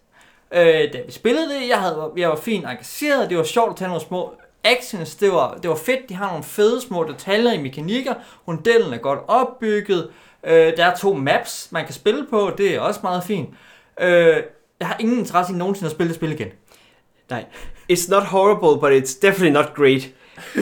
øh, 0.52 0.92
da 0.92 1.02
vi 1.06 1.12
spillede 1.12 1.48
det. 1.54 1.68
Jeg, 1.68 1.80
havde, 1.80 2.10
jeg 2.16 2.28
var 2.28 2.36
fint 2.36 2.64
engageret. 2.64 3.30
Det 3.30 3.38
var 3.38 3.44
sjovt 3.44 3.70
at 3.70 3.76
tage 3.76 3.88
nogle 3.88 4.02
små 4.02 4.34
actions. 4.64 5.14
Det 5.14 5.32
var, 5.32 5.54
det 5.54 5.70
var 5.70 5.76
fedt. 5.76 6.08
De 6.08 6.14
har 6.14 6.28
nogle 6.28 6.44
fede 6.44 6.80
små 6.80 7.04
detaljer 7.04 7.52
i 7.52 7.62
mekanikker. 7.62 8.14
Rundellen 8.48 8.92
er 8.92 8.98
godt 8.98 9.18
opbygget. 9.28 10.10
Øh, 10.44 10.76
der 10.76 10.84
er 10.84 10.96
to 10.96 11.14
maps, 11.14 11.68
man 11.70 11.84
kan 11.84 11.94
spille 11.94 12.26
på. 12.30 12.52
Det 12.58 12.74
er 12.74 12.80
også 12.80 13.00
meget 13.02 13.24
fint. 13.24 13.48
Øh, 14.00 14.36
jeg 14.80 14.88
har 14.88 14.96
ingen 15.00 15.18
interesse 15.18 15.52
i 15.52 15.56
nogensinde 15.56 15.86
at 15.86 15.92
spille 15.92 16.08
det 16.08 16.16
spil 16.16 16.32
igen. 16.32 16.48
nej. 17.30 17.44
It's 17.92 18.10
not 18.10 18.22
horrible, 18.22 18.80
but 18.80 19.02
it's 19.02 19.18
definitely 19.22 19.52
not 19.52 19.74
great. 19.74 20.02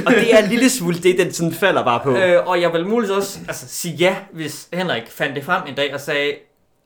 Og 0.07 0.13
det 0.13 0.35
er 0.35 0.39
en 0.39 0.49
lille 0.49 0.71
smule 0.71 0.99
det, 0.99 1.19
den 1.19 1.33
sådan 1.33 1.53
falder 1.53 1.85
bare 1.85 2.01
på. 2.01 2.17
Øh, 2.17 2.47
og 2.47 2.61
jeg 2.61 2.73
vil 2.73 2.87
muligvis 2.87 3.17
også 3.17 3.39
altså, 3.49 3.69
sige 3.69 3.95
ja, 3.95 4.17
hvis 4.33 4.69
Henrik 4.73 5.07
fandt 5.09 5.37
det 5.37 5.45
frem 5.45 5.63
en 5.69 5.75
dag 5.75 5.95
og 5.95 6.01
sagde, 6.01 6.35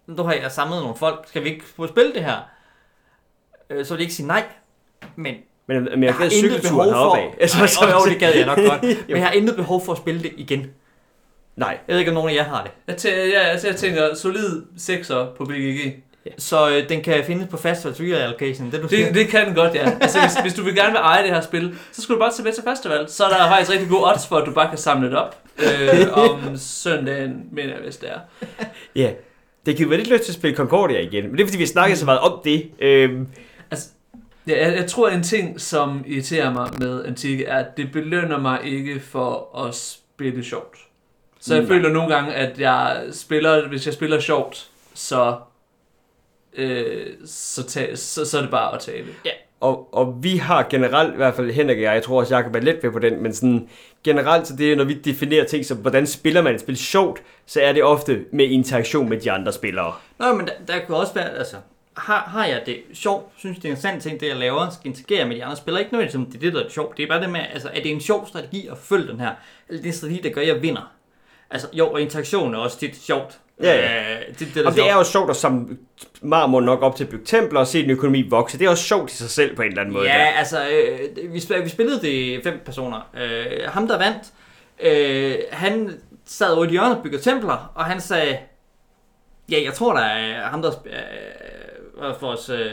nu 0.06 0.22
har 0.22 0.32
jeg 0.32 0.52
samlet 0.52 0.80
nogle 0.80 0.96
folk, 0.96 1.24
skal 1.28 1.44
vi 1.44 1.48
ikke 1.48 1.64
prøve 1.76 1.84
at 1.84 1.90
spille 1.90 2.14
det 2.14 2.24
her? 2.24 2.36
Øh, 3.70 3.84
så 3.84 3.94
ville 3.94 4.00
jeg 4.00 4.04
ikke 4.04 4.14
sige 4.14 4.26
nej. 4.26 4.44
Men 5.16 5.34
Men, 5.66 5.84
men 5.84 6.02
jeg 6.04 6.14
har 6.14 6.22
gad 6.22 6.30
intet 6.32 6.70
heroppe 6.70 7.20
af. 7.20 7.34
Altså, 7.40 7.56
Nej, 7.80 7.90
jo, 7.90 7.98
jo, 7.98 8.10
det 8.10 8.18
gad 8.18 8.34
jeg 8.34 8.46
nok 8.46 8.58
godt. 8.58 8.82
Men 9.08 9.16
jeg 9.16 9.26
har 9.26 9.32
intet 9.32 9.56
behov 9.56 9.84
for 9.84 9.92
at 9.92 9.98
spille 9.98 10.22
det 10.22 10.32
igen. 10.36 10.66
Nej. 11.56 11.78
Jeg 11.88 11.92
ved 11.94 11.98
ikke, 12.00 12.10
om 12.10 12.14
nogen 12.14 12.30
af 12.30 12.34
jer 12.34 12.44
har 12.44 12.62
det. 12.62 12.70
Jeg, 12.88 12.94
tæ- 12.96 13.30
ja, 13.32 13.38
altså, 13.40 13.66
jeg 13.66 13.76
tænker 13.76 14.14
solid 14.14 14.62
6'er 14.78 15.36
på 15.38 15.44
BGG. 15.44 15.94
Så 16.38 16.70
øh, 16.70 16.88
den 16.88 17.02
kan 17.02 17.24
findes 17.24 17.48
på 17.50 17.56
Festival 17.56 17.94
Reallocation. 17.94 18.70
Det, 18.72 18.82
du 18.82 18.88
siger. 18.88 19.06
Det, 19.06 19.14
det 19.14 19.28
kan 19.28 19.46
den 19.46 19.54
godt, 19.54 19.74
ja. 19.74 19.90
Altså, 20.00 20.20
hvis, 20.20 20.34
hvis 20.42 20.54
du 20.54 20.62
vil 20.62 20.74
gerne 20.74 20.90
vil 20.90 20.98
eje 20.98 21.22
det 21.22 21.30
her 21.30 21.40
spil, 21.40 21.74
så 21.92 22.02
skal 22.02 22.14
du 22.14 22.18
bare 22.20 22.32
tage 22.32 22.44
med 22.44 22.52
til 22.52 22.64
festival. 22.68 23.08
Så 23.08 23.24
er 23.24 23.28
der 23.28 23.48
faktisk 23.48 23.70
rigtig 23.72 23.88
gode 23.88 24.04
odds 24.12 24.26
for, 24.26 24.36
at 24.36 24.46
du 24.46 24.52
bare 24.52 24.68
kan 24.68 24.78
samle 24.78 25.08
det 25.10 25.16
op 25.16 25.36
øh, 25.58 26.12
om 26.12 26.56
søndagen, 26.56 27.32
mener 27.52 27.72
jeg, 27.72 27.82
hvis 27.82 27.96
det 27.96 28.08
er. 28.10 28.18
Ja. 28.96 29.10
Det 29.66 29.76
giver 29.76 29.88
mig 29.88 29.98
lidt 29.98 30.10
lyst 30.10 30.22
til 30.24 30.30
at 30.32 30.36
spille 30.36 30.56
Concordia 30.56 31.00
igen. 31.00 31.24
Men 31.24 31.32
det 31.32 31.40
er 31.42 31.46
fordi, 31.46 31.58
vi 31.58 31.66
snakker 31.66 31.96
så 31.96 32.04
meget 32.04 32.20
om 32.20 32.40
det. 32.44 32.70
Øhm, 32.80 33.26
Ja, 34.46 34.66
jeg, 34.68 34.76
jeg 34.76 34.86
tror, 34.86 35.08
en 35.08 35.22
ting, 35.22 35.60
som 35.60 36.04
irriterer 36.06 36.52
mig 36.52 36.68
med 36.78 37.04
Antique, 37.04 37.44
er, 37.46 37.58
at 37.58 37.76
det 37.76 37.92
belønner 37.92 38.38
mig 38.38 38.60
ikke 38.64 39.00
for 39.00 39.58
at 39.66 39.74
spille 39.74 40.44
sjovt. 40.44 40.76
Så 41.40 41.54
jeg 41.54 41.62
Nej. 41.62 41.68
føler 41.68 41.88
nogle 41.90 42.14
gange, 42.14 42.34
at 42.34 42.58
jeg 42.60 43.02
spiller, 43.12 43.68
hvis 43.68 43.86
jeg 43.86 43.94
spiller 43.94 44.20
sjovt, 44.20 44.68
så, 44.94 45.36
øh, 46.54 47.06
så, 47.26 47.66
ta- 47.66 47.96
så, 47.96 48.24
så 48.24 48.38
er 48.38 48.42
det 48.42 48.50
bare 48.50 48.74
at 48.74 48.80
tabe. 48.80 49.08
Og, 49.60 49.94
og 49.94 50.18
vi 50.22 50.36
har 50.36 50.66
generelt, 50.70 51.12
i 51.12 51.16
hvert 51.16 51.34
fald 51.34 51.50
Henrik 51.50 51.76
og 51.76 51.82
jeg, 51.82 51.94
jeg 51.94 52.02
tror 52.02 52.20
også, 52.20 52.34
jeg 52.36 52.44
kan 52.44 52.54
være 52.54 52.64
let 52.64 52.78
ved 52.82 52.90
på 52.90 52.98
den, 52.98 53.22
men 53.22 53.34
sådan 53.34 53.68
generelt, 54.04 54.46
så 54.46 54.56
det 54.56 54.72
er, 54.72 54.76
når 54.76 54.84
vi 54.84 54.94
definerer 54.94 55.44
ting 55.44 55.64
som, 55.66 55.76
hvordan 55.78 56.06
spiller 56.06 56.42
man 56.42 56.54
et 56.54 56.60
spil 56.60 56.76
sjovt, 56.76 57.22
så 57.46 57.60
er 57.60 57.72
det 57.72 57.82
ofte 57.84 58.24
med 58.32 58.44
interaktion 58.44 59.08
med 59.08 59.20
de 59.20 59.30
andre 59.32 59.52
spillere. 59.52 59.92
Nå, 60.18 60.32
men 60.32 60.46
der, 60.46 60.52
der 60.68 60.78
kan 60.86 60.94
også 60.94 61.14
være, 61.14 61.30
altså, 61.38 61.56
har, 61.96 62.18
har 62.18 62.46
jeg 62.46 62.62
det 62.66 62.82
sjovt, 62.94 63.32
synes 63.36 63.58
det 63.58 63.68
er 63.68 63.72
en 63.72 63.80
sand 63.80 64.00
ting, 64.00 64.20
det 64.20 64.28
jeg 64.28 64.36
laver, 64.36 64.70
skal 64.70 64.86
interagere 64.86 65.24
med 65.24 65.36
de 65.36 65.44
andre 65.44 65.56
spillere, 65.56 65.82
ikke 65.82 65.92
nødvendigvis, 65.94 66.12
som 66.12 66.26
det 66.26 66.34
er 66.34 66.40
det, 66.40 66.52
der 66.52 66.64
er 66.64 66.70
sjovt, 66.70 66.96
det 66.96 67.02
er 67.02 67.08
bare 67.08 67.20
det 67.20 67.30
med, 67.30 67.40
altså, 67.52 67.68
er 67.74 67.82
det 67.82 67.90
en 67.90 68.00
sjov 68.00 68.28
strategi 68.28 68.68
at 68.70 68.78
følge 68.78 69.08
den 69.08 69.20
her, 69.20 69.30
eller 69.68 69.82
det 69.82 69.88
er 69.88 69.92
en 69.92 69.96
strategi, 69.96 70.20
der 70.22 70.30
gør, 70.30 70.40
at 70.40 70.46
jeg 70.48 70.62
vinder. 70.62 70.92
Altså, 71.50 71.68
jo, 71.72 71.90
og 71.90 72.00
interaktion 72.00 72.54
er 72.54 72.58
også 72.58 72.78
tit 72.78 72.96
sjovt. 72.96 73.38
Ja, 73.62 73.74
ja. 73.76 74.14
Øh, 74.20 74.28
det, 74.28 74.38
det, 74.38 74.54
der 74.54 74.66
Og 74.66 74.74
det 74.74 74.90
er 74.90 74.94
jo 74.94 75.04
sjovt 75.04 75.30
at 75.30 75.36
samle 75.36 75.76
marmor 76.22 76.60
nok 76.60 76.82
op 76.82 76.96
til 76.96 77.04
at 77.04 77.10
bygge 77.10 77.24
templer 77.24 77.60
og 77.60 77.66
se 77.66 77.82
den 77.82 77.90
økonomi 77.90 78.28
vokse. 78.28 78.58
Det 78.58 78.64
er 78.64 78.70
også 78.70 78.84
sjovt 78.84 79.12
i 79.12 79.16
sig 79.16 79.30
selv 79.30 79.56
på 79.56 79.62
en 79.62 79.68
eller 79.68 79.80
anden 79.80 79.94
måde. 79.94 80.12
Ja, 80.12 80.18
der. 80.18 80.24
altså, 80.24 80.68
øh, 80.68 81.32
vi, 81.32 81.40
spil- 81.40 81.64
vi 81.64 81.68
spillede 81.68 82.00
det 82.02 82.40
fem 82.44 82.60
personer. 82.64 83.10
Øh, 83.20 83.68
ham, 83.68 83.88
der 83.88 83.98
vandt, 83.98 84.32
øh, 84.80 85.34
han 85.50 86.00
sad 86.24 86.52
over 86.52 86.64
i 86.64 86.66
et 86.66 86.70
hjørne 86.70 86.96
og 86.96 87.02
byggede 87.02 87.22
templer, 87.22 87.72
og 87.74 87.84
han 87.84 88.00
sagde, 88.00 88.38
ja, 89.50 89.62
jeg 89.64 89.74
tror, 89.74 89.92
der 89.92 90.02
er 90.02 90.48
ham, 90.48 90.62
der 90.62 90.70
øh, 90.86 90.92
var 92.02 92.16
vores 92.20 92.48
øh, 92.48 92.66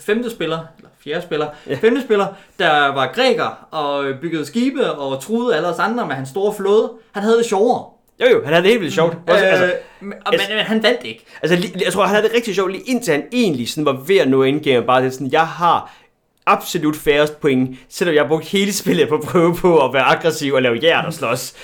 femte 0.00 0.30
spiller, 0.30 0.58
eller 0.78 0.90
fjerde 1.04 1.22
spiller, 1.22 1.46
Ja. 1.66 1.74
femte 1.74 2.02
spiller, 2.02 2.26
der 2.58 2.70
var 2.86 3.12
græker 3.14 3.66
og 3.70 4.04
byggede 4.20 4.46
skibe 4.46 4.90
og 4.92 5.22
truede 5.22 5.56
alle 5.56 5.68
os 5.68 5.78
andre 5.78 6.06
med 6.06 6.14
hans 6.14 6.28
store 6.28 6.54
flåde. 6.54 6.92
Han 7.12 7.22
havde 7.22 7.36
det 7.38 7.46
sjovere. 7.46 7.84
Jo 8.20 8.26
jo, 8.28 8.44
han 8.44 8.52
havde 8.52 8.62
det 8.62 8.70
helt 8.70 8.80
vildt 8.80 8.94
sjovt. 8.94 9.16
Også, 9.28 9.44
altså, 9.44 9.64
øh, 9.64 9.70
men, 10.00 10.14
men, 10.30 10.40
men 10.48 10.58
han 10.58 10.82
vandt 10.82 11.00
ikke. 11.04 11.24
altså, 11.42 11.68
jeg 11.84 11.92
tror, 11.92 12.02
han 12.04 12.14
havde 12.14 12.28
det 12.28 12.34
rigtig 12.36 12.54
sjovt 12.54 12.72
lige 12.72 12.84
indtil 12.86 13.12
han 13.12 13.24
egentlig 13.32 13.68
sådan 13.68 13.84
var 13.84 14.02
ved 14.06 14.16
at 14.18 14.28
nå 14.28 14.42
endgame. 14.42 14.86
Bare 14.86 15.02
det 15.02 15.12
sådan, 15.14 15.32
jeg 15.32 15.46
har 15.46 15.94
absolut 16.46 16.96
færrest 16.96 17.40
point, 17.40 17.76
selvom 17.88 18.14
jeg 18.14 18.22
har 18.22 18.28
brugt 18.28 18.44
hele 18.48 18.72
spillet 18.72 19.08
på 19.08 19.14
at 19.14 19.20
prøve 19.20 19.56
på 19.56 19.84
at 19.84 19.92
være 19.94 20.02
aggressiv 20.02 20.54
og 20.54 20.62
lave 20.62 20.76
hjert 20.76 21.04
og 21.04 21.12
slås. 21.12 21.54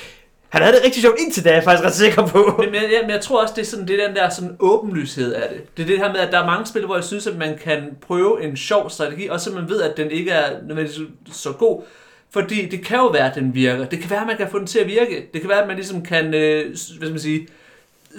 Han 0.48 0.62
havde 0.62 0.76
det 0.76 0.84
rigtig 0.84 1.02
sjovt 1.02 1.16
indtil 1.18 1.44
da, 1.44 1.48
er 1.50 1.54
jeg 1.54 1.64
faktisk 1.64 1.84
ret 1.86 1.94
sikker 1.94 2.26
på. 2.26 2.54
Men, 2.58 2.70
men, 2.70 2.80
ja, 2.90 3.00
men 3.02 3.10
jeg 3.10 3.20
tror 3.20 3.42
også, 3.42 3.54
det 3.56 3.62
er, 3.62 3.66
sådan, 3.66 3.88
det 3.88 4.02
er 4.02 4.06
den 4.06 4.16
der 4.16 4.28
sådan 4.30 4.56
åbenlyshed 4.60 5.32
af 5.32 5.48
det. 5.48 5.76
Det 5.76 5.82
er 5.82 5.86
det 5.86 5.98
her 5.98 6.12
med, 6.12 6.20
at 6.20 6.32
der 6.32 6.38
er 6.40 6.46
mange 6.46 6.66
spil, 6.66 6.84
hvor 6.86 6.94
jeg 6.94 7.04
synes, 7.04 7.26
at 7.26 7.36
man 7.36 7.58
kan 7.64 7.96
prøve 8.06 8.42
en 8.44 8.56
sjov 8.56 8.90
strategi, 8.90 9.26
og 9.28 9.40
så 9.40 9.50
man 9.52 9.68
ved, 9.68 9.82
at 9.82 9.96
den 9.96 10.10
ikke 10.10 10.30
er 10.30 10.50
nødvendigvis 10.66 11.00
så 11.32 11.52
god. 11.52 11.82
Fordi 12.30 12.66
det 12.66 12.84
kan 12.84 12.98
jo 12.98 13.06
være, 13.06 13.30
at 13.30 13.34
den 13.34 13.54
virker. 13.54 13.84
Det 13.84 14.00
kan 14.00 14.10
være, 14.10 14.20
at 14.20 14.26
man 14.26 14.36
kan 14.36 14.48
få 14.50 14.58
den 14.58 14.66
til 14.66 14.78
at 14.78 14.86
virke. 14.86 15.26
Det 15.32 15.40
kan 15.40 15.50
være, 15.50 15.60
at 15.62 15.66
man 15.66 15.76
ligesom 15.76 16.02
kan, 16.02 16.34
øh, 16.34 16.66
hvad 16.66 16.76
skal 16.76 17.10
man 17.10 17.18
sige, 17.20 17.48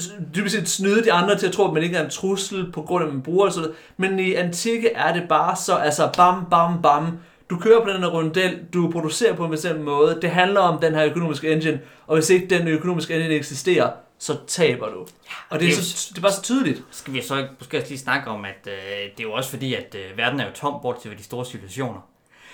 s- 0.01 0.11
dybest 0.35 0.55
set 0.55 0.69
snyde 0.69 1.03
de 1.03 1.11
andre 1.13 1.37
til 1.37 1.47
at 1.47 1.53
tro, 1.53 1.67
at 1.67 1.73
man 1.73 1.83
ikke 1.83 1.97
er 1.97 2.03
en 2.03 2.09
trussel 2.09 2.71
på 2.71 2.81
grund 2.81 3.03
af, 3.03 3.07
at 3.07 3.13
man 3.13 3.21
bruger 3.21 3.45
det. 3.45 3.53
Sådan. 3.53 3.69
noget. 3.97 4.15
Men 4.15 4.25
i 4.25 4.33
Antikke 4.33 4.89
er 4.93 5.13
det 5.13 5.23
bare 5.29 5.55
så, 5.55 5.75
altså 5.75 6.09
bam, 6.17 6.45
bam, 6.51 6.81
bam. 6.81 7.05
Du 7.49 7.57
kører 7.57 7.83
på 7.83 7.89
den 7.89 7.99
her 7.99 8.07
rundel, 8.07 8.59
du 8.73 8.91
producerer 8.91 9.35
på 9.35 9.45
en 9.45 9.51
bestemt 9.51 9.81
måde. 9.81 10.19
Det 10.21 10.29
handler 10.29 10.59
om 10.59 10.79
den 10.81 10.95
her 10.95 11.05
økonomiske 11.05 11.51
engine, 11.51 11.81
og 12.07 12.15
hvis 12.15 12.29
ikke 12.29 12.47
den 12.47 12.67
økonomiske 12.67 13.13
engine 13.15 13.33
eksisterer, 13.33 13.91
så 14.19 14.37
taber 14.47 14.89
du. 14.89 14.99
Og 14.99 15.07
det 15.49 15.53
er, 15.53 15.59
det 15.59 15.69
er 15.69 15.81
så, 15.81 16.07
det 16.09 16.17
er 16.17 16.21
bare 16.21 16.31
så 16.31 16.41
tydeligt. 16.41 16.83
Skal 16.91 17.13
vi 17.13 17.21
så 17.21 17.37
ikke 17.37 17.49
måske 17.59 17.77
også 17.77 17.89
lige 17.89 17.99
snakke 17.99 18.29
om, 18.29 18.45
at 18.45 18.67
øh, 18.67 18.73
det 19.17 19.19
er 19.19 19.23
jo 19.23 19.33
også 19.33 19.49
fordi, 19.49 19.73
at 19.73 19.95
øh, 19.95 20.17
verden 20.17 20.39
er 20.39 20.45
jo 20.45 20.51
tom, 20.55 20.81
bortset 20.81 21.11
fra 21.11 21.17
de 21.17 21.23
store 21.23 21.45
civilisationer. 21.45 21.99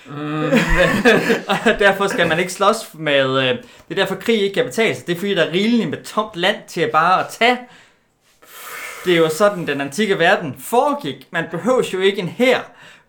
Mm. 0.05 0.49
derfor 1.85 2.07
skal 2.07 2.27
man 2.27 2.39
ikke 2.39 2.53
slås 2.53 2.89
med... 2.93 3.39
Øh, 3.41 3.57
det 3.57 3.61
er 3.89 3.95
derfor 3.95 4.15
krig 4.15 4.41
ikke 4.41 4.53
kan 4.53 4.65
betale 4.65 4.95
sig. 4.95 5.07
Det 5.07 5.15
er 5.15 5.19
fordi, 5.19 5.35
der 5.35 5.43
er 5.43 5.51
rigeligt 5.51 5.89
med 5.89 6.03
tomt 6.03 6.35
land 6.35 6.57
til 6.67 6.81
at 6.81 6.91
bare 6.91 7.19
at 7.19 7.27
tage. 7.29 7.57
Det 9.05 9.13
er 9.13 9.17
jo 9.17 9.29
sådan, 9.29 9.67
den 9.67 9.81
antikke 9.81 10.19
verden 10.19 10.55
foregik. 10.59 11.27
Man 11.31 11.45
behøver 11.51 11.89
jo 11.93 11.99
ikke 11.99 12.21
en 12.21 12.27
her 12.27 12.59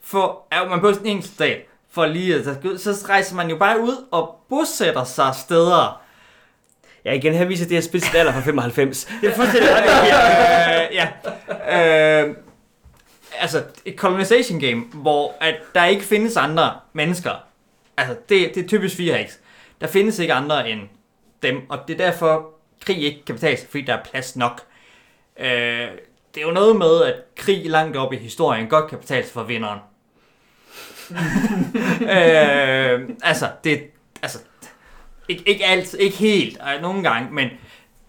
for... 0.03 0.47
Ja, 0.53 0.69
man 0.69 0.81
behøver 0.81 1.01
en 1.05 1.23
stat 1.23 1.67
for 1.97 2.07
lige 2.07 2.35
at 2.35 2.45
tage 2.45 2.71
ud. 2.71 2.79
Så 2.79 3.07
rejser 3.09 3.37
man 3.37 3.51
jo 3.51 3.57
bare 3.57 3.81
ud 3.81 4.07
og 4.11 4.35
bosætter 4.49 5.05
sig 5.05 5.35
steder. 5.35 6.03
Ja, 7.05 7.13
igen, 7.13 7.35
her 7.35 7.45
viser 7.45 7.65
det 7.65 7.77
her 7.77 7.81
spil 7.81 8.03
sit 8.03 8.15
alder 8.15 8.33
fra 8.33 8.41
95. 8.41 9.05
Det 9.21 9.31
er 9.31 9.35
fuldstændig 9.35 9.71
ret. 9.73 9.85
øh, 10.91 10.95
ja. 10.95 11.09
Øh, 12.23 12.37
altså, 13.39 13.63
et 13.85 13.95
colonization 13.97 14.61
game, 14.61 14.85
hvor 14.93 15.35
at 15.41 15.55
der 15.75 15.85
ikke 15.85 16.05
findes 16.05 16.37
andre 16.37 16.75
mennesker. 16.93 17.33
Altså, 17.97 18.17
det, 18.29 18.55
det 18.55 18.65
er 18.65 18.69
typisk 18.69 18.99
4X. 18.99 19.39
Der 19.81 19.87
findes 19.87 20.19
ikke 20.19 20.33
andre 20.35 20.71
end 20.71 20.81
dem, 21.43 21.71
og 21.71 21.79
det 21.89 22.01
er 22.01 22.05
derfor, 22.11 22.51
krig 22.87 23.03
ikke 23.03 23.25
kan 23.25 23.35
betale 23.35 23.57
sig, 23.57 23.69
fordi 23.69 23.83
der 23.85 23.95
er 23.95 24.05
plads 24.05 24.37
nok. 24.37 24.61
Øh, 25.41 25.89
det 26.35 26.43
er 26.43 26.47
jo 26.47 26.51
noget 26.51 26.77
med, 26.77 27.03
at 27.03 27.15
krig 27.37 27.71
langt 27.71 27.97
op 27.97 28.13
i 28.13 28.17
historien 28.17 28.69
godt 28.69 28.91
kan 28.91 28.99
betale 28.99 29.25
sig 29.25 29.33
for 29.33 29.43
vinderen. 29.43 29.79
øh, 32.15 33.09
altså, 33.23 33.49
det, 33.65 33.81
altså, 34.23 34.39
ikke, 35.29 35.43
ikke 35.49 35.65
alt, 35.65 35.95
ikke 35.99 36.17
helt, 36.17 36.59
øh, 36.75 36.83
nogle 36.83 37.03
gange, 37.03 37.33
men 37.33 37.49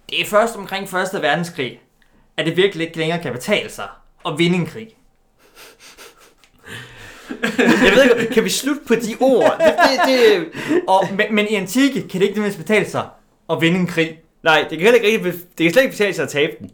det 0.09 0.21
er 0.21 0.25
først 0.25 0.55
omkring 0.55 0.83
1. 0.83 1.21
verdenskrig, 1.21 1.79
at 2.37 2.45
det 2.45 2.57
virkelig 2.57 2.87
ikke 2.87 2.97
længere 2.97 3.21
kan 3.21 3.33
betale 3.33 3.69
sig 3.69 3.87
at 4.25 4.37
vinde 4.37 4.55
en 4.55 4.65
krig. 4.65 4.87
Jeg 7.57 7.91
ved 7.95 8.03
ikke, 8.03 8.33
kan 8.33 8.43
vi 8.43 8.49
slutte 8.49 8.81
på 8.87 8.95
de 8.95 9.15
ord? 9.19 9.57
Det, 9.59 9.75
det, 9.83 9.99
det, 10.07 10.81
Og, 10.87 11.07
men, 11.11 11.35
men 11.35 11.47
i 11.47 11.53
antikke 11.53 12.07
kan 12.07 12.21
det 12.21 12.27
ikke 12.27 12.39
nødvendigvis 12.39 12.65
betale 12.65 12.89
sig 12.89 13.05
at 13.49 13.61
vinde 13.61 13.79
en 13.79 13.87
krig. 13.87 14.19
nej, 14.43 14.65
det 14.69 14.77
kan 14.77 14.79
heller 14.79 15.01
ikke 15.01 15.31
det 15.31 15.57
kan 15.57 15.71
slet 15.71 15.83
ikke 15.83 15.91
betale 15.91 16.13
sig 16.13 16.23
at 16.23 16.29
tabe 16.29 16.51
den. 16.59 16.71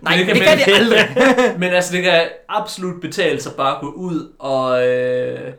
Nej, 0.00 0.16
det 0.16 0.26
det, 0.26 0.34
kan 0.34 0.58
det 0.58 0.64
kan 0.64 0.74
det 0.74 0.80
aldrig. 0.80 1.08
Men 1.60 1.70
altså, 1.72 1.96
det 1.96 2.02
kan 2.02 2.20
absolut 2.48 3.00
betale 3.00 3.40
sig 3.40 3.52
bare 3.56 3.74
at 3.74 3.80
gå 3.80 3.90
ud 3.90 4.32
og, 4.38 4.86
øh, 4.88 5.52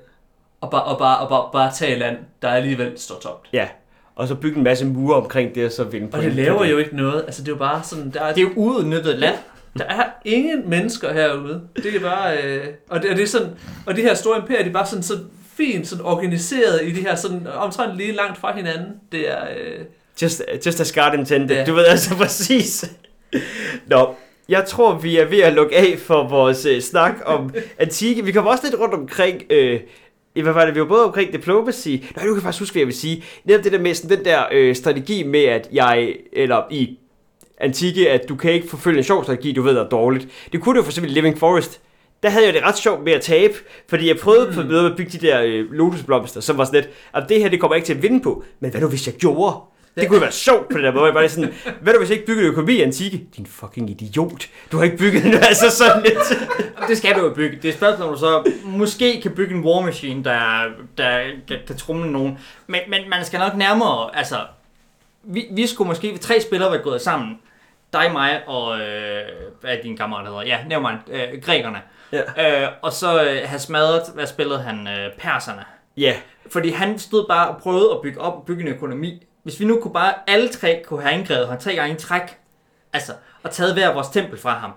og, 0.62 0.72
bare, 0.72 0.84
og, 0.84 0.98
bare, 1.00 1.18
og 1.18 1.30
bare, 1.30 1.50
bare 1.54 1.72
tage 1.76 2.00
land, 2.00 2.18
der 2.42 2.50
alligevel 2.50 2.92
står 2.98 3.20
tomt. 3.20 3.50
Ja, 3.54 3.68
og 4.16 4.28
så 4.28 4.36
bygge 4.36 4.58
en 4.58 4.64
masse 4.64 4.86
mure 4.86 5.16
omkring 5.16 5.56
det, 5.56 5.66
og 5.66 5.72
så 5.72 5.84
vinde 5.84 6.10
Og 6.14 6.24
det 6.24 6.34
laver 6.34 6.66
jo 6.66 6.78
ikke 6.78 6.96
noget. 6.96 7.24
Altså, 7.26 7.42
det 7.42 7.48
er 7.48 7.52
jo 7.52 7.58
bare 7.58 7.84
sådan, 7.84 8.10
der 8.10 8.22
er, 8.22 8.34
Det 8.34 8.42
er 8.42 8.46
jo 8.46 8.52
uudnyttet 8.56 9.20
land. 9.20 9.36
der 9.78 9.86
er 9.86 10.04
ingen 10.26 10.70
mennesker 10.70 11.14
herude. 11.14 11.62
Det 11.76 11.96
er 11.96 12.00
bare... 12.00 12.38
Øh, 12.44 12.66
og, 12.90 13.02
det, 13.02 13.10
og, 13.10 13.16
det 13.16 13.24
er 13.24 13.28
sådan, 13.28 13.50
og 13.86 13.96
de 13.96 14.02
her 14.02 14.14
store 14.14 14.38
imperier, 14.38 14.64
de 14.64 14.70
er 14.70 14.74
bare 14.74 14.86
sådan, 14.86 15.04
så 15.04 15.14
fint 15.58 15.88
sådan 15.88 16.06
organiseret 16.06 16.80
i 16.84 16.92
de 16.92 17.02
her 17.02 17.16
sådan 17.16 17.48
omtrent 17.48 17.98
lige 17.98 18.12
langt 18.12 18.38
fra 18.38 18.56
hinanden. 18.56 18.88
Det 19.12 19.32
er... 19.32 19.42
Øh, 19.58 19.86
Just, 20.22 20.42
just 20.66 20.80
as 20.80 20.92
God 20.92 21.14
intended. 21.14 21.56
Ja. 21.56 21.66
Du 21.66 21.74
ved 21.74 21.86
altså 21.86 22.16
præcis. 22.16 22.92
Nå, 23.88 24.16
jeg 24.50 24.66
tror, 24.66 24.98
vi 24.98 25.18
er 25.18 25.26
ved 25.26 25.40
at 25.40 25.54
lukke 25.54 25.78
af 25.78 26.00
for 26.00 26.28
vores 26.28 26.66
øh, 26.66 26.82
snak 26.82 27.14
om 27.26 27.54
antike. 27.80 28.26
Vi 28.26 28.32
kommer 28.32 28.52
også 28.52 28.64
lidt 28.68 28.80
rundt 28.82 28.94
omkring... 28.94 29.44
Øh, 29.50 29.80
i 30.36 30.42
hvad 30.42 30.54
var 30.54 30.66
det? 30.66 30.76
Vi 30.76 30.80
var 30.80 30.86
både 30.86 31.06
omkring 31.06 31.34
diplomacy. 31.34 31.88
Nej, 31.88 32.26
du 32.26 32.34
kan 32.34 32.44
faktisk 32.44 32.62
huske, 32.62 32.74
hvad 32.74 32.82
jeg 32.82 32.88
vil 32.88 32.96
sige. 32.96 33.24
Netop 33.46 33.64
det 33.64 33.72
der 33.72 33.80
med 33.80 33.94
sådan 33.94 34.18
den 34.18 34.26
der 34.26 34.44
øh, 34.52 34.76
strategi 34.76 35.24
med, 35.24 35.44
at 35.44 35.70
jeg... 35.72 36.16
Eller 36.34 36.62
i 36.72 36.98
antike, 37.60 38.10
at 38.10 38.30
du 38.30 38.36
kan 38.36 38.52
ikke 38.52 38.70
forfølge 38.70 38.98
en 38.98 39.04
sjov 39.04 39.24
strategi, 39.24 39.52
du 39.52 39.62
ved 39.62 39.78
er 39.78 39.90
dårligt. 39.90 40.28
Det 40.52 40.62
kunne 40.62 40.74
du 40.74 40.80
jo 40.80 40.84
for 40.84 40.92
eksempel 40.92 41.12
Living 41.12 41.38
Forest. 41.38 41.82
Der 42.24 42.30
havde 42.30 42.46
jeg 42.46 42.54
det 42.54 42.64
ret 42.64 42.78
sjovt 42.78 43.04
med 43.04 43.14
at 43.14 43.22
tabe, 43.22 43.54
fordi 43.88 44.08
jeg 44.08 44.18
prøvede 44.18 44.48
mm. 44.48 44.56
på 44.56 44.62
noget 44.62 44.92
at 44.92 44.98
bygge 44.98 45.12
de 45.12 45.28
der 45.28 45.42
øh, 45.42 45.72
lotusblomster, 45.72 46.42
som 46.42 46.58
var 46.58 46.66
sådan 46.66 46.82
lidt, 46.82 46.90
at 47.14 47.26
det 47.30 47.42
her, 47.42 47.50
det 47.50 47.60
kommer 47.60 47.76
jeg 47.76 47.78
ikke 47.78 47.88
til 47.88 47.94
at 47.94 48.04
vinde 48.04 48.24
på. 48.24 48.44
Men 48.60 48.72
hvad 48.72 48.82
nu, 48.82 48.88
hvis 48.88 49.08
jeg 49.08 49.16
gjorde? 49.16 49.56
Det 50.00 50.10
kunne 50.10 50.22
være 50.22 50.32
sjovt 50.32 50.70
på 50.70 50.78
den 50.78 50.86
der 50.86 50.92
måde. 50.94 51.14
Bare 51.14 51.30
sådan, 51.30 51.54
hvad 51.82 51.94
nu 51.94 52.00
hvis 52.00 52.10
jeg 52.10 52.18
ikke 52.18 52.28
byggede 52.28 52.48
økonomi 52.48 52.74
i 52.74 52.82
antike? 52.82 53.28
Din 53.38 53.46
fucking 53.46 53.90
idiot. 53.90 54.48
Du 54.72 54.78
har 54.78 54.84
ikke 54.84 54.98
bygget 54.98 55.24
den, 55.24 55.34
altså 55.52 55.70
sådan 55.70 56.04
lidt. 56.04 56.18
Det 56.88 56.98
skal 56.98 57.16
du 57.16 57.20
jo 57.20 57.34
bygge. 57.34 57.56
Det 57.56 57.66
er 57.66 57.70
et 57.70 57.76
spørgsmål, 57.76 58.08
om 58.08 58.14
du 58.14 58.20
så 58.20 58.52
måske 58.64 59.22
kan 59.22 59.32
bygge 59.32 59.56
en 59.56 59.64
war 59.64 59.82
machine, 59.82 60.24
der, 60.24 60.64
der 60.98 61.22
kan, 61.48 61.58
kan 61.68 61.78
trumle 61.78 62.12
nogen. 62.12 62.38
Men, 62.68 62.80
men 62.88 63.10
man 63.10 63.26
skal 63.26 63.40
nok 63.40 63.56
nærmere, 63.56 64.16
altså... 64.18 64.36
Vi, 65.24 65.46
vi 65.52 65.68
skulle 65.68 65.88
måske 65.88 66.18
tre 66.18 66.42
spillere 66.42 66.72
være 66.72 66.82
gået 66.82 67.02
sammen. 67.02 67.40
Dig, 67.94 68.12
mig 68.12 68.48
og... 68.48 68.80
Øh, 68.80 69.22
hvad 69.62 69.78
er 69.78 69.82
din 69.82 69.98
kammerat 69.98 70.28
hedder? 70.28 70.42
Ja, 70.42 70.58
nævn 70.68 70.82
mig. 70.82 70.98
Øh, 71.12 71.42
grækerne. 71.42 71.82
Ja. 72.12 72.64
Øh, 72.64 72.70
og 72.82 72.94
så 72.94 73.24
øh, 73.24 73.38
have 73.46 73.60
smadret, 73.60 74.02
hvad 74.16 74.28
spillede 74.28 74.60
han? 74.60 74.88
Øh, 74.88 75.12
perserne. 75.18 75.66
Ja, 75.98 76.16
Fordi 76.50 76.70
han 76.70 77.00
stod 77.00 77.28
bare 77.28 77.50
og 77.50 77.58
prøvede 77.58 77.92
at 77.92 78.02
bygge 78.04 78.22
op 78.22 78.34
og 78.34 78.44
bygge 78.46 78.62
en 78.62 78.68
økonomi. 78.68 79.28
Hvis 79.44 79.60
vi 79.60 79.66
nu 79.66 79.80
kunne 79.82 79.94
bare, 79.94 80.14
alle 80.28 80.50
tre 80.50 80.84
kunne 80.86 81.02
have 81.02 81.14
angrebet 81.14 81.48
ham 81.48 81.58
tre 81.58 81.76
gange 81.76 81.96
i 81.96 82.00
træk, 82.00 82.38
altså, 82.94 83.14
og 83.44 83.52
taget 83.52 83.74
hver 83.74 83.94
vores 83.94 84.08
tempel 84.08 84.40
fra 84.40 84.54
ham, 84.54 84.72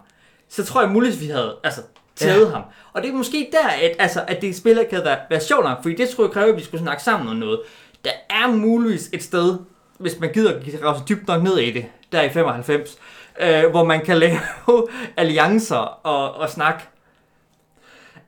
så 0.48 0.64
tror 0.64 0.80
jeg 0.80 0.90
muligvis, 0.90 1.20
vi 1.20 1.26
havde 1.26 1.56
altså, 1.64 1.82
taget 2.16 2.46
ja. 2.46 2.50
ham. 2.50 2.62
Og 2.92 3.02
det 3.02 3.10
er 3.10 3.14
måske 3.14 3.48
der, 3.52 3.68
at, 3.68 3.96
altså, 3.98 4.24
at 4.28 4.42
det 4.42 4.56
spil 4.56 4.78
ikke 4.78 4.90
havde 4.90 5.04
været, 5.04 5.18
været 5.30 5.42
sjovt 5.42 5.64
nok, 5.64 5.82
fordi 5.82 5.94
det 5.94 6.08
tror 6.08 6.24
jeg 6.24 6.32
kræver, 6.32 6.52
at 6.52 6.56
vi 6.56 6.64
skulle 6.64 6.80
snakke 6.80 7.02
sammen 7.02 7.28
om 7.28 7.36
noget. 7.36 7.60
Der 8.04 8.10
er 8.30 8.46
muligvis 8.46 9.10
et 9.12 9.22
sted, 9.22 9.58
hvis 9.98 10.20
man 10.20 10.32
gider 10.32 10.56
at 10.56 10.80
grave 10.80 10.98
sig 10.98 11.08
dybt 11.08 11.28
nok 11.28 11.42
ned 11.42 11.58
i 11.58 11.70
det, 11.70 11.86
der 12.12 12.22
i 12.22 12.30
95, 12.30 12.98
øh, 13.40 13.70
hvor 13.70 13.84
man 13.84 14.04
kan 14.04 14.18
lave 14.24 14.88
alliancer 15.16 15.76
og, 15.76 16.34
og 16.34 16.50
snakke. 16.50 16.84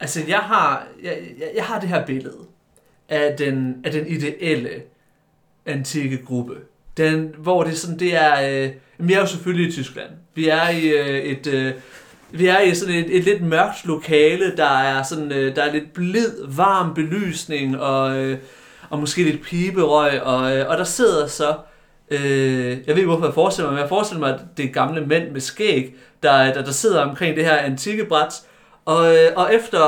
altså, 0.00 0.22
jeg 0.28 0.38
har, 0.38 0.86
jeg, 1.02 1.18
jeg, 1.38 1.50
jeg 1.54 1.64
har 1.64 1.80
det 1.80 1.88
her 1.88 2.06
billede 2.06 2.38
af 3.08 3.36
den, 3.36 3.80
af 3.84 3.92
den 3.92 4.06
ideelle 4.06 4.82
antikke 5.66 6.24
gruppe. 6.24 6.54
Den, 6.96 7.34
hvor 7.38 7.64
det 7.64 7.78
sådan, 7.78 7.98
det 7.98 8.14
er... 8.14 8.64
Øh, 8.64 8.70
vi 8.98 9.12
er 9.12 9.20
jo 9.20 9.26
selvfølgelig 9.26 9.68
i 9.68 9.72
Tyskland. 9.72 10.10
Vi 10.34 10.48
er 10.48 10.68
i 10.68 10.88
øh, 10.88 11.18
et... 11.18 11.46
Øh, 11.46 11.72
vi 12.30 12.46
er 12.46 12.60
i 12.60 12.74
sådan 12.74 12.94
et, 12.94 13.16
et 13.16 13.24
lidt 13.24 13.42
mørkt 13.42 13.84
lokale, 13.84 14.56
der 14.56 14.78
er 14.78 15.02
sådan, 15.02 15.32
øh, 15.32 15.56
der 15.56 15.62
er 15.62 15.72
lidt 15.72 15.92
blid, 15.92 16.30
varm 16.48 16.94
belysning 16.94 17.80
og, 17.80 18.16
øh, 18.16 18.38
og 18.90 18.98
måske 18.98 19.22
lidt 19.22 19.42
piberøg, 19.42 20.22
og, 20.22 20.56
øh, 20.56 20.68
og 20.70 20.78
der 20.78 20.84
sidder 20.84 21.26
så, 21.26 21.54
øh, 22.10 22.70
jeg 22.70 22.86
ved 22.86 22.96
ikke 22.96 23.06
hvorfor 23.06 23.24
jeg 23.24 23.34
forestiller 23.34 23.70
mig, 23.70 23.74
men 23.74 23.80
jeg 23.80 23.88
forestiller 23.88 24.20
mig, 24.20 24.34
at 24.34 24.40
det 24.56 24.64
er 24.64 24.72
gamle 24.72 25.06
mænd 25.06 25.30
med 25.30 25.40
skæg, 25.40 25.94
der, 26.22 26.52
der, 26.52 26.64
der 26.64 26.72
sidder 26.72 27.00
omkring 27.00 27.36
det 27.36 27.44
her 27.44 27.56
antikke 27.56 28.04
bræt, 28.04 28.34
og, 28.84 29.14
øh, 29.14 29.30
og 29.36 29.54
efter, 29.54 29.78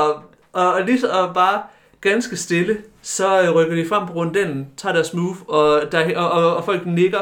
og, 0.53 0.73
og 0.73 0.81
lige 0.85 0.99
så 0.99 1.07
og 1.07 1.33
bare 1.33 1.61
ganske 2.09 2.37
stille, 2.37 2.77
så 3.01 3.41
øh, 3.41 3.51
rykker 3.51 3.75
de 3.75 3.87
frem 3.89 4.07
på 4.07 4.13
rundellen, 4.13 4.67
tager 4.77 4.93
deres 4.93 5.13
move, 5.13 5.35
og, 5.47 5.91
der, 5.91 6.17
og, 6.17 6.31
og, 6.31 6.55
og 6.55 6.65
folk 6.65 6.85
nikker 6.85 7.21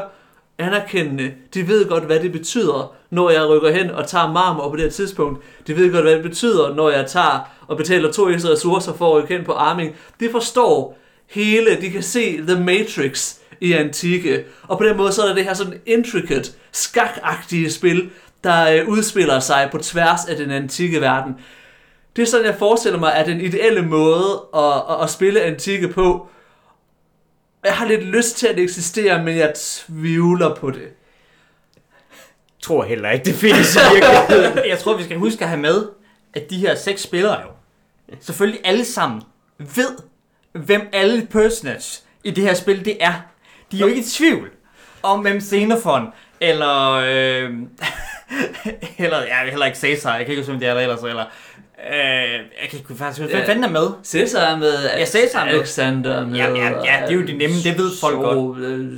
anerkendende. 0.57 1.31
De 1.53 1.67
ved 1.67 1.89
godt, 1.89 2.03
hvad 2.03 2.19
det 2.19 2.31
betyder, 2.31 2.95
når 3.09 3.29
jeg 3.29 3.49
rykker 3.49 3.71
hen 3.71 3.91
og 3.91 4.07
tager 4.07 4.31
marmor 4.31 4.69
på 4.69 4.75
det 4.75 4.83
her 4.83 4.91
tidspunkt. 4.91 5.43
De 5.67 5.75
ved 5.75 5.91
godt, 5.91 6.03
hvad 6.03 6.13
det 6.13 6.23
betyder, 6.23 6.75
når 6.75 6.89
jeg 6.89 7.05
tager 7.05 7.39
og 7.67 7.77
betaler 7.77 8.11
to 8.11 8.29
ekstra 8.29 8.49
ressourcer 8.49 8.93
for 8.93 9.07
at 9.07 9.23
rykke 9.23 9.36
hen 9.36 9.45
på 9.45 9.51
arming. 9.51 9.95
De 10.19 10.29
forstår 10.31 10.97
hele, 11.29 11.81
de 11.81 11.91
kan 11.91 12.03
se 12.03 12.38
The 12.38 12.63
Matrix 12.63 13.36
i 13.61 13.73
antike. 13.73 14.43
Og 14.67 14.77
på 14.77 14.83
den 14.83 14.97
måde 14.97 15.11
så 15.11 15.21
er 15.21 15.27
der 15.27 15.36
det 15.36 15.43
her 15.43 15.53
sådan 15.53 15.79
intricate, 15.86 16.51
skakagtige 16.71 17.71
spil, 17.71 18.09
der 18.43 18.71
øh, 18.71 18.89
udspiller 18.89 19.39
sig 19.39 19.69
på 19.71 19.77
tværs 19.77 20.25
af 20.25 20.36
den 20.36 20.51
antikke 20.51 21.01
verden. 21.01 21.36
Det 22.16 22.22
er 22.22 22.26
sådan, 22.26 22.45
jeg 22.45 22.55
forestiller 22.59 22.99
mig, 22.99 23.13
er 23.16 23.26
den 23.26 23.41
ideelle 23.41 23.82
måde 23.82 24.43
at, 24.55 24.74
at, 24.89 25.03
at 25.03 25.09
spille 25.09 25.41
antike 25.41 25.88
på. 25.88 26.28
Jeg 27.63 27.74
har 27.74 27.88
lidt 27.88 28.03
lyst 28.03 28.38
til, 28.38 28.47
at 28.47 28.55
det 28.55 28.63
eksisterer, 28.63 29.24
men 29.24 29.38
jeg 29.38 29.53
tvivler 29.55 30.55
på 30.55 30.72
det. 30.72 30.89
tror 32.61 32.84
heller 32.84 33.11
ikke, 33.11 33.26
det 33.26 33.36
findes 33.36 33.76
i 33.76 33.80
virkeligheden. 33.93 34.59
Jeg 34.72 34.80
tror, 34.80 34.97
vi 34.97 35.03
skal 35.03 35.18
huske 35.18 35.43
at 35.43 35.49
have 35.49 35.61
med, 35.61 35.89
at 36.34 36.49
de 36.49 36.57
her 36.57 36.76
seks 36.76 37.01
spillere 37.01 37.41
jo, 37.41 37.47
selvfølgelig 38.20 38.61
alle 38.63 38.86
sammen 38.86 39.22
ved, 39.57 39.97
hvem 40.51 40.89
alle 40.93 41.28
personages 41.32 42.03
i 42.24 42.32
det 42.32 42.43
her 42.43 42.53
spil 42.53 42.86
det 42.86 42.97
er. 42.99 43.13
De 43.72 43.78
er 43.78 43.82
jo 43.82 43.88
ikke 43.88 44.01
i 44.01 44.03
tvivl 44.03 44.49
om, 45.03 45.20
hvem 45.20 45.41
Xenophon, 45.41 46.07
eller, 46.41 46.91
øh, 46.91 47.53
eller, 49.05 49.18
jeg 49.18 49.39
vil 49.43 49.49
heller 49.49 49.66
ikke 49.66 49.78
Caesar, 49.78 50.16
jeg 50.16 50.26
kan 50.26 50.32
ikke 50.32 50.41
huske, 50.41 50.51
hvem 50.51 50.59
det 50.59 50.70
er 50.70 50.74
der 50.74 50.82
ellers, 50.82 51.03
eller, 51.03 51.26
øh, 51.91 51.97
jeg 52.61 52.69
kan 52.69 52.80
ikke 52.80 52.95
faktisk 52.95 53.21
huske, 53.21 53.36
hvem 53.36 53.45
fanden 53.45 53.63
er 53.63 53.69
med? 53.69 53.88
Caesar 54.05 54.39
er 54.39 54.57
med, 54.57 54.84
Ja, 54.97 55.05
Caesar 55.05 55.39
er 55.41 55.45
med. 55.45 55.53
Alexander 55.53 56.13
er 56.15 56.26
med. 56.26 56.38
Ja, 56.38 56.49
ja, 56.49 56.69
ja, 56.69 57.01
det 57.05 57.09
er 57.09 57.13
jo 57.15 57.21
de 57.28 57.38
nemme, 57.38 57.55
det 57.63 57.78
ved 57.78 57.91
folk 58.01 58.15
godt. 58.15 58.59
Øh, 58.59 58.91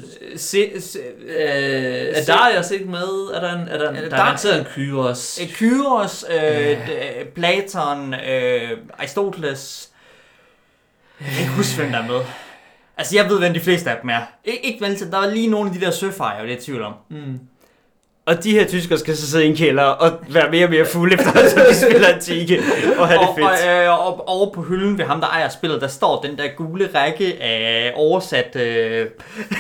øh, 1.28 2.14
er 2.16 2.26
Darius 2.28 2.72
ikke 2.72 2.86
med? 2.86 3.32
Er 3.34 3.40
der 3.40 3.54
en, 3.62 3.68
er 3.68 3.78
der, 3.78 3.90
en, 3.90 3.96
Er 3.96 4.02
der 4.02 4.10
der- 4.10 4.50
er 4.54 4.60
en 4.60 4.66
Kyros. 4.66 5.40
øh, 5.42 5.50
Kyros, 5.54 6.26
øh, 6.30 6.88
d- 6.88 7.32
Platon, 7.36 8.14
øh, 8.14 8.72
Aristoteles. 9.00 9.90
Jeg 11.22 11.30
kan 11.30 11.40
ikke 11.42 11.54
huske, 11.54 11.76
hvem 11.82 11.92
der 11.92 12.00
er 12.04 12.08
med. 12.08 12.20
Altså, 12.98 13.16
jeg 13.16 13.30
ved, 13.30 13.40
hvem 13.40 13.54
de 13.54 13.60
fleste 13.60 13.92
af 13.92 13.98
dem 14.02 14.10
er. 14.10 14.20
Ik- 14.48 14.60
ikke 14.68 14.82
vel, 14.86 15.00
der 15.00 15.18
var 15.18 15.28
lige 15.28 15.48
nogle 15.48 15.70
af 15.70 15.76
de 15.80 15.86
der 15.86 15.92
søfejre, 15.92 16.32
jeg 16.36 16.44
er 16.44 16.48
lidt 16.48 16.62
i 16.62 16.66
tvivl 16.66 16.82
om. 16.82 16.94
Mm. 17.10 17.40
Og 18.28 18.44
de 18.44 18.52
her 18.52 18.68
tyskere 18.68 19.00
skal 19.00 19.18
så 19.18 19.32
sidde 19.32 19.46
i 19.46 19.50
en 19.50 19.56
kælder 19.56 19.84
og 19.84 20.12
være 20.30 20.52
mere 20.52 20.66
og 20.66 20.70
mere 20.70 20.86
fulde 20.86 21.14
efter, 21.14 21.32
som 21.50 21.62
de 21.70 21.76
spiller 21.76 22.08
antike 22.08 22.62
og 23.00 23.08
have 23.08 23.20
det 23.20 23.28
Og, 23.30 23.36
fedt. 23.36 23.48
og, 23.68 23.84
øh, 23.84 24.06
og 24.08 24.28
over 24.30 24.54
på 24.54 24.62
hylden 24.62 24.98
ved 24.98 25.06
ham, 25.06 25.20
der 25.22 25.28
ejer 25.28 25.50
spillet, 25.50 25.82
der 25.82 25.88
står 25.88 26.22
den 26.22 26.38
der 26.38 26.48
gule 26.58 26.90
række 26.96 27.38
af 27.44 27.92
oversat 27.96 28.56
øh, 28.56 29.06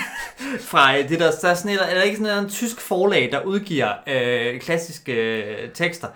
fra 0.70 0.98
øh, 0.98 1.10
det 1.10 1.20
der, 1.20 1.32
der 1.42 1.50
er 1.50 1.54
sådan 1.56 1.72
et, 1.72 1.80
er 1.90 1.96
der 1.96 2.02
ikke 2.02 2.18
sådan 2.18 2.44
en 2.44 2.50
tysk 2.50 2.82
forlag, 2.82 3.30
der 3.32 3.42
udgiver 3.44 3.88
øh, 4.08 4.60
klassiske 4.60 5.14
øh, 5.14 5.70
tekster 5.74 6.08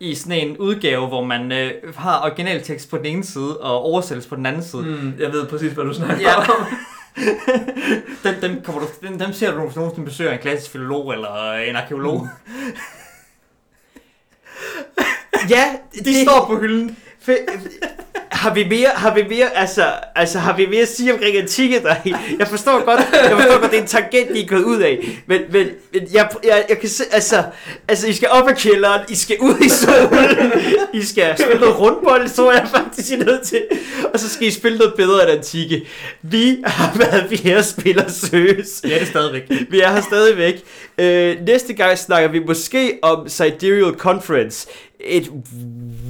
i 0.00 0.14
sådan 0.14 0.48
en 0.48 0.56
udgave, 0.56 1.06
hvor 1.06 1.24
man 1.24 1.52
øh, 1.52 1.70
har 1.96 2.20
originaltekst 2.24 2.90
på 2.90 2.96
den 2.96 3.06
ene 3.06 3.24
side 3.24 3.56
og 3.56 3.82
oversættelse 3.82 4.28
på 4.28 4.36
den 4.36 4.46
anden 4.46 4.62
side. 4.64 4.82
Mm, 4.82 5.14
jeg 5.20 5.32
ved 5.32 5.46
præcis, 5.46 5.72
hvad 5.72 5.84
du 5.84 5.94
snakker 5.94 6.20
Ja. 6.20 6.36
om. 6.38 6.46
den, 8.22 8.40
den, 8.40 8.62
kommer 8.64 8.80
du, 8.80 8.86
den, 9.00 9.20
dem 9.20 9.32
ser 9.32 9.54
du, 9.54 9.60
hvis 9.60 9.76
nogen 9.76 10.04
besøger 10.04 10.32
en 10.32 10.38
klassisk 10.38 10.70
filolog 10.70 11.12
eller 11.12 11.52
en 11.52 11.76
arkeolog. 11.76 12.28
Mm. 12.46 12.62
Ja, 15.50 15.76
De 16.04 16.22
står 16.22 16.46
på 16.46 16.58
hylden. 16.58 16.96
Har 18.36 18.54
vi 18.54 18.64
mere, 18.64 18.88
har 18.94 19.14
vi 19.14 19.24
mere, 19.28 19.56
altså, 19.56 19.84
altså 20.14 20.38
har 20.38 20.56
vi 20.56 20.66
mere 20.66 20.82
at 20.82 20.88
sige 20.88 21.12
omkring 21.12 21.36
antikke, 21.36 21.82
der 21.82 21.94
Jeg 22.38 22.48
forstår 22.48 22.84
godt, 22.84 23.00
jeg 23.12 23.30
forstår 23.30 23.60
godt, 23.60 23.70
det 23.70 23.78
er 23.78 23.82
en 23.82 23.88
tangent, 23.88 24.36
I 24.36 24.42
er 24.42 24.46
gået 24.46 24.62
ud 24.62 24.80
af, 24.80 24.98
men, 25.26 25.40
men, 25.52 25.66
men 25.92 26.02
jeg, 26.12 26.28
jeg, 26.44 26.64
jeg 26.68 26.78
kan 26.78 26.88
se, 26.88 27.04
altså, 27.12 27.44
altså, 27.88 28.06
I 28.06 28.12
skal 28.12 28.28
op 28.30 28.48
ad 28.48 28.54
kælderen, 28.54 29.00
I 29.08 29.14
skal 29.14 29.36
ud 29.40 29.58
i 29.60 29.68
solen, 29.68 30.52
I 30.92 31.02
skal 31.02 31.34
spille 31.38 31.60
noget 31.60 31.80
rundbold, 31.80 32.28
så 32.28 32.48
er 32.48 32.52
jeg 32.52 32.68
faktisk 32.74 33.12
er 33.12 33.24
nødt 33.24 33.42
til, 33.42 33.62
og 34.14 34.20
så 34.20 34.28
skal 34.28 34.46
I 34.46 34.50
spille 34.50 34.78
noget 34.78 34.94
bedre 34.96 35.22
end 35.22 35.38
antikke. 35.38 35.86
Vi 36.22 36.58
har 36.64 36.98
været 36.98 37.38
fjerde 37.38 37.62
spiller 37.62 38.08
søs. 38.08 38.80
Det 38.82 39.02
er 39.02 39.04
stadigvæk. 39.04 39.42
Vi 39.70 39.80
er 39.80 39.92
her 39.92 40.00
stadigvæk. 40.00 40.62
Øh, 40.98 41.36
næste 41.46 41.72
gang 41.72 41.98
snakker 41.98 42.28
vi 42.28 42.38
måske 42.38 42.98
om 43.02 43.28
Sidereal 43.28 43.94
Conference. 43.94 44.68
Et 45.00 45.30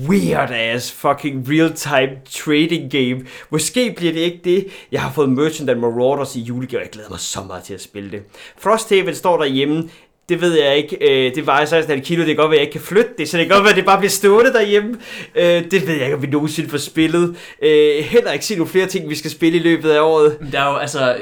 weird 0.09 0.51
ass 0.51 0.93
fucking 0.93 1.49
real-time 1.49 2.21
trading 2.31 2.91
game. 2.91 3.27
Måske 3.51 3.95
bliver 3.97 4.13
det 4.13 4.21
ikke 4.21 4.41
det. 4.45 4.67
Jeg 4.93 5.03
har 5.03 5.13
fået 5.13 5.29
Merchant 5.29 5.71
and 5.71 5.81
Marauders 5.81 6.37
i 6.37 6.41
julegave. 6.41 6.83
Jeg 6.83 6.91
glæder 6.91 7.11
mig 7.11 7.21
så 7.21 7.43
meget 7.47 7.65
til 7.65 7.75
at 7.75 7.81
spille 7.83 8.11
det. 8.11 8.23
Frosthaven 8.59 9.15
står 9.15 9.37
derhjemme. 9.37 9.89
Det 10.29 10.41
ved 10.41 10.59
jeg 10.61 10.77
ikke. 10.77 11.27
Øh, 11.27 11.35
det 11.35 11.47
vejer 11.47 11.67
16,5 11.67 12.01
kilo. 12.01 12.21
Det 12.21 12.27
kan 12.27 12.37
godt 12.37 12.51
være, 12.51 12.61
at 12.61 12.61
jeg 12.61 12.67
ikke 12.67 12.73
kan 12.73 12.81
flytte 12.81 13.11
det. 13.19 13.29
Så 13.29 13.39
det 13.39 13.47
kan 13.47 13.55
godt 13.57 13.65
være, 13.65 13.71
at 13.73 13.77
det 13.77 13.85
bare 13.85 13.99
bliver 13.99 14.11
stående 14.11 14.53
derhjemme. 14.53 14.97
Øh, 15.35 15.71
det 15.71 15.87
ved 15.87 15.95
jeg 15.95 16.05
ikke, 16.05 16.17
om 16.17 16.23
vi 16.23 16.27
nogensinde 16.27 16.69
får 16.69 16.79
spillet. 16.79 17.37
Øh, 17.63 18.05
heller 18.05 18.33
ikke 18.33 18.45
se 18.45 18.57
nogle 18.57 18.71
flere 18.71 18.87
ting, 18.87 19.11
vi 19.11 19.15
skal 19.15 19.31
spille 19.31 19.59
i 19.59 19.63
løbet 19.63 19.91
af 19.91 20.01
året. 20.01 20.39
Der 20.53 20.61
er 20.61 20.71
jo, 20.71 20.77
altså, 20.77 21.17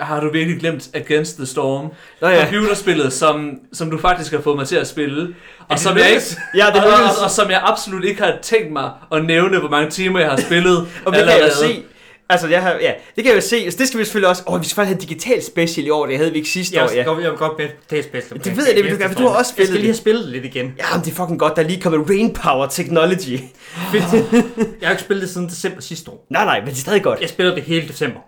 har 0.00 0.20
du 0.20 0.32
virkelig 0.32 0.60
glemt 0.60 0.90
Against 0.94 1.36
the 1.36 1.46
Storm? 1.46 1.88
Nå 2.20 2.28
ja. 2.28 2.44
Computerspillet, 2.44 3.12
som, 3.12 3.50
som 3.72 3.90
du 3.90 3.98
faktisk 3.98 4.32
har 4.32 4.40
fået 4.40 4.56
mig 4.56 4.68
til 4.68 4.76
at 4.76 4.86
spille. 4.86 5.34
Og 5.68 5.78
som, 5.78 5.96
jeg 5.96 6.10
ikke? 6.10 6.22
Ja, 6.54 6.66
det 6.66 6.84
og, 6.84 6.86
og, 6.86 6.92
og, 6.92 7.24
og, 7.24 7.30
som 7.30 7.50
jeg 7.50 7.60
absolut 7.64 8.04
ikke 8.04 8.22
har 8.22 8.38
tænkt 8.42 8.72
mig 8.72 8.90
at 9.12 9.24
nævne, 9.24 9.58
hvor 9.58 9.68
mange 9.68 9.90
timer 9.90 10.20
jeg 10.20 10.30
har 10.30 10.36
spillet. 10.36 10.76
Og 11.06 11.12
det 11.12 11.24
kan 11.24 11.38
jeg 11.38 11.52
se. 11.52 11.84
Altså, 12.30 12.48
jeg 12.48 12.62
har, 12.62 12.70
ja, 12.70 12.92
det 13.16 13.24
kan 13.24 13.26
jeg 13.26 13.36
jo 13.36 13.40
se. 13.40 13.56
Altså, 13.56 13.78
det 13.78 13.88
skal 13.88 14.00
vi 14.00 14.04
selvfølgelig 14.04 14.28
også... 14.28 14.42
Åh, 14.46 14.60
vi 14.60 14.64
skal 14.64 14.74
faktisk 14.74 14.88
have 14.88 15.02
en 15.02 15.08
digital 15.08 15.42
special 15.42 15.86
i 15.86 15.90
år. 15.90 16.06
Det 16.06 16.16
havde 16.16 16.30
vi 16.30 16.36
ikke 16.36 16.50
sidste 16.50 16.76
Jeg, 16.76 16.84
år, 16.84 16.90
ja. 16.90 17.02
ja. 17.02 17.20
jeg 17.20 17.30
vil 17.30 17.38
godt 17.38 17.52
med 17.58 17.68
det 17.90 17.98
er 17.98 18.02
special. 18.02 18.44
Det 18.44 18.56
ved 18.56 18.66
jeg, 18.66 18.76
det 18.76 18.84
vil 18.84 18.92
du 18.92 18.98
gerne, 18.98 19.14
for 19.14 19.20
du 19.20 19.28
har 19.28 19.36
også 19.38 19.54
Jeg 19.56 19.66
spillet 19.66 19.68
skal 19.68 19.80
lige 19.80 19.88
have 19.88 19.94
spillet 19.94 20.28
lidt 20.28 20.44
igen. 20.44 20.74
Ja, 20.78 20.84
men 20.94 21.04
det 21.04 21.10
er 21.10 21.14
fucking 21.14 21.38
godt. 21.38 21.56
Der 21.56 21.62
er 21.62 21.66
lige 21.66 21.80
kommet 21.80 22.10
Rain 22.10 22.32
Power 22.32 22.66
Technology. 22.66 23.28
Jeg 24.80 24.88
har 24.88 24.90
ikke 24.90 25.02
spillet 25.02 25.22
det 25.22 25.30
siden 25.30 25.48
december 25.48 25.80
sidste 25.80 26.10
år. 26.10 26.26
Nej, 26.30 26.44
nej, 26.44 26.60
men 26.60 26.68
det 26.68 26.74
er 26.74 26.80
stadig 26.80 27.02
godt. 27.02 27.20
Jeg 27.20 27.28
spillede 27.28 27.56
det 27.56 27.64
hele 27.64 27.88
december. 27.88 28.20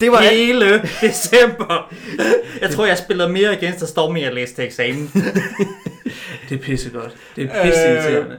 Det 0.00 0.12
var. 0.12 0.20
Hele 0.22 0.82
december. 1.00 1.92
Jeg 2.60 2.70
tror, 2.70 2.86
jeg 2.86 2.98
spillede 2.98 3.28
mere 3.28 3.56
Against 3.56 3.78
the 3.78 3.86
Storm, 3.86 4.16
end 4.16 4.24
jeg 4.24 4.34
læste 4.34 4.56
til 4.56 4.64
eksamen. 4.64 5.10
Det 6.48 6.54
er 6.54 6.62
pissegodt. 6.62 7.14
Det 7.36 7.44
er 7.52 7.62
pisseirriterende. 7.64 8.38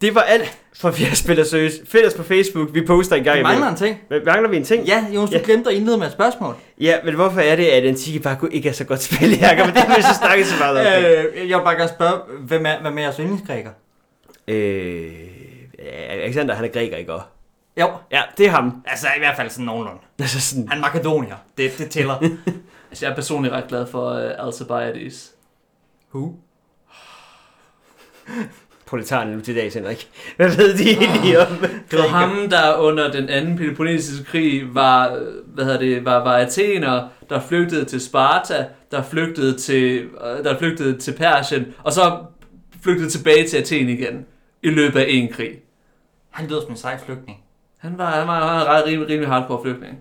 Det 0.00 0.14
var 0.14 0.20
alt 0.20 0.58
for 0.76 0.90
Fjerde 0.90 1.16
Spiller 1.16 1.44
Søs. 1.44 1.72
Find 1.88 2.04
os 2.04 2.14
på 2.14 2.22
Facebook. 2.22 2.74
Vi 2.74 2.86
poster 2.86 3.16
en 3.16 3.24
gang 3.24 3.38
imellem. 3.40 3.60
mangler 3.60 3.68
en 3.68 3.76
ting. 3.88 4.00
Hvad- 4.08 4.20
Mangler 4.26 4.48
vi 4.50 4.56
en 4.56 4.64
ting? 4.64 4.86
Ja, 4.86 5.04
Jonas, 5.14 5.30
du 5.30 5.36
Ja. 5.36 5.42
glemte 5.44 5.70
at 5.70 5.76
indlede 5.76 5.98
med 5.98 6.06
et 6.06 6.12
spørgsmål. 6.12 6.54
Ja, 6.80 6.96
men 7.04 7.14
hvorfor 7.14 7.40
er 7.40 7.56
det, 7.56 7.64
at 7.66 7.84
Antike 7.84 8.18
bare 8.20 8.36
ikke 8.52 8.68
er 8.68 8.72
så 8.72 8.84
godt 8.84 9.02
spil, 9.02 9.30
Jacob? 9.38 9.66
Men 9.66 9.74
det 9.74 9.82
har 9.82 9.96
vi 9.96 10.02
så 10.02 10.14
snakket 10.20 10.46
så 10.46 10.54
meget 10.58 10.78
om. 10.96 11.04
Øh, 11.04 11.50
jeg 11.50 11.58
vil 11.58 11.64
bare 11.64 11.74
gerne 11.76 11.88
spørge, 11.88 12.18
hvem 12.40 12.66
er, 12.66 12.80
hvem 12.80 12.98
er 12.98 13.02
jeres 13.02 13.16
yndlingsgræker? 13.16 13.70
Øh, 14.48 15.10
Alexander, 16.10 16.54
han 16.54 16.64
er 16.64 16.68
græker, 16.68 16.96
ikke 16.96 17.12
også? 17.12 17.26
Jo, 17.80 17.88
Ja, 18.10 18.22
det 18.38 18.46
er 18.46 18.50
ham. 18.50 18.82
altså 18.86 19.06
i 19.16 19.18
hvert 19.18 19.36
fald 19.36 19.50
sådan 19.50 19.64
nogenlunde. 19.64 20.00
Altså 20.18 20.40
sådan, 20.40 20.68
Han 20.68 20.78
er 20.78 20.82
makedonier. 20.82 21.36
Det, 21.56 21.78
det 21.78 21.90
tæller. 21.90 22.18
Altså, 22.90 23.06
jeg 23.06 23.10
er 23.12 23.14
personligt 23.16 23.54
ret 23.54 23.68
glad 23.68 23.86
for 23.86 24.10
uh, 24.10 24.46
Alcibiades. 24.46 25.32
Who? 26.14 26.34
proletarerne 28.86 29.36
nu 29.36 29.40
til 29.40 29.56
dags, 29.56 29.74
Henrik. 29.74 30.08
Hvad 30.36 30.56
ved 30.56 30.78
de 30.78 30.90
egentlig 30.90 31.38
om? 31.38 31.56
Det 31.90 31.98
var 31.98 32.06
ham, 32.08 32.50
der 32.50 32.76
under 32.76 33.10
den 33.12 33.28
anden 33.28 33.56
Peloponnesiske 33.56 34.24
krig 34.24 34.74
var, 34.74 35.14
øh, 35.14 35.22
hvad 35.46 35.64
hedder 35.64 35.78
det, 35.78 36.04
var, 36.04 36.24
var 36.24 36.36
athener, 36.36 37.08
der 37.30 37.40
flygtede 37.40 37.84
til 37.84 38.00
Sparta, 38.00 38.66
der 38.90 39.02
flygtede 39.02 39.58
til, 39.58 40.02
øh, 40.02 40.44
der 40.44 40.58
flygtede 40.58 40.98
til 40.98 41.12
Persien, 41.12 41.74
og 41.82 41.92
så 41.92 42.18
flygtede 42.82 43.10
tilbage 43.10 43.48
til 43.48 43.56
Athen 43.56 43.88
igen 43.88 44.26
i 44.62 44.68
løbet 44.70 45.00
af 45.00 45.06
en 45.08 45.32
krig. 45.32 45.50
Han 46.30 46.46
lyder 46.46 46.60
som 46.60 46.70
en 46.70 46.76
sej 46.76 46.98
flygtning. 46.98 47.38
Han 47.84 47.98
var, 47.98 48.10
han 48.10 48.28
var, 48.28 48.34
han 48.34 48.56
var 48.56 48.60
en 48.60 48.68
ret 48.68 48.86
rimelig, 48.86 49.08
rimelig 49.10 49.28
hardcore 49.28 49.62
flygtning. 49.62 49.94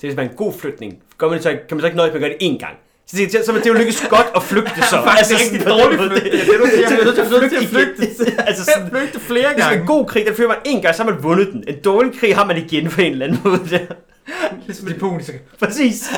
Det 0.00 0.12
er 0.12 0.22
er 0.22 0.28
en 0.28 0.36
god 0.36 0.52
flytning. 0.52 0.98
Gør 1.18 1.26
man 1.26 1.34
det 1.36 1.42
så, 1.42 1.50
kan 1.50 1.76
man 1.76 1.80
så 1.80 1.86
ikke 1.86 1.96
nøjes 1.96 2.12
med 2.14 2.22
at 2.22 2.28
gøre 2.28 2.36
det 2.38 2.46
én 2.48 2.58
gang? 2.58 2.76
Så 3.06 3.16
det, 3.16 3.46
så, 3.46 3.52
det 3.52 3.66
er 3.66 3.70
jo 3.70 3.78
lykkes 3.78 4.06
godt 4.10 4.26
at 4.36 4.42
flygte 4.42 4.82
så. 4.82 4.96
Faktisk 5.10 5.40
rigtig 5.40 5.60
sådan 5.60 5.64
på 5.64 5.70
den 5.70 5.78
dårlig 5.80 5.98
måde. 5.98 6.10
flygtning. 6.10 6.32
Det 6.32 6.40
er 6.40 6.52
det, 6.52 6.60
du 6.60 6.66
siger. 6.76 6.90
Man 6.90 6.98
er 7.00 7.04
nødt 7.04 7.14
til 7.14 7.22
at 7.22 7.28
flygte 7.28 7.68
flygte 7.74 8.42
altså 8.48 8.64
sådan, 8.64 8.90
flygte 8.90 9.20
flere 9.20 9.48
hvis 9.54 9.64
man 9.64 9.78
er 9.78 9.80
en 9.80 9.86
god 9.86 10.06
krig, 10.06 10.26
den 10.26 10.34
fører 10.34 10.48
man 10.48 10.58
én 10.68 10.80
gang, 10.80 10.94
så 10.94 11.02
har 11.02 11.10
man 11.10 11.22
vundet 11.22 11.48
den. 11.52 11.64
En 11.68 11.78
dårlig 11.84 12.18
krig 12.20 12.36
har 12.36 12.44
man 12.44 12.56
igen 12.56 12.90
på 12.90 13.00
en 13.00 13.12
eller 13.12 13.26
anden 13.26 13.40
måde. 13.44 13.60
Der. 13.70 13.78
Ligesom 14.66 14.88
de 14.88 14.94
puniske. 14.94 15.40
Præcis. 15.58 16.10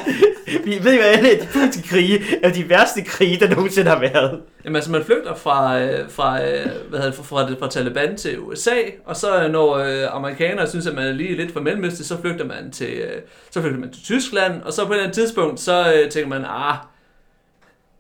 Vi 0.65 0.79
ved 0.83 0.95
jo 0.95 1.01
alle, 1.01 1.31
at 1.31 1.43
de 1.43 1.49
puniske 1.53 1.89
krige 1.89 2.25
er 2.43 2.53
de 2.53 2.69
værste 2.69 3.03
krige, 3.03 3.41
der 3.41 3.55
nogensinde 3.55 3.91
har 3.91 4.01
været. 4.01 4.41
Jamen 4.65 4.77
altså, 4.77 4.91
man 4.91 5.05
flygter 5.05 5.35
fra, 5.35 5.81
øh, 5.81 6.11
fra, 6.11 6.43
øh, 6.43 6.67
hvad 6.89 6.99
hedder 6.99 7.05
det, 7.05 7.15
fra, 7.15 7.23
fra, 7.23 7.55
fra 7.61 7.71
Taliban 7.71 8.17
til 8.17 8.41
USA, 8.41 8.77
og 9.05 9.17
så 9.17 9.43
øh, 9.43 9.51
når 9.51 9.75
øh, 9.75 10.15
amerikanere 10.15 10.69
synes, 10.69 10.87
at 10.87 10.95
man 10.95 11.07
er 11.07 11.13
lige 11.13 11.37
lidt 11.37 11.53
for 11.53 11.61
mellemøstlig, 11.61 12.07
så 12.07 12.21
flygter 12.21 12.45
man 12.45 12.71
til, 12.71 12.93
øh, 12.93 13.23
så 13.51 13.61
flygter 13.61 13.79
man 13.79 13.93
til 13.93 14.03
Tyskland, 14.03 14.63
og 14.63 14.73
så 14.73 14.85
på 14.85 14.93
et 14.93 14.97
eller 14.97 15.05
andet 15.05 15.15
tidspunkt, 15.15 15.61
så 15.61 15.93
øh, 15.95 16.11
tænker 16.11 16.29
man, 16.29 16.45
ah, 16.49 16.77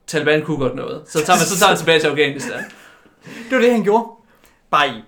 Taliban 0.06 0.42
kunne 0.42 0.58
godt 0.58 0.74
noget. 0.74 1.02
Så 1.06 1.24
tager 1.24 1.36
man, 1.36 1.46
så 1.46 1.58
tager 1.58 1.70
man 1.70 1.78
tilbage 1.78 2.00
til 2.00 2.06
Afghanistan. 2.06 2.64
Det 3.24 3.56
var 3.56 3.58
det, 3.58 3.72
han 3.72 3.82
gjorde. 3.82 4.04
Bare 4.70 4.88
i 4.88 5.02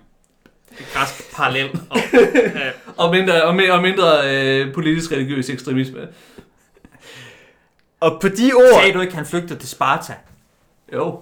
græsk 0.93 1.35
parallel. 1.35 1.79
Og, 1.89 1.97
øh, 2.55 2.71
Og 2.97 3.11
mindre, 3.11 3.43
og 3.43 3.55
mindre, 3.55 3.73
og 3.73 3.81
mindre 3.81 4.21
øh, 4.25 4.73
politisk 4.73 5.11
religiøs 5.11 5.49
ekstremisme. 5.49 6.07
Og 7.99 8.21
på 8.21 8.27
de 8.27 8.53
ord... 8.53 8.81
sagde 8.81 8.93
du 8.93 9.01
ikke, 9.01 9.15
han 9.15 9.25
flygtede 9.25 9.59
til 9.59 9.69
Sparta? 9.69 10.13
Jo. 10.93 11.21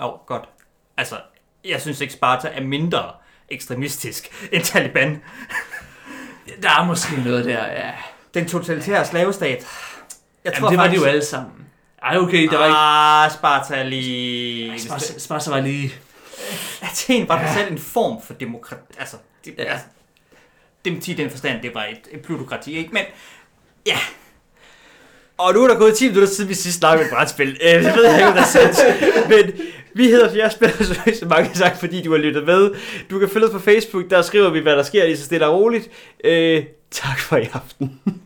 Jo, 0.00 0.18
godt. 0.26 0.48
Altså, 0.96 1.16
jeg 1.64 1.80
synes 1.80 2.00
ikke, 2.00 2.12
Sparta 2.12 2.48
er 2.48 2.62
mindre 2.62 3.12
ekstremistisk 3.48 4.48
end 4.52 4.62
Taliban. 4.62 5.22
Der 6.62 6.70
er 6.70 6.84
måske 6.84 7.22
noget 7.24 7.44
der, 7.44 7.66
ja. 7.66 7.90
Den 8.34 8.48
totalitære 8.48 9.04
slavestat. 9.04 9.66
Jeg 10.44 10.52
Jamen, 10.54 10.70
det 10.70 10.78
var 10.78 10.88
de 10.88 10.94
jo 10.94 11.04
alle 11.04 11.24
sammen. 11.24 11.66
Ej, 12.02 12.18
okay, 12.18 12.48
der 12.48 12.58
var 12.58 12.66
ikke... 12.66 12.78
Ah, 12.78 13.30
Sparta 13.30 13.74
er 13.74 13.82
lige... 13.82 14.80
Sparta, 14.80 15.18
Sparta 15.18 15.50
var 15.50 15.60
lige... 15.60 15.94
Athen 16.90 17.28
var 17.28 17.40
ja. 17.42 17.54
selv 17.54 17.72
en 17.72 17.78
form 17.78 18.22
for 18.26 18.34
demokrati. 18.34 18.82
Altså, 18.98 19.16
det, 19.44 19.54
Ja. 19.58 19.64
altså, 19.64 19.86
demokrati 20.84 21.12
i 21.12 21.14
den 21.14 21.30
forstand, 21.30 21.62
det 21.62 21.74
var 21.74 21.84
et, 21.84 22.00
et 22.10 22.20
plutokrati, 22.22 22.76
ikke? 22.78 22.90
Men 22.92 23.02
ja, 23.86 23.98
Og 25.38 25.54
nu 25.54 25.64
er 25.64 25.68
der 25.68 25.78
gået 25.78 25.96
10 25.96 26.08
minutter 26.08 26.28
siden 26.28 26.48
vi 26.50 26.54
sidst 26.54 26.78
snakkede 26.78 27.04
med 27.04 27.06
et 27.12 27.14
brætspil. 27.16 27.58
Øh, 27.62 27.84
det 27.84 27.94
ved 27.96 28.04
jeg 28.04 28.14
ikke, 28.14 28.26
om 28.28 28.34
der 28.34 28.42
er 28.42 28.46
sandt. 28.46 28.78
Men 29.30 29.52
vi 29.94 30.04
hedder 30.04 30.32
Fjerde 30.32 30.54
Spiller, 30.54 31.14
så 31.20 31.26
mange 31.26 31.50
tak, 31.54 31.76
fordi 31.80 32.02
du 32.02 32.10
har 32.10 32.18
lyttet 32.18 32.44
med. 32.44 32.70
Du 33.10 33.18
kan 33.18 33.28
følge 33.28 33.46
os 33.46 33.52
på 33.52 33.58
Facebook, 33.58 34.10
der 34.10 34.22
skriver 34.22 34.50
vi, 34.50 34.58
hvad 34.60 34.76
der 34.76 34.82
sker 34.82 35.04
lige 35.04 35.16
så 35.16 35.24
stille 35.24 35.46
og 35.46 35.54
roligt. 35.60 35.88
Øh, 36.24 36.64
tak 36.90 37.20
for 37.20 37.36
i 37.36 37.48
aften. 37.52 38.00